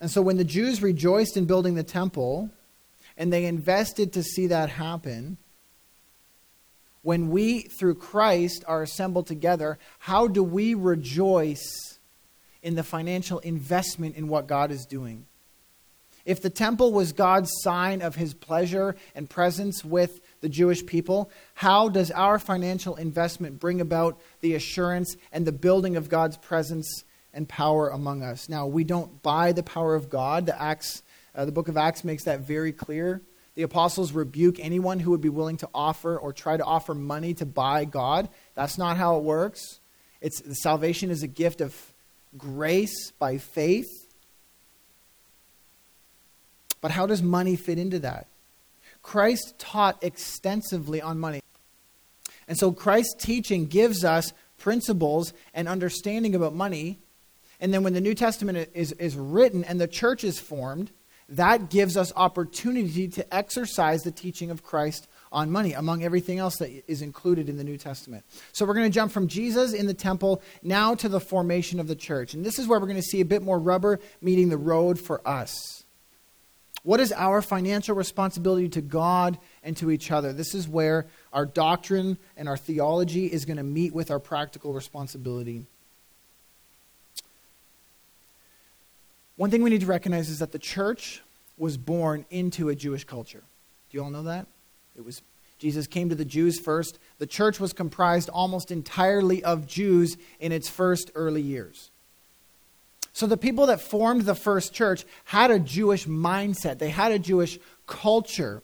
And 0.00 0.10
so 0.10 0.22
when 0.22 0.36
the 0.36 0.44
Jews 0.44 0.82
rejoiced 0.82 1.36
in 1.36 1.46
building 1.46 1.74
the 1.74 1.82
temple, 1.82 2.50
and 3.16 3.32
they 3.32 3.46
invested 3.46 4.12
to 4.12 4.22
see 4.22 4.46
that 4.46 4.70
happen, 4.70 5.38
when 7.02 7.30
we, 7.30 7.62
through 7.62 7.94
Christ, 7.94 8.64
are 8.68 8.82
assembled 8.82 9.26
together, 9.26 9.78
how 9.98 10.28
do 10.28 10.42
we 10.42 10.74
rejoice 10.74 11.98
in 12.62 12.74
the 12.74 12.82
financial 12.82 13.38
investment 13.40 14.16
in 14.16 14.28
what 14.28 14.46
God 14.46 14.70
is 14.70 14.84
doing? 14.84 15.24
If 16.24 16.42
the 16.42 16.50
temple 16.50 16.92
was 16.92 17.12
God's 17.12 17.50
sign 17.62 18.02
of 18.02 18.16
his 18.16 18.34
pleasure 18.34 18.94
and 19.14 19.30
presence 19.30 19.82
with 19.82 20.20
the 20.40 20.48
Jewish 20.48 20.84
people, 20.86 21.30
how 21.54 21.88
does 21.88 22.10
our 22.10 22.38
financial 22.38 22.96
investment 22.96 23.58
bring 23.58 23.80
about 23.80 24.20
the 24.40 24.54
assurance 24.54 25.16
and 25.32 25.46
the 25.46 25.52
building 25.52 25.96
of 25.96 26.08
God's 26.08 26.36
presence 26.36 27.04
and 27.34 27.48
power 27.48 27.88
among 27.88 28.22
us? 28.22 28.48
Now, 28.48 28.66
we 28.66 28.84
don't 28.84 29.22
buy 29.22 29.52
the 29.52 29.62
power 29.62 29.94
of 29.94 30.08
God. 30.08 30.46
The, 30.46 30.60
Acts, 30.60 31.02
uh, 31.34 31.44
the 31.44 31.52
book 31.52 31.68
of 31.68 31.76
Acts 31.76 32.04
makes 32.04 32.24
that 32.24 32.40
very 32.40 32.72
clear. 32.72 33.22
The 33.54 33.62
apostles 33.62 34.12
rebuke 34.12 34.60
anyone 34.60 35.00
who 35.00 35.10
would 35.10 35.20
be 35.20 35.28
willing 35.28 35.56
to 35.58 35.68
offer 35.74 36.16
or 36.16 36.32
try 36.32 36.56
to 36.56 36.64
offer 36.64 36.94
money 36.94 37.34
to 37.34 37.46
buy 37.46 37.84
God. 37.84 38.28
That's 38.54 38.78
not 38.78 38.96
how 38.96 39.16
it 39.16 39.24
works. 39.24 39.80
It's 40.20 40.62
salvation 40.62 41.10
is 41.10 41.22
a 41.22 41.26
gift 41.26 41.60
of 41.60 41.74
grace 42.36 43.10
by 43.18 43.38
faith. 43.38 43.88
But 46.80 46.92
how 46.92 47.06
does 47.06 47.22
money 47.22 47.56
fit 47.56 47.78
into 47.78 47.98
that? 48.00 48.28
Christ 49.08 49.54
taught 49.58 50.04
extensively 50.04 51.00
on 51.00 51.18
money. 51.18 51.40
And 52.46 52.58
so 52.58 52.72
Christ's 52.72 53.14
teaching 53.14 53.64
gives 53.64 54.04
us 54.04 54.34
principles 54.58 55.32
and 55.54 55.66
understanding 55.66 56.34
about 56.34 56.54
money. 56.54 56.98
And 57.58 57.72
then 57.72 57.82
when 57.82 57.94
the 57.94 58.02
New 58.02 58.14
Testament 58.14 58.68
is, 58.74 58.92
is 58.92 59.16
written 59.16 59.64
and 59.64 59.80
the 59.80 59.88
church 59.88 60.24
is 60.24 60.38
formed, 60.38 60.90
that 61.30 61.70
gives 61.70 61.96
us 61.96 62.12
opportunity 62.16 63.08
to 63.08 63.34
exercise 63.34 64.02
the 64.02 64.10
teaching 64.10 64.50
of 64.50 64.62
Christ 64.62 65.08
on 65.32 65.50
money, 65.50 65.72
among 65.72 66.04
everything 66.04 66.38
else 66.38 66.58
that 66.58 66.84
is 66.86 67.00
included 67.00 67.48
in 67.48 67.56
the 67.56 67.64
New 67.64 67.78
Testament. 67.78 68.26
So 68.52 68.66
we're 68.66 68.74
going 68.74 68.90
to 68.90 68.94
jump 68.94 69.10
from 69.10 69.26
Jesus 69.26 69.72
in 69.72 69.86
the 69.86 69.94
temple 69.94 70.42
now 70.62 70.94
to 70.96 71.08
the 71.08 71.18
formation 71.18 71.80
of 71.80 71.88
the 71.88 71.96
church. 71.96 72.34
And 72.34 72.44
this 72.44 72.58
is 72.58 72.66
where 72.66 72.78
we're 72.78 72.86
going 72.86 72.96
to 72.96 73.02
see 73.02 73.22
a 73.22 73.24
bit 73.24 73.40
more 73.40 73.58
rubber 73.58 74.00
meeting 74.20 74.50
the 74.50 74.58
road 74.58 75.00
for 75.00 75.26
us. 75.26 75.77
What 76.88 77.00
is 77.00 77.12
our 77.12 77.42
financial 77.42 77.94
responsibility 77.94 78.70
to 78.70 78.80
God 78.80 79.36
and 79.62 79.76
to 79.76 79.90
each 79.90 80.10
other? 80.10 80.32
This 80.32 80.54
is 80.54 80.66
where 80.66 81.04
our 81.34 81.44
doctrine 81.44 82.16
and 82.34 82.48
our 82.48 82.56
theology 82.56 83.26
is 83.26 83.44
going 83.44 83.58
to 83.58 83.62
meet 83.62 83.92
with 83.92 84.10
our 84.10 84.18
practical 84.18 84.72
responsibility. 84.72 85.66
One 89.36 89.50
thing 89.50 89.62
we 89.62 89.68
need 89.68 89.82
to 89.82 89.86
recognize 89.86 90.30
is 90.30 90.38
that 90.38 90.52
the 90.52 90.58
church 90.58 91.20
was 91.58 91.76
born 91.76 92.24
into 92.30 92.70
a 92.70 92.74
Jewish 92.74 93.04
culture. 93.04 93.42
Do 93.90 93.98
you 93.98 94.02
all 94.02 94.08
know 94.08 94.22
that? 94.22 94.46
It 94.96 95.04
was 95.04 95.20
Jesus 95.58 95.86
came 95.86 96.08
to 96.08 96.14
the 96.14 96.24
Jews 96.24 96.58
first. 96.58 96.98
The 97.18 97.26
church 97.26 97.60
was 97.60 97.74
comprised 97.74 98.30
almost 98.30 98.70
entirely 98.70 99.44
of 99.44 99.66
Jews 99.66 100.16
in 100.40 100.52
its 100.52 100.70
first 100.70 101.10
early 101.14 101.42
years. 101.42 101.90
So 103.18 103.26
the 103.26 103.36
people 103.36 103.66
that 103.66 103.80
formed 103.80 104.26
the 104.26 104.36
first 104.36 104.72
church 104.72 105.04
had 105.24 105.50
a 105.50 105.58
Jewish 105.58 106.06
mindset. 106.06 106.78
They 106.78 106.90
had 106.90 107.10
a 107.10 107.18
Jewish 107.18 107.58
culture. 107.88 108.62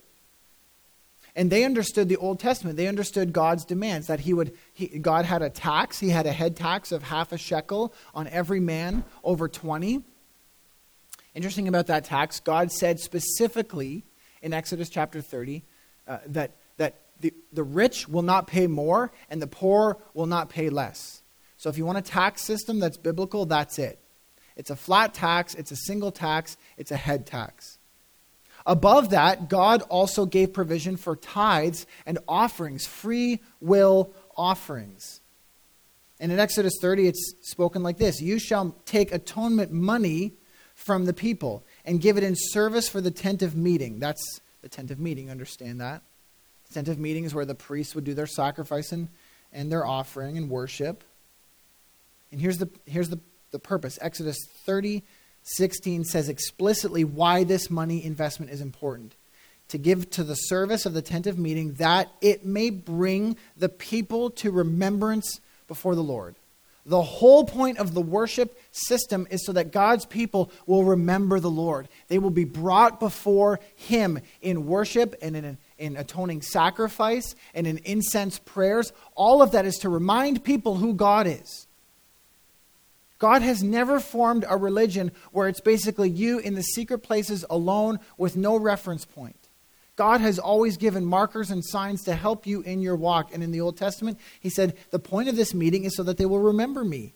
And 1.35 1.51
they 1.51 1.65
understood 1.65 2.07
the 2.07 2.15
Old 2.15 2.39
Testament. 2.39 2.77
They 2.77 2.87
understood 2.87 3.33
God's 3.33 3.65
demands 3.65 4.07
that 4.07 4.21
he 4.21 4.33
would 4.33 4.53
he, 4.71 4.87
God 4.87 5.25
had 5.25 5.41
a 5.41 5.49
tax. 5.49 5.99
He 5.99 6.07
had 6.07 6.25
a 6.25 6.31
head 6.31 6.55
tax 6.55 6.93
of 6.93 7.03
half 7.03 7.33
a 7.33 7.37
shekel 7.37 7.93
on 8.13 8.29
every 8.29 8.61
man 8.61 9.03
over 9.25 9.49
20. 9.49 10.01
Interesting 11.33 11.67
about 11.67 11.87
that 11.87 12.05
tax, 12.05 12.39
God 12.39 12.71
said 12.71 13.01
specifically 13.01 14.05
in 14.41 14.53
Exodus 14.53 14.87
chapter 14.87 15.19
30 15.19 15.65
uh, 16.07 16.19
that, 16.27 16.51
that 16.77 17.01
the, 17.19 17.33
the 17.51 17.63
rich 17.63 18.07
will 18.07 18.21
not 18.21 18.47
pay 18.47 18.67
more 18.67 19.11
and 19.29 19.41
the 19.41 19.47
poor 19.47 19.97
will 20.13 20.27
not 20.27 20.47
pay 20.47 20.69
less. 20.69 21.23
So 21.57 21.69
if 21.69 21.77
you 21.77 21.85
want 21.85 21.97
a 21.97 22.01
tax 22.01 22.41
system 22.41 22.79
that's 22.79 22.95
biblical, 22.95 23.45
that's 23.45 23.77
it. 23.77 23.99
It's 24.55 24.69
a 24.69 24.75
flat 24.75 25.13
tax, 25.13 25.53
it's 25.55 25.71
a 25.71 25.75
single 25.75 26.11
tax, 26.11 26.57
it's 26.77 26.91
a 26.91 26.97
head 26.97 27.25
tax. 27.25 27.77
Above 28.65 29.11
that, 29.11 29.47
God 29.47 29.81
also 29.83 30.25
gave 30.25 30.53
provision 30.53 30.97
for 30.97 31.15
tithes 31.15 31.85
and 32.05 32.17
offerings, 32.27 32.85
free 32.85 33.41
will 33.59 34.11
offerings. 34.35 35.21
And 36.19 36.31
in 36.31 36.39
Exodus 36.39 36.73
30, 36.81 37.07
it's 37.07 37.33
spoken 37.41 37.83
like 37.83 37.97
this 37.97 38.21
You 38.21 38.39
shall 38.39 38.75
take 38.85 39.11
atonement 39.11 39.71
money 39.71 40.33
from 40.73 41.05
the 41.05 41.13
people 41.13 41.63
and 41.85 42.01
give 42.01 42.17
it 42.17 42.23
in 42.23 42.35
service 42.35 42.89
for 42.89 43.01
the 43.01 43.11
tent 43.11 43.41
of 43.41 43.55
meeting. 43.55 43.99
That's 43.99 44.41
the 44.61 44.69
tent 44.69 44.91
of 44.91 44.99
meeting, 44.99 45.29
understand 45.29 45.79
that? 45.81 46.01
The 46.67 46.73
tent 46.73 46.87
of 46.87 46.97
meeting 46.97 47.23
is 47.23 47.35
where 47.35 47.45
the 47.45 47.55
priests 47.55 47.93
would 47.95 48.03
do 48.03 48.13
their 48.13 48.27
sacrifice 48.27 48.91
and, 48.91 49.09
and 49.53 49.71
their 49.71 49.85
offering 49.85 50.37
and 50.37 50.49
worship. 50.49 51.03
And 52.31 52.41
here's 52.41 52.57
the, 52.57 52.69
here's 52.85 53.09
the, 53.09 53.19
the 53.51 53.59
purpose 53.59 53.97
Exodus 54.01 54.37
30 54.65 55.03
16 55.47 56.05
says 56.05 56.27
explicitly 56.27 57.03
why 57.03 57.43
this 57.43 57.69
money 57.69 58.03
investment 58.03 58.51
is 58.51 58.61
important 58.61 59.15
to 59.67 59.77
give 59.77 60.09
to 60.11 60.23
the 60.23 60.35
service 60.35 60.85
of 60.85 60.93
the 60.93 61.01
tent 61.01 61.27
of 61.27 61.37
meeting 61.37 61.73
that 61.73 62.11
it 62.21 62.45
may 62.45 62.69
bring 62.69 63.37
the 63.57 63.69
people 63.69 64.29
to 64.29 64.51
remembrance 64.51 65.39
before 65.67 65.95
the 65.95 66.03
Lord. 66.03 66.35
The 66.87 67.01
whole 67.01 67.45
point 67.45 67.79
of 67.79 67.95
the 67.95 68.01
worship 68.01 68.59
system 68.71 69.27
is 69.31 69.43
so 69.43 69.53
that 69.53 69.71
God's 69.71 70.05
people 70.05 70.51
will 70.67 70.83
remember 70.83 71.39
the 71.39 71.49
Lord. 71.49 71.89
They 72.09 72.19
will 72.19 72.29
be 72.29 72.43
brought 72.43 72.99
before 72.99 73.59
Him 73.75 74.19
in 74.39 74.67
worship 74.67 75.15
and 75.19 75.35
in, 75.35 75.57
in 75.79 75.97
atoning 75.97 76.43
sacrifice 76.43 77.33
and 77.55 77.65
in 77.65 77.79
incense 77.85 78.37
prayers. 78.37 78.93
All 79.15 79.41
of 79.41 79.51
that 79.51 79.65
is 79.65 79.77
to 79.77 79.89
remind 79.89 80.43
people 80.43 80.75
who 80.75 80.93
God 80.93 81.25
is. 81.25 81.64
God 83.17 83.41
has 83.41 83.63
never 83.63 83.99
formed 83.99 84.45
a 84.47 84.57
religion 84.57 85.11
where 85.31 85.47
it's 85.47 85.61
basically 85.61 86.09
you 86.09 86.39
in 86.39 86.55
the 86.55 86.63
secret 86.63 86.99
places 86.99 87.45
alone 87.49 87.99
with 88.17 88.35
no 88.35 88.57
reference 88.57 89.05
point. 89.05 89.37
God 89.95 90.19
has 90.19 90.37
always 90.37 90.75
given 90.75 91.05
markers 91.05 91.49
and 91.49 91.63
signs 91.63 92.03
to 92.03 92.15
help 92.15 92.45
you 92.45 92.61
in 92.61 92.81
your 92.81 92.97
walk. 92.97 93.33
And 93.33 93.41
in 93.41 93.51
the 93.51 93.61
Old 93.61 93.77
Testament, 93.77 94.19
he 94.39 94.49
said, 94.49 94.75
The 94.91 94.99
point 94.99 95.29
of 95.29 95.37
this 95.37 95.53
meeting 95.53 95.85
is 95.85 95.95
so 95.95 96.03
that 96.03 96.17
they 96.17 96.25
will 96.25 96.39
remember 96.39 96.83
me. 96.83 97.13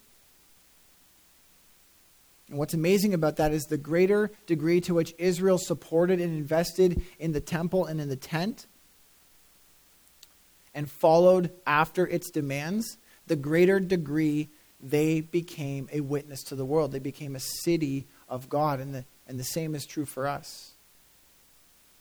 And 2.48 2.58
what's 2.58 2.74
amazing 2.74 3.14
about 3.14 3.36
that 3.36 3.52
is 3.52 3.66
the 3.66 3.78
greater 3.78 4.32
degree 4.48 4.80
to 4.82 4.94
which 4.94 5.14
Israel 5.18 5.58
supported 5.58 6.22
and 6.22 6.34
invested 6.34 7.02
in 7.20 7.34
the 7.34 7.42
temple 7.42 7.86
and 7.86 8.00
in 8.00 8.10
the 8.10 8.16
tent 8.16 8.66
and 10.74 10.90
followed 10.90 11.52
after 11.68 12.08
its 12.08 12.32
demands, 12.32 12.98
the 13.28 13.36
greater 13.36 13.80
degree 13.80 14.50
they 14.82 15.22
became 15.22 15.90
a 15.92 16.00
witness 16.00 16.44
to 16.44 16.56
the 16.56 16.66
world. 16.66 16.92
They 16.92 17.00
became 17.00 17.36
a 17.36 17.40
city 17.40 18.08
of 18.28 18.50
God. 18.50 18.80
And 18.80 18.94
the, 18.94 19.06
and 19.28 19.40
the 19.40 19.44
same 19.44 19.76
is 19.76 19.86
true 19.86 20.06
for 20.06 20.28
us. 20.28 20.74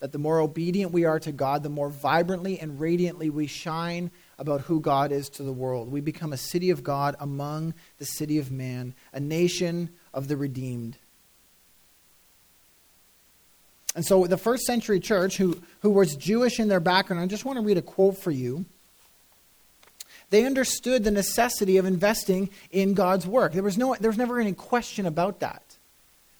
That 0.01 0.12
the 0.12 0.18
more 0.18 0.39
obedient 0.39 0.93
we 0.93 1.05
are 1.05 1.18
to 1.20 1.33
God, 1.33 1.64
the 1.64 1.68
more 1.68 1.89
vibrantly 1.89 2.61
and 2.61 2.79
radiantly 2.79 3.31
we 3.31 3.49
shine 3.49 4.12
about 4.39 4.62
who 4.62 4.81
God 4.81 5.11
is 5.11 5.29
to 5.31 5.43
the 5.43 5.53
world. 5.53 5.91
We 5.91 6.01
become 6.01 6.33
a 6.33 6.37
city 6.37 6.70
of 6.70 6.85
God 6.85 7.16
among 7.18 7.74
the 7.99 8.05
city 8.05 8.39
of 8.39 8.53
man, 8.53 8.95
a 9.12 9.18
nation 9.18 9.91
of 10.14 10.29
the 10.29 10.37
redeemed. 10.37 10.99
And 13.97 14.07
so 14.07 14.24
the 14.29 14.37
first 14.37 14.64
century 14.64 15.01
church, 15.01 15.37
who, 15.37 15.61
who 15.81 15.91
was 15.91 16.14
Jewish 16.14 16.61
in 16.61 16.68
their 16.68 16.79
background, 16.79 17.20
I 17.20 17.26
just 17.26 17.45
want 17.45 17.59
to 17.59 17.64
read 17.64 17.79
a 17.79 17.83
quote 17.83 18.16
for 18.16 18.31
you 18.31 18.64
they 20.31 20.45
understood 20.45 21.05
the 21.05 21.11
necessity 21.11 21.79
of 21.79 21.87
investing 21.87 22.51
in 22.70 22.95
God's 22.95 23.26
work. 23.26 23.53
There 23.53 23.62
was, 23.62 23.79
no, 23.79 23.97
there 23.99 24.11
was 24.11 24.18
never 24.18 24.39
any 24.41 24.53
question 24.53 25.07
about 25.07 25.41
that. 25.41 25.62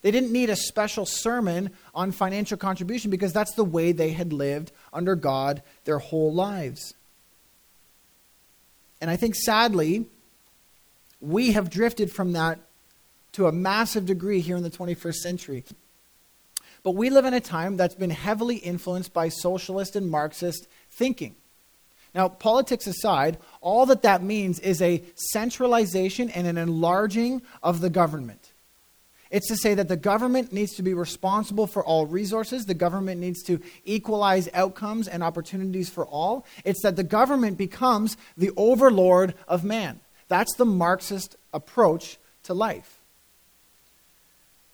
They 0.03 0.11
didn't 0.11 0.31
need 0.31 0.51
a 0.51 0.57
special 0.57 1.07
sermon 1.07 1.71
on 1.95 2.13
financial 2.13 2.57
contribution 2.57 3.11
because 3.11 3.33
that's 3.33 3.55
the 3.55 3.65
way 3.65 3.93
they 3.93 4.11
had 4.11 4.33
lived 4.33 4.71
under 4.93 5.17
God 5.17 5.63
their 5.85 5.99
whole 5.99 6.33
lives. 6.33 6.95
And 9.01 9.11
I 9.11 9.17
think 9.17 9.35
sadly, 9.35 10.07
we 11.21 11.53
have 11.53 11.71
drifted 11.71 12.13
from 12.13 12.33
that 12.33 12.59
to 13.33 13.47
a 13.47 13.53
massive 13.53 14.07
degree 14.07 14.41
here 14.41 14.57
in 14.57 14.63
the 14.63 14.71
21st 14.71 15.15
century. 15.17 15.65
But 16.83 16.93
we 16.93 17.11
live 17.11 17.25
in 17.25 17.35
a 17.35 17.41
time 17.41 17.77
that's 17.77 17.95
been 17.95 18.11
heavily 18.11 18.57
influenced 18.57 19.13
by 19.13 19.29
socialist 19.29 19.97
and 19.97 20.11
Marxist 20.11 20.69
thinking. 20.91 21.35
Now, 22.19 22.29
politics 22.29 22.89
aside, 22.89 23.39
all 23.61 23.87
that 23.87 24.03
that 24.03 24.25
means 24.25 24.59
is 24.59 24.83
a 24.83 25.05
centralization 25.15 26.31
and 26.31 26.49
an 26.49 26.59
enlarging 26.59 27.43
of 27.63 27.81
the 27.81 27.91
government. 27.91 28.51
It's 29.31 29.47
to 29.47 29.57
say 29.57 29.75
that 29.75 29.87
the 29.87 29.97
government 29.97 30.53
needs 30.53 30.75
to 30.75 30.83
be 30.83 30.95
responsible 30.95 31.69
for 31.69 31.85
all 31.85 32.07
resources. 32.07 32.65
The 32.65 32.75
government 32.75 33.21
needs 33.21 33.45
to 33.45 33.61
equalize 33.85 34.49
outcomes 34.53 35.07
and 35.07 35.23
opportunities 35.23 35.91
for 35.91 36.05
all. 36.07 36.45
It's 36.65 36.83
that 36.83 36.97
the 36.97 37.05
government 37.05 37.57
becomes 37.57 38.17
the 38.37 38.51
overlord 38.57 39.35
of 39.47 39.63
man. 39.63 40.01
That's 40.27 40.57
the 40.57 40.65
Marxist 40.65 41.37
approach 41.55 42.19
to 42.43 42.53
life. 42.53 42.98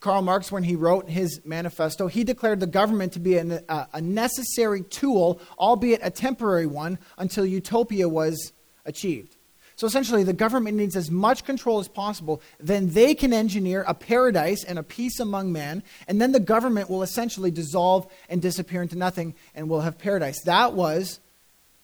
Karl 0.05 0.21
Marx, 0.21 0.53
when 0.53 0.65
he 0.65 0.77
wrote 0.77 1.09
his 1.09 1.41
manifesto, 1.47 2.09
he 2.09 2.25
declared 2.25 2.61
the 2.61 2.67
government 2.67 3.15
to 3.15 3.19
be 3.19 3.39
a, 3.39 3.89
a 3.91 4.03
necessary 4.03 4.83
tool, 4.83 5.41
albeit 5.59 6.01
a 6.03 6.11
temporary 6.11 6.67
one, 6.67 6.99
until 7.17 7.47
utopia 7.47 8.07
was 8.07 8.53
achieved. 8.85 9.39
So 9.77 9.87
essentially, 9.87 10.23
the 10.23 10.35
government 10.35 10.77
needs 10.77 10.95
as 10.95 11.11
much 11.11 11.45
control 11.45 11.81
as 11.81 11.89
possible. 11.89 12.43
Then 12.61 12.91
they 12.91 13.15
can 13.15 13.33
engineer 13.33 13.83
a 13.89 13.95
paradise 13.95 14.63
and 14.63 14.79
a 14.79 14.83
peace 14.83 15.21
among 15.21 15.53
men, 15.53 15.83
and 16.07 16.21
then 16.21 16.33
the 16.33 16.39
government 16.39 16.91
will 16.91 17.03
essentially 17.03 17.51
dissolve 17.51 18.07
and 18.29 18.43
disappear 18.43 18.83
into 18.83 18.99
nothing, 18.99 19.35
and 19.55 19.71
we'll 19.71 19.81
have 19.81 19.97
paradise. 19.97 20.43
That 20.43 20.75
was 20.75 21.19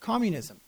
communism. 0.01 0.60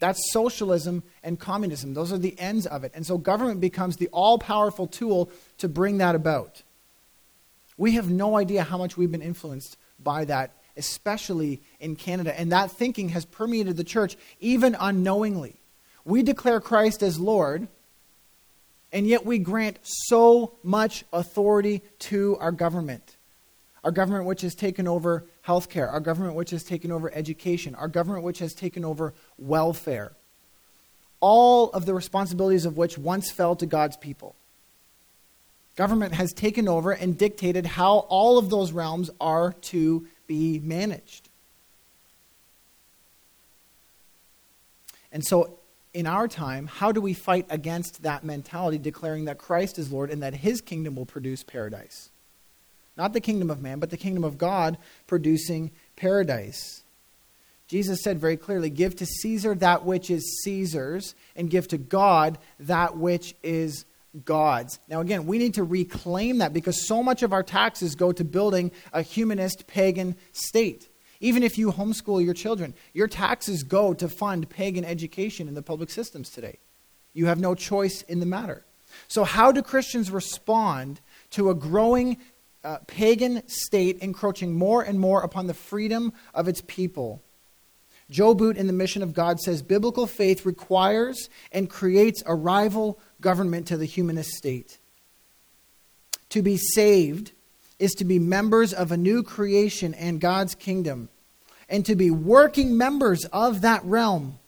That's 0.00 0.32
socialism 0.32 1.02
and 1.22 1.38
communism. 1.38 1.94
Those 1.94 2.12
are 2.12 2.18
the 2.18 2.38
ends 2.40 2.66
of 2.66 2.84
it. 2.84 2.92
And 2.94 3.06
so 3.06 3.18
government 3.18 3.60
becomes 3.60 3.96
the 3.96 4.08
all 4.08 4.38
powerful 4.38 4.86
tool 4.86 5.30
to 5.58 5.68
bring 5.68 5.98
that 5.98 6.14
about. 6.14 6.62
We 7.76 7.92
have 7.92 8.10
no 8.10 8.36
idea 8.36 8.64
how 8.64 8.78
much 8.78 8.96
we've 8.96 9.12
been 9.12 9.22
influenced 9.22 9.76
by 10.02 10.24
that, 10.24 10.52
especially 10.76 11.62
in 11.78 11.96
Canada. 11.96 12.38
And 12.38 12.50
that 12.52 12.70
thinking 12.70 13.10
has 13.10 13.24
permeated 13.24 13.76
the 13.76 13.84
church 13.84 14.16
even 14.40 14.74
unknowingly. 14.80 15.56
We 16.04 16.22
declare 16.22 16.60
Christ 16.60 17.02
as 17.02 17.20
Lord, 17.20 17.68
and 18.92 19.06
yet 19.06 19.24
we 19.26 19.38
grant 19.38 19.78
so 19.82 20.56
much 20.62 21.04
authority 21.12 21.82
to 22.00 22.36
our 22.40 22.52
government. 22.52 23.16
Our 23.84 23.92
government, 23.92 24.24
which 24.24 24.42
has 24.42 24.54
taken 24.54 24.88
over 24.88 25.24
healthcare, 25.46 25.90
our 25.92 26.00
government, 26.00 26.34
which 26.34 26.50
has 26.50 26.62
taken 26.64 26.92
over 26.92 27.12
education, 27.14 27.74
our 27.74 27.88
government, 27.88 28.24
which 28.24 28.38
has 28.40 28.54
taken 28.54 28.84
over 28.84 29.14
welfare. 29.38 30.12
all 31.20 31.70
of 31.72 31.84
the 31.84 31.92
responsibilities 31.94 32.64
of 32.64 32.76
which 32.78 32.96
once 32.96 33.30
fell 33.30 33.54
to 33.56 33.66
God's 33.66 33.96
people. 33.96 34.34
Government 35.76 36.14
has 36.14 36.32
taken 36.32 36.68
over 36.68 36.92
and 36.92 37.16
dictated 37.16 37.66
how 37.66 37.98
all 38.08 38.38
of 38.38 38.50
those 38.50 38.72
realms 38.72 39.10
are 39.20 39.52
to 39.52 40.06
be 40.26 40.58
managed. 40.60 41.28
And 45.12 45.24
so, 45.24 45.58
in 45.92 46.06
our 46.06 46.28
time, 46.28 46.68
how 46.68 46.92
do 46.92 47.00
we 47.00 47.14
fight 47.14 47.46
against 47.50 48.02
that 48.02 48.24
mentality, 48.24 48.78
declaring 48.78 49.24
that 49.24 49.38
Christ 49.38 49.78
is 49.78 49.90
Lord 49.90 50.10
and 50.10 50.22
that 50.22 50.34
his 50.34 50.60
kingdom 50.60 50.94
will 50.94 51.06
produce 51.06 51.42
paradise? 51.42 52.09
Not 53.00 53.14
the 53.14 53.20
kingdom 53.22 53.48
of 53.48 53.62
man, 53.62 53.78
but 53.78 53.88
the 53.88 53.96
kingdom 53.96 54.24
of 54.24 54.36
God 54.36 54.76
producing 55.06 55.70
paradise. 55.96 56.82
Jesus 57.66 58.02
said 58.02 58.18
very 58.18 58.36
clearly 58.36 58.68
give 58.68 58.94
to 58.96 59.06
Caesar 59.06 59.54
that 59.54 59.86
which 59.86 60.10
is 60.10 60.42
Caesar's, 60.44 61.14
and 61.34 61.48
give 61.48 61.66
to 61.68 61.78
God 61.78 62.36
that 62.58 62.98
which 62.98 63.34
is 63.42 63.86
God's. 64.26 64.80
Now, 64.86 65.00
again, 65.00 65.24
we 65.24 65.38
need 65.38 65.54
to 65.54 65.64
reclaim 65.64 66.38
that 66.38 66.52
because 66.52 66.86
so 66.86 67.02
much 67.02 67.22
of 67.22 67.32
our 67.32 67.42
taxes 67.42 67.94
go 67.94 68.12
to 68.12 68.22
building 68.22 68.70
a 68.92 69.00
humanist 69.00 69.66
pagan 69.66 70.14
state. 70.32 70.90
Even 71.20 71.42
if 71.42 71.56
you 71.56 71.72
homeschool 71.72 72.22
your 72.22 72.34
children, 72.34 72.74
your 72.92 73.08
taxes 73.08 73.62
go 73.62 73.94
to 73.94 74.10
fund 74.10 74.50
pagan 74.50 74.84
education 74.84 75.48
in 75.48 75.54
the 75.54 75.62
public 75.62 75.88
systems 75.88 76.28
today. 76.28 76.58
You 77.14 77.24
have 77.26 77.40
no 77.40 77.54
choice 77.54 78.02
in 78.02 78.20
the 78.20 78.26
matter. 78.26 78.66
So, 79.08 79.24
how 79.24 79.52
do 79.52 79.62
Christians 79.62 80.10
respond 80.10 81.00
to 81.30 81.50
a 81.50 81.54
growing 81.54 82.18
uh, 82.62 82.78
pagan 82.86 83.46
state 83.48 83.98
encroaching 84.00 84.54
more 84.54 84.82
and 84.82 84.98
more 84.98 85.22
upon 85.22 85.46
the 85.46 85.54
freedom 85.54 86.12
of 86.34 86.48
its 86.48 86.62
people? 86.66 87.22
Joe 88.10 88.34
Boot 88.34 88.56
in 88.56 88.66
The 88.66 88.72
Mission 88.72 89.02
of 89.02 89.14
God 89.14 89.40
says 89.40 89.62
biblical 89.62 90.06
faith 90.06 90.44
requires 90.44 91.30
and 91.52 91.70
creates 91.70 92.22
a 92.26 92.34
rival 92.34 92.98
government 93.20 93.68
to 93.68 93.76
the 93.76 93.86
humanist 93.86 94.30
state. 94.30 94.78
To 96.30 96.42
be 96.42 96.56
saved 96.56 97.32
is 97.78 97.92
to 97.92 98.04
be 98.04 98.18
members 98.18 98.72
of 98.72 98.92
a 98.92 98.96
new 98.96 99.22
creation 99.22 99.94
and 99.94 100.20
God's 100.20 100.54
kingdom, 100.54 101.08
and 101.68 101.86
to 101.86 101.94
be 101.94 102.10
working 102.10 102.76
members 102.76 103.24
of 103.26 103.62
that 103.62 103.84
realm. 103.84 104.38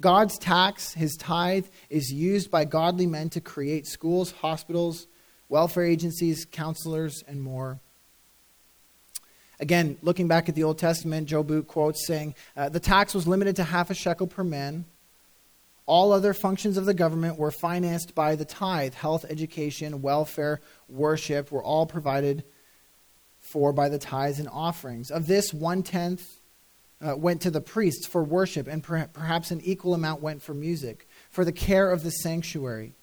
God's 0.00 0.38
tax, 0.38 0.94
his 0.94 1.16
tithe, 1.16 1.66
is 1.90 2.12
used 2.12 2.50
by 2.50 2.64
godly 2.64 3.06
men 3.06 3.28
to 3.30 3.40
create 3.40 3.86
schools, 3.86 4.32
hospitals, 4.32 5.06
welfare 5.54 5.84
agencies, 5.84 6.44
counselors, 6.50 7.22
and 7.28 7.40
more. 7.40 7.78
Again, 9.60 9.96
looking 10.02 10.26
back 10.26 10.48
at 10.48 10.56
the 10.56 10.64
Old 10.64 10.78
Testament, 10.78 11.28
Boot 11.28 11.68
quotes 11.68 12.08
saying, 12.08 12.34
uh, 12.56 12.70
The 12.70 12.80
tax 12.80 13.14
was 13.14 13.28
limited 13.28 13.54
to 13.54 13.62
half 13.62 13.88
a 13.88 13.94
shekel 13.94 14.26
per 14.26 14.42
man. 14.42 14.84
All 15.86 16.12
other 16.12 16.34
functions 16.34 16.76
of 16.76 16.86
the 16.86 16.92
government 16.92 17.38
were 17.38 17.52
financed 17.52 18.16
by 18.16 18.34
the 18.34 18.44
tithe. 18.44 18.94
Health, 18.94 19.24
education, 19.28 20.02
welfare, 20.02 20.60
worship 20.88 21.52
were 21.52 21.62
all 21.62 21.86
provided 21.86 22.42
for 23.38 23.72
by 23.72 23.88
the 23.88 23.98
tithes 24.00 24.40
and 24.40 24.48
offerings. 24.48 25.12
Of 25.12 25.28
this, 25.28 25.54
one 25.54 25.84
tenth 25.84 26.40
uh, 27.00 27.14
went 27.16 27.42
to 27.42 27.52
the 27.52 27.60
priests 27.60 28.08
for 28.08 28.24
worship, 28.24 28.66
and 28.66 28.82
per- 28.82 29.06
perhaps 29.12 29.52
an 29.52 29.60
equal 29.60 29.94
amount 29.94 30.20
went 30.20 30.42
for 30.42 30.52
music, 30.52 31.06
for 31.30 31.44
the 31.44 31.52
care 31.52 31.92
of 31.92 32.02
the 32.02 32.10
sanctuary. 32.10 32.94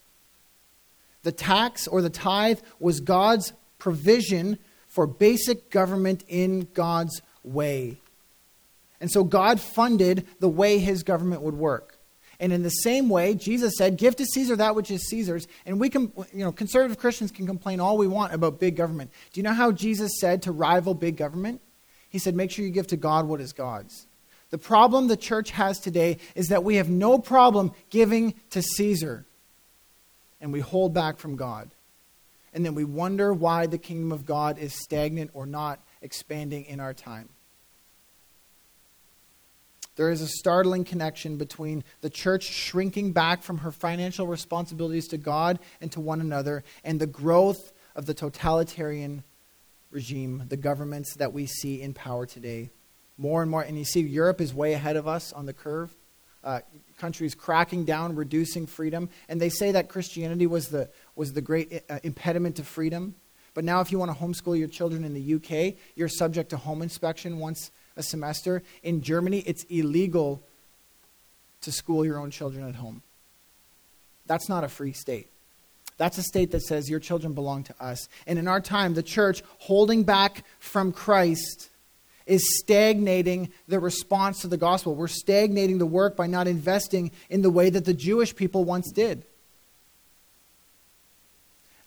The 1.24 1.32
tax 1.32 1.88
or 1.88 2.02
the 2.02 2.10
tithe 2.10 2.60
was 2.80 3.00
God's 3.00 3.54
provision 3.80 4.58
for 4.88 5.08
basic 5.08 5.70
government 5.70 6.24
in 6.28 6.68
God's 6.74 7.22
way. 7.44 7.98
And 9.00 9.12
so 9.12 9.24
God 9.24 9.60
funded 9.60 10.28
the 10.40 10.50
way 10.50 10.78
his 10.78 11.04
government 11.04 11.42
would 11.42 11.56
work. 11.56 11.98
And 12.40 12.52
in 12.52 12.64
the 12.64 12.70
same 12.70 13.08
way, 13.08 13.36
Jesus 13.36 13.78
said, 13.78 13.98
Give 13.98 14.16
to 14.16 14.26
Caesar 14.26 14.56
that 14.56 14.76
which 14.76 14.90
is 14.90 15.08
Caesar's. 15.10 15.48
And 15.66 15.80
we 15.80 15.90
can, 15.90 16.12
you 16.34 16.44
know, 16.44 16.52
conservative 16.52 16.98
Christians 16.98 17.32
can 17.32 17.46
complain 17.46 17.80
all 17.80 17.98
we 17.98 18.08
want 18.08 18.34
about 18.34 18.60
big 18.60 18.76
government. 18.76 19.12
Do 19.32 19.40
you 19.40 19.44
know 19.44 19.54
how 19.54 19.72
Jesus 19.72 20.20
said 20.20 20.42
to 20.44 20.52
rival 20.52 20.96
big 20.96 21.18
government? 21.18 21.62
He 22.10 22.18
said, 22.18 22.36
Make 22.36 22.52
sure 22.52 22.66
you 22.66 22.72
give 22.72 22.88
to 22.88 22.98
God 22.98 23.28
what 23.28 23.42
is 23.42 23.54
God's. 23.54 24.08
The 24.50 24.58
problem 24.58 25.08
the 25.08 25.18
church 25.18 25.52
has 25.52 25.80
today 25.80 26.18
is 26.36 26.48
that 26.48 26.64
we 26.64 26.76
have 26.76 26.90
no 26.90 27.20
problem 27.20 27.72
giving 27.90 28.34
to 28.50 28.62
Caesar, 28.62 29.26
and 30.42 30.52
we 30.52 30.60
hold 30.60 30.94
back 30.94 31.20
from 31.20 31.36
God. 31.36 31.70
And 32.54 32.66
then 32.66 32.76
we 32.76 32.84
wonder 32.84 33.34
why 33.34 33.68
the 33.68 33.78
kingdom 33.78 34.12
of 34.12 34.26
God 34.26 34.58
is 34.58 34.74
stagnant 34.74 35.32
or 35.34 35.46
not 35.46 35.80
expanding 36.02 36.66
in 36.66 36.80
our 36.80 36.94
time. 36.94 37.30
There 39.96 40.10
is 40.10 40.22
a 40.22 40.28
startling 40.28 40.84
connection 40.84 41.38
between 41.38 41.84
the 42.02 42.10
church 42.10 42.44
shrinking 42.44 43.12
back 43.12 43.44
from 43.44 43.60
her 43.60 43.72
financial 43.72 44.26
responsibilities 44.26 45.08
to 45.10 45.18
God 45.18 45.60
and 45.80 45.92
to 45.92 46.00
one 46.00 46.22
another 46.22 46.64
and 46.84 47.00
the 47.00 47.08
growth 47.08 47.72
of 47.96 48.06
the 48.06 48.14
totalitarian 48.14 49.24
regime, 49.92 50.46
the 50.48 50.58
governments 50.58 51.16
that 51.16 51.34
we 51.34 51.46
see 51.46 51.82
in 51.82 51.94
power 51.94 52.26
today. 52.26 52.70
More 53.18 53.42
and 53.42 53.52
more, 53.52 53.62
and 53.62 53.78
you 53.78 53.86
see, 53.86 54.02
Europe 54.02 54.42
is 54.42 54.54
way 54.54 54.74
ahead 54.74 54.96
of 54.96 55.08
us 55.08 55.32
on 55.34 55.46
the 55.46 55.54
curve. 55.54 55.96
Uh, 56.44 56.62
countries 57.02 57.34
cracking 57.34 57.84
down, 57.84 58.16
reducing 58.16 58.68
freedom, 58.68 59.10
and 59.28 59.42
they 59.42 59.50
say 59.50 59.72
that 59.72 59.90
Christianity 59.90 60.46
was 60.46 60.70
the 60.70 60.88
was 61.16 61.34
the 61.34 61.42
great 61.42 61.84
uh, 61.90 62.00
impediment 62.04 62.58
to 62.58 62.64
freedom. 62.64 63.16
But 63.54 63.66
now, 63.66 63.82
if 63.82 63.92
you 63.92 64.00
want 64.00 64.12
to 64.12 64.18
homeschool 64.18 64.58
your 64.58 64.68
children 64.68 65.04
in 65.04 65.14
the 65.14 65.36
UK, 65.36 65.76
you're 65.96 66.08
subject 66.08 66.52
to 66.52 66.58
home 66.58 66.82
inspection 66.82 67.40
once 67.40 67.72
a 67.98 68.04
semester. 68.04 68.64
In 68.84 69.02
Germany, 69.02 69.40
it's 69.40 69.64
illegal 69.64 70.42
to 71.62 71.72
school 71.72 72.06
your 72.06 72.20
own 72.20 72.32
children 72.32 72.70
at 72.70 72.76
home. 72.76 73.02
That's 74.28 74.48
not 74.48 74.64
a 74.64 74.70
free 74.70 74.94
state. 74.94 75.28
That's 75.98 76.18
a 76.18 76.24
state 76.24 76.52
that 76.52 76.62
says 76.62 76.90
your 76.90 77.00
children 77.00 77.34
belong 77.34 77.64
to 77.66 77.76
us. 77.80 78.08
And 78.26 78.40
in 78.40 78.48
our 78.48 78.62
time, 78.62 78.94
the 78.94 79.04
church 79.04 79.44
holding 79.58 80.04
back 80.04 80.46
from 80.60 80.92
Christ 80.92 81.71
is 82.32 82.58
stagnating 82.60 83.52
the 83.68 83.78
response 83.78 84.40
to 84.40 84.48
the 84.48 84.56
gospel. 84.56 84.96
We're 84.96 85.10
stagnating 85.10 85.80
the 85.80 85.86
work 85.86 86.16
by 86.16 86.28
not 86.28 86.48
investing 86.48 87.12
in 87.30 87.42
the 87.42 87.50
way 87.50 87.70
that 87.70 87.84
the 87.84 87.94
Jewish 87.94 88.34
people 88.34 88.64
once 88.64 88.90
did. 88.90 89.26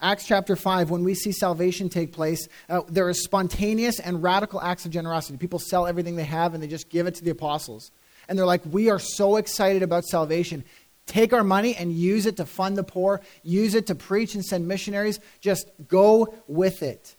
Acts 0.02 0.26
chapter 0.26 0.54
5, 0.54 0.90
when 0.90 1.02
we 1.02 1.14
see 1.14 1.32
salvation 1.32 1.88
take 1.88 2.12
place, 2.12 2.46
uh, 2.68 2.82
there 2.88 3.08
is 3.08 3.24
spontaneous 3.24 3.98
and 3.98 4.22
radical 4.22 4.60
acts 4.60 4.84
of 4.84 4.90
generosity. 4.90 5.38
People 5.38 5.58
sell 5.58 5.86
everything 5.86 6.16
they 6.16 6.24
have 6.24 6.52
and 6.52 6.62
they 6.62 6.66
just 6.66 6.90
give 6.90 7.06
it 7.06 7.14
to 7.14 7.24
the 7.24 7.30
apostles. 7.30 7.90
And 8.28 8.38
they're 8.38 8.44
like, 8.44 8.60
We 8.70 8.90
are 8.90 8.98
so 8.98 9.36
excited 9.36 9.82
about 9.82 10.04
salvation. 10.04 10.62
Take 11.06 11.32
our 11.32 11.44
money 11.44 11.74
and 11.74 11.90
use 11.90 12.26
it 12.26 12.36
to 12.36 12.44
fund 12.44 12.76
the 12.76 12.84
poor, 12.84 13.22
use 13.42 13.74
it 13.74 13.86
to 13.86 13.94
preach 13.94 14.34
and 14.34 14.44
send 14.44 14.68
missionaries. 14.68 15.20
Just 15.40 15.70
go 15.88 16.34
with 16.48 16.82
it. 16.82 17.14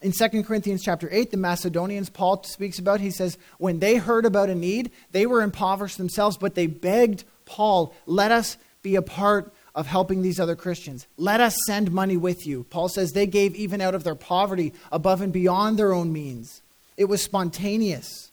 In 0.00 0.12
2 0.12 0.44
Corinthians 0.44 0.82
chapter 0.82 1.08
8, 1.10 1.32
the 1.32 1.36
Macedonians 1.36 2.08
Paul 2.08 2.44
speaks 2.44 2.78
about, 2.78 3.00
he 3.00 3.10
says, 3.10 3.36
when 3.58 3.80
they 3.80 3.96
heard 3.96 4.24
about 4.24 4.48
a 4.48 4.54
need, 4.54 4.92
they 5.10 5.26
were 5.26 5.42
impoverished 5.42 5.98
themselves, 5.98 6.36
but 6.36 6.54
they 6.54 6.68
begged 6.68 7.24
Paul, 7.46 7.94
let 8.06 8.30
us 8.30 8.58
be 8.82 8.94
a 8.94 9.02
part 9.02 9.52
of 9.74 9.86
helping 9.86 10.22
these 10.22 10.38
other 10.38 10.54
Christians. 10.56 11.06
Let 11.16 11.40
us 11.40 11.56
send 11.66 11.90
money 11.90 12.16
with 12.16 12.46
you. 12.46 12.64
Paul 12.70 12.88
says 12.88 13.12
they 13.12 13.26
gave 13.26 13.54
even 13.56 13.80
out 13.80 13.94
of 13.94 14.04
their 14.04 14.14
poverty 14.14 14.72
above 14.92 15.20
and 15.20 15.32
beyond 15.32 15.78
their 15.78 15.92
own 15.92 16.12
means. 16.12 16.62
It 16.96 17.06
was 17.06 17.22
spontaneous. 17.22 18.30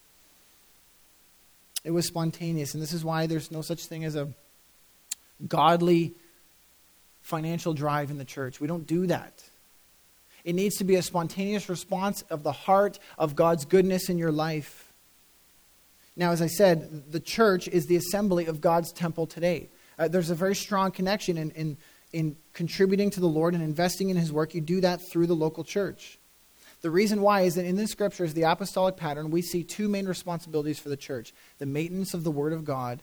It 1.84 1.92
was 1.92 2.06
spontaneous. 2.06 2.74
And 2.74 2.82
this 2.82 2.92
is 2.92 3.04
why 3.04 3.26
there's 3.26 3.50
no 3.50 3.62
such 3.62 3.86
thing 3.86 4.04
as 4.04 4.16
a 4.16 4.28
godly 5.46 6.14
financial 7.22 7.74
drive 7.74 8.10
in 8.10 8.18
the 8.18 8.24
church. 8.24 8.60
We 8.60 8.66
don't 8.66 8.86
do 8.86 9.06
that. 9.06 9.32
It 10.46 10.54
needs 10.54 10.76
to 10.76 10.84
be 10.84 10.94
a 10.94 11.02
spontaneous 11.02 11.68
response 11.68 12.22
of 12.30 12.44
the 12.44 12.52
heart 12.52 13.00
of 13.18 13.34
God's 13.34 13.64
goodness 13.64 14.08
in 14.08 14.16
your 14.16 14.30
life. 14.30 14.92
Now, 16.16 16.30
as 16.30 16.40
I 16.40 16.46
said, 16.46 17.10
the 17.10 17.18
church 17.18 17.66
is 17.66 17.86
the 17.86 17.96
assembly 17.96 18.46
of 18.46 18.60
God's 18.60 18.92
temple 18.92 19.26
today. 19.26 19.68
Uh, 19.98 20.06
there's 20.06 20.30
a 20.30 20.36
very 20.36 20.54
strong 20.54 20.92
connection 20.92 21.36
in, 21.36 21.50
in, 21.50 21.76
in 22.12 22.36
contributing 22.52 23.10
to 23.10 23.20
the 23.20 23.26
Lord 23.26 23.54
and 23.54 23.62
investing 23.62 24.08
in 24.08 24.16
His 24.16 24.32
work. 24.32 24.54
You 24.54 24.60
do 24.60 24.80
that 24.82 25.00
through 25.10 25.26
the 25.26 25.34
local 25.34 25.64
church. 25.64 26.16
The 26.80 26.90
reason 26.90 27.22
why 27.22 27.40
is 27.40 27.56
that 27.56 27.64
in 27.64 27.74
the 27.74 27.88
scriptures, 27.88 28.32
the 28.32 28.42
apostolic 28.42 28.96
pattern, 28.96 29.32
we 29.32 29.42
see 29.42 29.64
two 29.64 29.88
main 29.88 30.06
responsibilities 30.06 30.78
for 30.78 30.90
the 30.90 30.96
church 30.96 31.34
the 31.58 31.66
maintenance 31.66 32.14
of 32.14 32.22
the 32.22 32.30
Word 32.30 32.52
of 32.52 32.64
God 32.64 33.02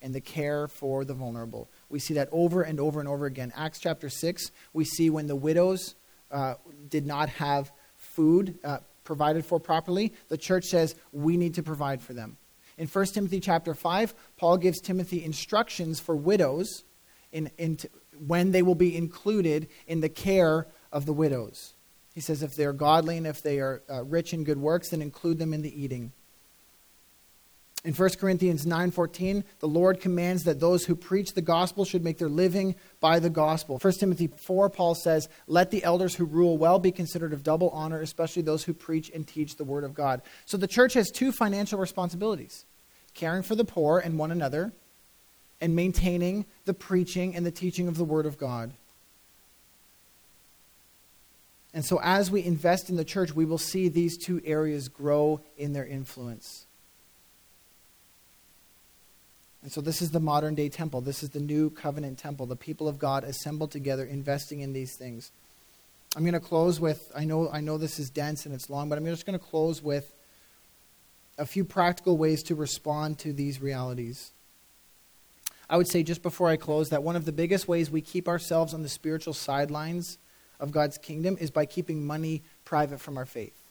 and 0.00 0.14
the 0.14 0.20
care 0.20 0.68
for 0.68 1.04
the 1.04 1.14
vulnerable. 1.14 1.68
We 1.88 1.98
see 1.98 2.14
that 2.14 2.28
over 2.30 2.62
and 2.62 2.78
over 2.78 3.00
and 3.00 3.08
over 3.08 3.26
again. 3.26 3.52
Acts 3.56 3.80
chapter 3.80 4.08
6, 4.08 4.52
we 4.72 4.84
see 4.84 5.10
when 5.10 5.26
the 5.26 5.34
widows 5.34 5.96
uh, 6.30 6.54
did 6.88 7.06
not 7.06 7.28
have 7.28 7.70
food 7.96 8.58
uh, 8.64 8.78
provided 9.04 9.44
for 9.44 9.58
properly, 9.58 10.12
the 10.28 10.36
church 10.36 10.64
says, 10.64 10.94
we 11.12 11.36
need 11.36 11.54
to 11.54 11.62
provide 11.62 12.02
for 12.02 12.12
them. 12.12 12.36
In 12.76 12.86
1 12.86 13.06
Timothy 13.06 13.40
chapter 13.40 13.74
5, 13.74 14.14
Paul 14.36 14.58
gives 14.58 14.80
Timothy 14.80 15.24
instructions 15.24 15.98
for 15.98 16.14
widows 16.14 16.84
in, 17.32 17.50
in 17.56 17.76
t- 17.76 17.88
when 18.26 18.50
they 18.50 18.62
will 18.62 18.74
be 18.74 18.96
included 18.96 19.68
in 19.86 20.00
the 20.00 20.08
care 20.08 20.66
of 20.92 21.06
the 21.06 21.12
widows. 21.12 21.74
He 22.14 22.20
says, 22.20 22.42
if 22.42 22.54
they're 22.54 22.72
godly 22.72 23.16
and 23.16 23.26
if 23.26 23.42
they 23.42 23.60
are 23.60 23.82
uh, 23.90 24.04
rich 24.04 24.32
in 24.34 24.44
good 24.44 24.58
works, 24.58 24.90
then 24.90 25.00
include 25.00 25.38
them 25.38 25.54
in 25.54 25.62
the 25.62 25.82
eating. 25.82 26.12
In 27.86 27.94
1 27.94 28.18
Corinthians 28.18 28.66
9:14, 28.66 29.44
the 29.60 29.68
Lord 29.68 30.00
commands 30.00 30.42
that 30.42 30.58
those 30.58 30.86
who 30.86 30.96
preach 30.96 31.34
the 31.34 31.40
gospel 31.40 31.84
should 31.84 32.02
make 32.02 32.18
their 32.18 32.28
living 32.28 32.74
by 32.98 33.20
the 33.20 33.30
gospel. 33.30 33.78
1 33.78 34.00
Timothy 34.00 34.26
4, 34.26 34.68
Paul 34.68 34.96
says, 34.96 35.28
"Let 35.46 35.70
the 35.70 35.84
elders 35.84 36.16
who 36.16 36.24
rule 36.24 36.58
well 36.58 36.80
be 36.80 36.90
considered 36.90 37.32
of 37.32 37.44
double 37.44 37.70
honor, 37.70 38.00
especially 38.00 38.42
those 38.42 38.64
who 38.64 38.74
preach 38.74 39.08
and 39.14 39.24
teach 39.24 39.54
the 39.54 39.62
word 39.62 39.84
of 39.84 39.94
God." 39.94 40.20
So 40.46 40.56
the 40.56 40.66
church 40.66 40.94
has 40.94 41.12
two 41.12 41.30
financial 41.30 41.78
responsibilities: 41.78 42.64
caring 43.14 43.44
for 43.44 43.54
the 43.54 43.64
poor 43.64 44.00
and 44.00 44.18
one 44.18 44.32
another, 44.32 44.72
and 45.60 45.76
maintaining 45.76 46.44
the 46.64 46.74
preaching 46.74 47.36
and 47.36 47.46
the 47.46 47.52
teaching 47.52 47.86
of 47.86 47.96
the 47.96 48.04
word 48.04 48.26
of 48.26 48.36
God. 48.36 48.72
And 51.72 51.84
so 51.84 52.00
as 52.02 52.32
we 52.32 52.42
invest 52.42 52.90
in 52.90 52.96
the 52.96 53.04
church, 53.04 53.36
we 53.36 53.44
will 53.44 53.58
see 53.58 53.86
these 53.86 54.18
two 54.18 54.40
areas 54.44 54.88
grow 54.88 55.40
in 55.56 55.72
their 55.72 55.86
influence. 55.86 56.65
And 59.66 59.72
so 59.72 59.80
this 59.80 60.00
is 60.00 60.12
the 60.12 60.20
modern 60.20 60.54
day 60.54 60.68
temple. 60.68 61.00
This 61.00 61.24
is 61.24 61.30
the 61.30 61.40
new 61.40 61.70
covenant 61.70 62.18
temple, 62.18 62.46
the 62.46 62.54
people 62.54 62.86
of 62.86 63.00
God 63.00 63.24
assembled 63.24 63.72
together, 63.72 64.04
investing 64.04 64.60
in 64.60 64.72
these 64.72 64.94
things. 64.94 65.32
I'm 66.14 66.22
going 66.22 66.34
to 66.34 66.38
close 66.40 66.78
with 66.78 67.10
I 67.16 67.24
know 67.24 67.50
I 67.50 67.60
know 67.62 67.76
this 67.76 67.98
is 67.98 68.08
dense 68.08 68.46
and 68.46 68.54
it's 68.54 68.70
long, 68.70 68.88
but 68.88 68.96
I'm 68.96 69.04
just 69.06 69.26
going 69.26 69.36
to 69.36 69.44
close 69.44 69.82
with 69.82 70.14
a 71.36 71.44
few 71.44 71.64
practical 71.64 72.16
ways 72.16 72.44
to 72.44 72.54
respond 72.54 73.18
to 73.18 73.32
these 73.32 73.60
realities. 73.60 74.30
I 75.68 75.76
would 75.76 75.88
say 75.88 76.04
just 76.04 76.22
before 76.22 76.46
I 76.48 76.56
close 76.56 76.90
that 76.90 77.02
one 77.02 77.16
of 77.16 77.24
the 77.24 77.32
biggest 77.32 77.66
ways 77.66 77.90
we 77.90 78.02
keep 78.02 78.28
ourselves 78.28 78.72
on 78.72 78.84
the 78.84 78.88
spiritual 78.88 79.34
sidelines 79.34 80.16
of 80.60 80.70
God's 80.70 80.96
kingdom 80.96 81.36
is 81.40 81.50
by 81.50 81.66
keeping 81.66 82.06
money 82.06 82.44
private 82.64 83.00
from 83.00 83.18
our 83.18 83.26
faith. 83.26 83.65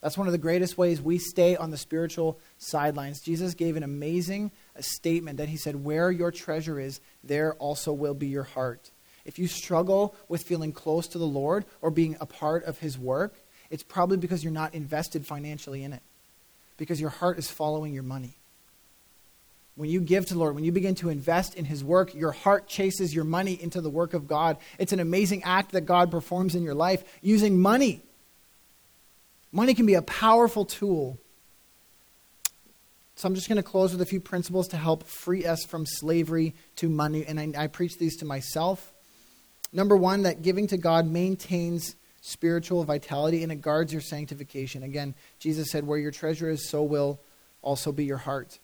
That's 0.00 0.18
one 0.18 0.28
of 0.28 0.32
the 0.32 0.38
greatest 0.38 0.78
ways 0.78 1.00
we 1.00 1.18
stay 1.18 1.56
on 1.56 1.70
the 1.70 1.76
spiritual 1.76 2.38
sidelines. 2.58 3.20
Jesus 3.20 3.54
gave 3.54 3.76
an 3.76 3.82
amazing 3.82 4.52
statement 4.78 5.38
that 5.38 5.48
he 5.48 5.56
said, 5.56 5.84
Where 5.84 6.10
your 6.10 6.30
treasure 6.30 6.78
is, 6.78 7.00
there 7.24 7.54
also 7.54 7.92
will 7.92 8.14
be 8.14 8.28
your 8.28 8.44
heart. 8.44 8.90
If 9.24 9.38
you 9.38 9.48
struggle 9.48 10.14
with 10.28 10.42
feeling 10.42 10.72
close 10.72 11.08
to 11.08 11.18
the 11.18 11.26
Lord 11.26 11.64
or 11.82 11.90
being 11.90 12.16
a 12.20 12.26
part 12.26 12.64
of 12.64 12.78
his 12.78 12.98
work, 12.98 13.34
it's 13.70 13.82
probably 13.82 14.16
because 14.16 14.44
you're 14.44 14.52
not 14.52 14.74
invested 14.74 15.26
financially 15.26 15.82
in 15.82 15.92
it, 15.92 16.02
because 16.76 17.00
your 17.00 17.10
heart 17.10 17.38
is 17.38 17.50
following 17.50 17.92
your 17.92 18.04
money. 18.04 18.36
When 19.76 19.90
you 19.90 20.00
give 20.00 20.24
to 20.26 20.34
the 20.34 20.40
Lord, 20.40 20.54
when 20.54 20.64
you 20.64 20.72
begin 20.72 20.94
to 20.96 21.10
invest 21.10 21.54
in 21.54 21.66
His 21.66 21.84
work, 21.84 22.14
your 22.14 22.32
heart 22.32 22.66
chases 22.66 23.14
your 23.14 23.24
money 23.24 23.60
into 23.60 23.82
the 23.82 23.90
work 23.90 24.14
of 24.14 24.26
God. 24.26 24.56
It's 24.78 24.94
an 24.94 25.00
amazing 25.00 25.42
act 25.42 25.72
that 25.72 25.82
God 25.82 26.10
performs 26.10 26.54
in 26.54 26.62
your 26.62 26.74
life 26.74 27.04
using 27.20 27.58
money. 27.58 28.00
Money 29.52 29.74
can 29.74 29.86
be 29.86 29.94
a 29.94 30.02
powerful 30.02 30.64
tool. 30.64 31.18
So 33.16 33.26
I'm 33.26 33.34
just 33.34 33.48
going 33.48 33.56
to 33.56 33.62
close 33.62 33.92
with 33.92 34.02
a 34.02 34.06
few 34.06 34.20
principles 34.20 34.68
to 34.68 34.76
help 34.76 35.04
free 35.04 35.46
us 35.46 35.64
from 35.64 35.86
slavery 35.86 36.54
to 36.76 36.88
money. 36.88 37.24
And 37.24 37.40
I, 37.40 37.64
I 37.64 37.66
preach 37.66 37.96
these 37.96 38.16
to 38.18 38.26
myself. 38.26 38.92
Number 39.72 39.96
one, 39.96 40.24
that 40.24 40.42
giving 40.42 40.66
to 40.68 40.76
God 40.76 41.06
maintains 41.06 41.96
spiritual 42.20 42.84
vitality 42.84 43.42
and 43.42 43.50
it 43.50 43.62
guards 43.62 43.92
your 43.92 44.02
sanctification. 44.02 44.82
Again, 44.82 45.14
Jesus 45.38 45.70
said, 45.70 45.86
Where 45.86 45.98
your 45.98 46.10
treasure 46.10 46.50
is, 46.50 46.68
so 46.68 46.82
will 46.82 47.20
also 47.62 47.90
be 47.90 48.04
your 48.04 48.18
heart. 48.18 48.58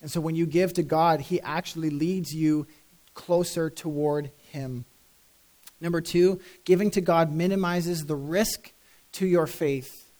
And 0.00 0.10
so 0.10 0.20
when 0.20 0.34
you 0.34 0.46
give 0.46 0.72
to 0.74 0.82
God, 0.82 1.20
He 1.20 1.40
actually 1.40 1.90
leads 1.90 2.32
you 2.32 2.66
closer 3.14 3.68
toward 3.68 4.30
Him. 4.50 4.84
Number 5.80 6.00
two, 6.00 6.40
giving 6.64 6.90
to 6.92 7.00
God 7.00 7.32
minimizes 7.32 8.06
the 8.06 8.16
risk 8.16 8.72
to 9.12 9.26
your 9.26 9.46
faith. 9.46 10.10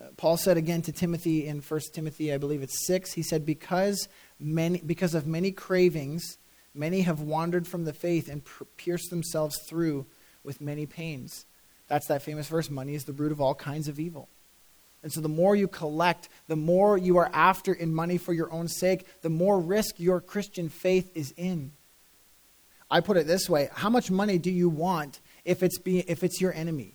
Uh, 0.00 0.06
Paul 0.16 0.36
said 0.36 0.56
again 0.56 0.82
to 0.82 0.92
Timothy 0.92 1.46
in 1.46 1.60
1 1.60 1.80
Timothy, 1.92 2.32
I 2.32 2.38
believe 2.38 2.62
it's 2.62 2.86
6, 2.86 3.12
he 3.12 3.22
said, 3.22 3.44
because, 3.44 4.08
many, 4.40 4.80
because 4.84 5.14
of 5.14 5.26
many 5.26 5.52
cravings, 5.52 6.38
many 6.74 7.02
have 7.02 7.20
wandered 7.20 7.66
from 7.66 7.84
the 7.84 7.92
faith 7.92 8.28
and 8.28 8.42
pierced 8.76 9.10
themselves 9.10 9.58
through 9.68 10.06
with 10.44 10.60
many 10.60 10.86
pains. 10.86 11.44
That's 11.88 12.08
that 12.08 12.22
famous 12.22 12.48
verse 12.48 12.70
money 12.70 12.94
is 12.94 13.04
the 13.04 13.12
root 13.12 13.32
of 13.32 13.40
all 13.40 13.54
kinds 13.54 13.88
of 13.88 14.00
evil. 14.00 14.28
And 15.02 15.12
so 15.12 15.20
the 15.20 15.28
more 15.28 15.56
you 15.56 15.66
collect, 15.66 16.28
the 16.46 16.56
more 16.56 16.96
you 16.96 17.18
are 17.18 17.30
after 17.32 17.72
in 17.72 17.92
money 17.94 18.18
for 18.18 18.32
your 18.32 18.52
own 18.52 18.68
sake, 18.68 19.06
the 19.22 19.28
more 19.28 19.58
risk 19.58 19.98
your 19.98 20.20
Christian 20.20 20.68
faith 20.68 21.10
is 21.16 21.34
in. 21.36 21.72
I 22.90 23.00
put 23.00 23.16
it 23.16 23.26
this 23.26 23.48
way 23.48 23.68
How 23.74 23.90
much 23.90 24.10
money 24.10 24.38
do 24.38 24.50
you 24.50 24.68
want 24.68 25.20
if 25.44 25.62
it's, 25.62 25.78
be, 25.78 26.00
if 26.00 26.22
it's 26.22 26.40
your 26.40 26.52
enemy? 26.52 26.94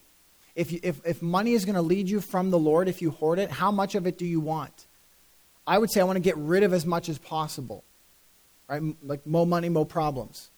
If, 0.57 0.71
you, 0.71 0.79
if, 0.81 1.05
if 1.05 1.21
money 1.21 1.53
is 1.53 1.65
going 1.65 1.75
to 1.75 1.83
lead 1.83 2.09
you 2.09 2.19
from 2.19 2.49
the 2.49 2.57
Lord, 2.57 2.87
if 2.87 2.99
you 2.99 3.11
hoard 3.11 3.37
it, 3.37 3.51
how 3.51 3.69
much 3.71 3.93
of 3.93 4.07
it 4.07 4.17
do 4.17 4.25
you 4.25 4.39
want? 4.39 4.87
I 5.67 5.77
would 5.77 5.91
say 5.91 6.01
I 6.01 6.03
want 6.03 6.17
to 6.17 6.21
get 6.21 6.35
rid 6.35 6.63
of 6.63 6.73
as 6.73 6.83
much 6.83 7.09
as 7.09 7.19
possible. 7.19 7.83
Right? 8.67 8.81
Like 9.03 9.27
more 9.27 9.45
money, 9.45 9.69
more 9.69 9.85
problems. 9.85 10.49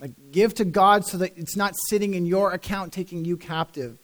Like 0.00 0.12
give 0.32 0.54
to 0.54 0.64
God 0.64 1.04
so 1.04 1.18
that 1.18 1.36
it's 1.36 1.54
not 1.54 1.74
sitting 1.88 2.14
in 2.14 2.24
your 2.24 2.52
account 2.52 2.94
taking 2.94 3.26
you 3.26 3.36
captive. 3.36 3.98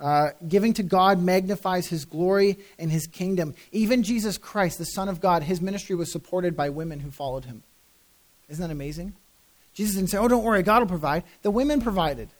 Uh, 0.00 0.30
giving 0.46 0.74
to 0.74 0.82
God 0.82 1.22
magnifies 1.22 1.86
his 1.86 2.04
glory 2.04 2.58
and 2.80 2.90
his 2.90 3.06
kingdom. 3.06 3.54
Even 3.70 4.02
Jesus 4.02 4.36
Christ, 4.36 4.78
the 4.78 4.84
Son 4.84 5.08
of 5.08 5.20
God, 5.20 5.44
his 5.44 5.60
ministry 5.60 5.94
was 5.94 6.10
supported 6.10 6.56
by 6.56 6.70
women 6.70 6.98
who 7.00 7.12
followed 7.12 7.44
him. 7.44 7.62
Isn't 8.48 8.62
that 8.62 8.72
amazing? 8.72 9.14
Jesus 9.74 9.94
didn't 9.94 10.10
say, 10.10 10.18
Oh, 10.18 10.26
don't 10.26 10.42
worry, 10.42 10.64
God 10.64 10.80
will 10.80 10.88
provide. 10.88 11.22
The 11.42 11.52
women 11.52 11.80
provided. 11.80 12.30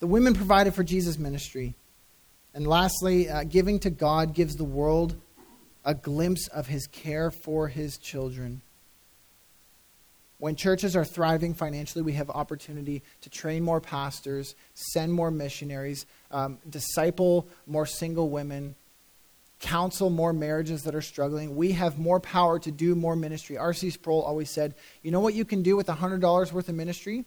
The 0.00 0.06
women 0.06 0.34
provided 0.34 0.74
for 0.74 0.82
Jesus' 0.82 1.18
ministry. 1.18 1.74
And 2.54 2.66
lastly, 2.66 3.28
uh, 3.28 3.44
giving 3.44 3.78
to 3.80 3.90
God 3.90 4.34
gives 4.34 4.56
the 4.56 4.64
world 4.64 5.14
a 5.84 5.94
glimpse 5.94 6.48
of 6.48 6.66
his 6.66 6.86
care 6.86 7.30
for 7.30 7.68
his 7.68 7.96
children. 7.96 8.62
When 10.38 10.56
churches 10.56 10.96
are 10.96 11.04
thriving 11.04 11.52
financially, 11.52 12.02
we 12.02 12.14
have 12.14 12.30
opportunity 12.30 13.02
to 13.20 13.30
train 13.30 13.62
more 13.62 13.80
pastors, 13.80 14.54
send 14.74 15.12
more 15.12 15.30
missionaries, 15.30 16.06
um, 16.30 16.58
disciple 16.68 17.46
more 17.66 17.84
single 17.84 18.30
women, 18.30 18.74
counsel 19.60 20.08
more 20.08 20.32
marriages 20.32 20.84
that 20.84 20.94
are 20.94 21.02
struggling. 21.02 21.56
We 21.56 21.72
have 21.72 21.98
more 21.98 22.20
power 22.20 22.58
to 22.58 22.70
do 22.70 22.94
more 22.94 23.16
ministry. 23.16 23.58
R.C. 23.58 23.90
Sproul 23.90 24.22
always 24.22 24.50
said, 24.50 24.74
You 25.02 25.10
know 25.10 25.20
what 25.20 25.34
you 25.34 25.44
can 25.44 25.62
do 25.62 25.76
with 25.76 25.88
$100 25.88 26.52
worth 26.52 26.68
of 26.70 26.74
ministry? 26.74 27.26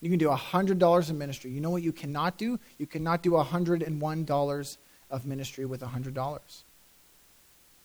You 0.00 0.10
can 0.10 0.18
do 0.18 0.28
$100 0.28 1.10
of 1.10 1.16
ministry. 1.16 1.50
You 1.50 1.60
know 1.60 1.70
what 1.70 1.82
you 1.82 1.92
cannot 1.92 2.38
do? 2.38 2.58
You 2.78 2.86
cannot 2.86 3.22
do 3.22 3.32
$101 3.32 4.76
of 5.10 5.26
ministry 5.26 5.64
with 5.64 5.80
$100. 5.80 6.40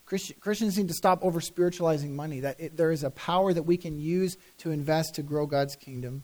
Christians 0.05 0.77
need 0.77 0.89
to 0.89 0.93
stop 0.93 1.23
over 1.23 1.41
spiritualizing 1.41 2.15
money, 2.15 2.41
that 2.41 2.59
it, 2.59 2.77
there 2.77 2.91
is 2.91 3.03
a 3.03 3.09
power 3.09 3.53
that 3.53 3.63
we 3.63 3.77
can 3.77 3.99
use 3.99 4.37
to 4.59 4.69
invest 4.69 5.15
to 5.15 5.23
grow 5.23 5.45
God's 5.47 5.75
kingdom. 5.75 6.23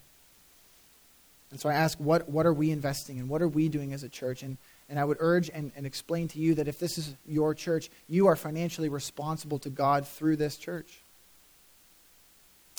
And 1.50 1.60
so 1.60 1.70
I 1.70 1.74
ask, 1.74 1.98
what, 1.98 2.30
what 2.30 2.46
are 2.46 2.54
we 2.54 2.70
investing 2.70 3.18
in? 3.18 3.28
What 3.28 3.42
are 3.42 3.48
we 3.48 3.70
doing 3.70 3.94
as 3.94 4.04
a 4.04 4.10
church? 4.10 4.44
And, 4.44 4.58
and 4.90 5.00
I 5.00 5.06
would 5.06 5.18
urge 5.20 5.50
and, 5.50 5.72
and 5.76 5.86
explain 5.88 6.28
to 6.30 6.40
you 6.40 6.54
that 6.56 6.68
if 6.68 6.78
this 6.78 7.00
is 7.00 7.16
your 7.28 7.56
church, 7.56 7.90
you 8.08 8.28
are 8.28 8.36
financially 8.36 8.90
responsible 8.90 9.58
to 9.60 9.70
God 9.70 10.08
through 10.08 10.36
this 10.36 10.58
church. 10.58 11.00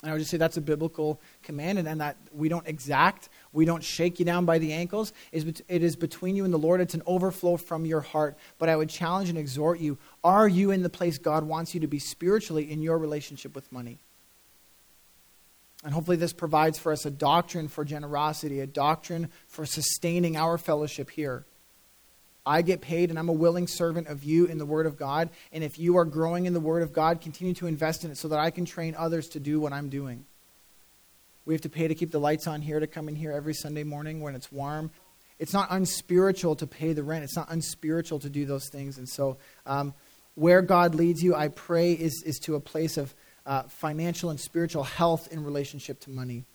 And 0.03 0.11
I 0.11 0.15
would 0.15 0.21
just 0.21 0.31
say 0.31 0.39
that's 0.39 0.57
a 0.57 0.63
biblical 0.63 1.21
command, 1.43 1.79
and, 1.79 1.87
and 1.87 2.01
that 2.01 2.17
we 2.33 2.49
don't 2.49 2.67
exact, 2.67 3.29
we 3.53 3.67
don't 3.67 3.85
shake 3.85 4.19
you 4.19 4.25
down 4.25 4.47
by 4.47 4.59
the 4.59 4.73
ankles. 4.73 5.13
It 5.31 5.63
is 5.69 5.95
between 5.95 6.37
you 6.37 6.45
and 6.45 6.55
the 6.55 6.59
Lord. 6.59 6.81
It's 6.81 6.95
an 6.95 7.03
overflow 7.07 7.59
from 7.59 7.85
your 7.85 8.01
heart. 8.01 8.39
But 8.59 8.71
I 8.71 8.77
would 8.77 8.89
challenge 8.89 9.29
and 9.29 9.37
exhort 9.37 9.79
you 9.79 9.99
are 10.25 10.49
you 10.49 10.71
in 10.71 10.83
the 10.83 10.91
place 10.91 11.19
God 11.19 11.45
wants 11.45 11.75
you 11.75 11.81
to 11.81 11.87
be 11.87 11.99
spiritually 11.99 12.71
in 12.71 12.83
your 12.83 12.97
relationship 12.97 13.55
with 13.55 13.71
money? 13.71 13.99
And 15.83 15.95
hopefully, 15.95 16.19
this 16.19 16.33
provides 16.33 16.79
for 16.79 16.93
us 16.93 17.07
a 17.07 17.11
doctrine 17.11 17.69
for 17.69 17.85
generosity, 17.85 18.61
a 18.61 18.67
doctrine 18.67 19.31
for 19.49 19.65
sustaining 19.65 20.37
our 20.37 20.59
fellowship 20.59 21.11
here. 21.11 21.45
I 22.51 22.63
get 22.63 22.81
paid 22.81 23.11
and 23.11 23.19
I'm 23.19 23.29
a 23.29 23.33
willing 23.33 23.69
servant 23.69 24.09
of 24.09 24.25
you 24.25 24.47
in 24.47 24.59
the 24.59 24.67
Word 24.67 24.87
of 24.87 24.97
God. 24.97 25.31
And 25.53 25.63
if 25.63 25.79
you 25.79 25.99
are 25.99 26.05
growing 26.05 26.47
in 26.47 26.53
the 26.53 26.59
Word 26.59 26.83
of 26.83 26.93
God, 26.93 27.21
continue 27.21 27.55
to 27.55 27.69
invest 27.69 28.05
in 28.05 28.11
it 28.11 28.19
so 28.19 28.27
that 28.27 28.41
I 28.41 28.51
can 28.51 28.65
train 28.65 28.97
others 28.99 29.29
to 29.29 29.41
do 29.41 29.61
what 29.61 29.73
I'm 29.73 29.89
doing. 29.89 30.25
We 31.45 31.55
have 31.55 31.61
to 31.61 31.69
pay 31.69 31.87
to 31.87 31.95
keep 31.95 32.11
the 32.11 32.19
lights 32.19 32.49
on 32.49 32.61
here, 32.61 32.81
to 32.81 32.89
come 32.89 33.09
in 33.09 33.15
here 33.15 33.31
every 33.31 33.55
Sunday 33.55 33.85
morning 33.85 34.21
when 34.21 34.35
it's 34.35 34.51
warm. 34.51 34.91
It's 35.39 35.53
not 35.53 35.69
unspiritual 35.71 36.57
to 36.57 36.67
pay 36.67 36.93
the 36.93 37.05
rent, 37.05 37.23
it's 37.23 37.37
not 37.37 37.53
unspiritual 37.53 38.19
to 38.19 38.29
do 38.29 38.45
those 38.45 38.69
things. 38.69 38.99
And 38.99 39.09
so, 39.09 39.39
um, 39.65 39.95
where 40.35 40.61
God 40.61 40.97
leads 40.97 41.23
you, 41.23 41.37
I 41.37 41.49
pray, 41.49 41.93
is, 41.93 42.25
is 42.27 42.41
to 42.41 42.57
a 42.57 42.61
place 42.61 42.97
of 42.97 43.15
uh, 43.47 43.63
financial 43.69 44.31
and 44.31 44.41
spiritual 44.41 44.83
health 44.83 45.29
in 45.31 45.45
relationship 45.45 46.01
to 46.01 46.11
money. 46.11 46.47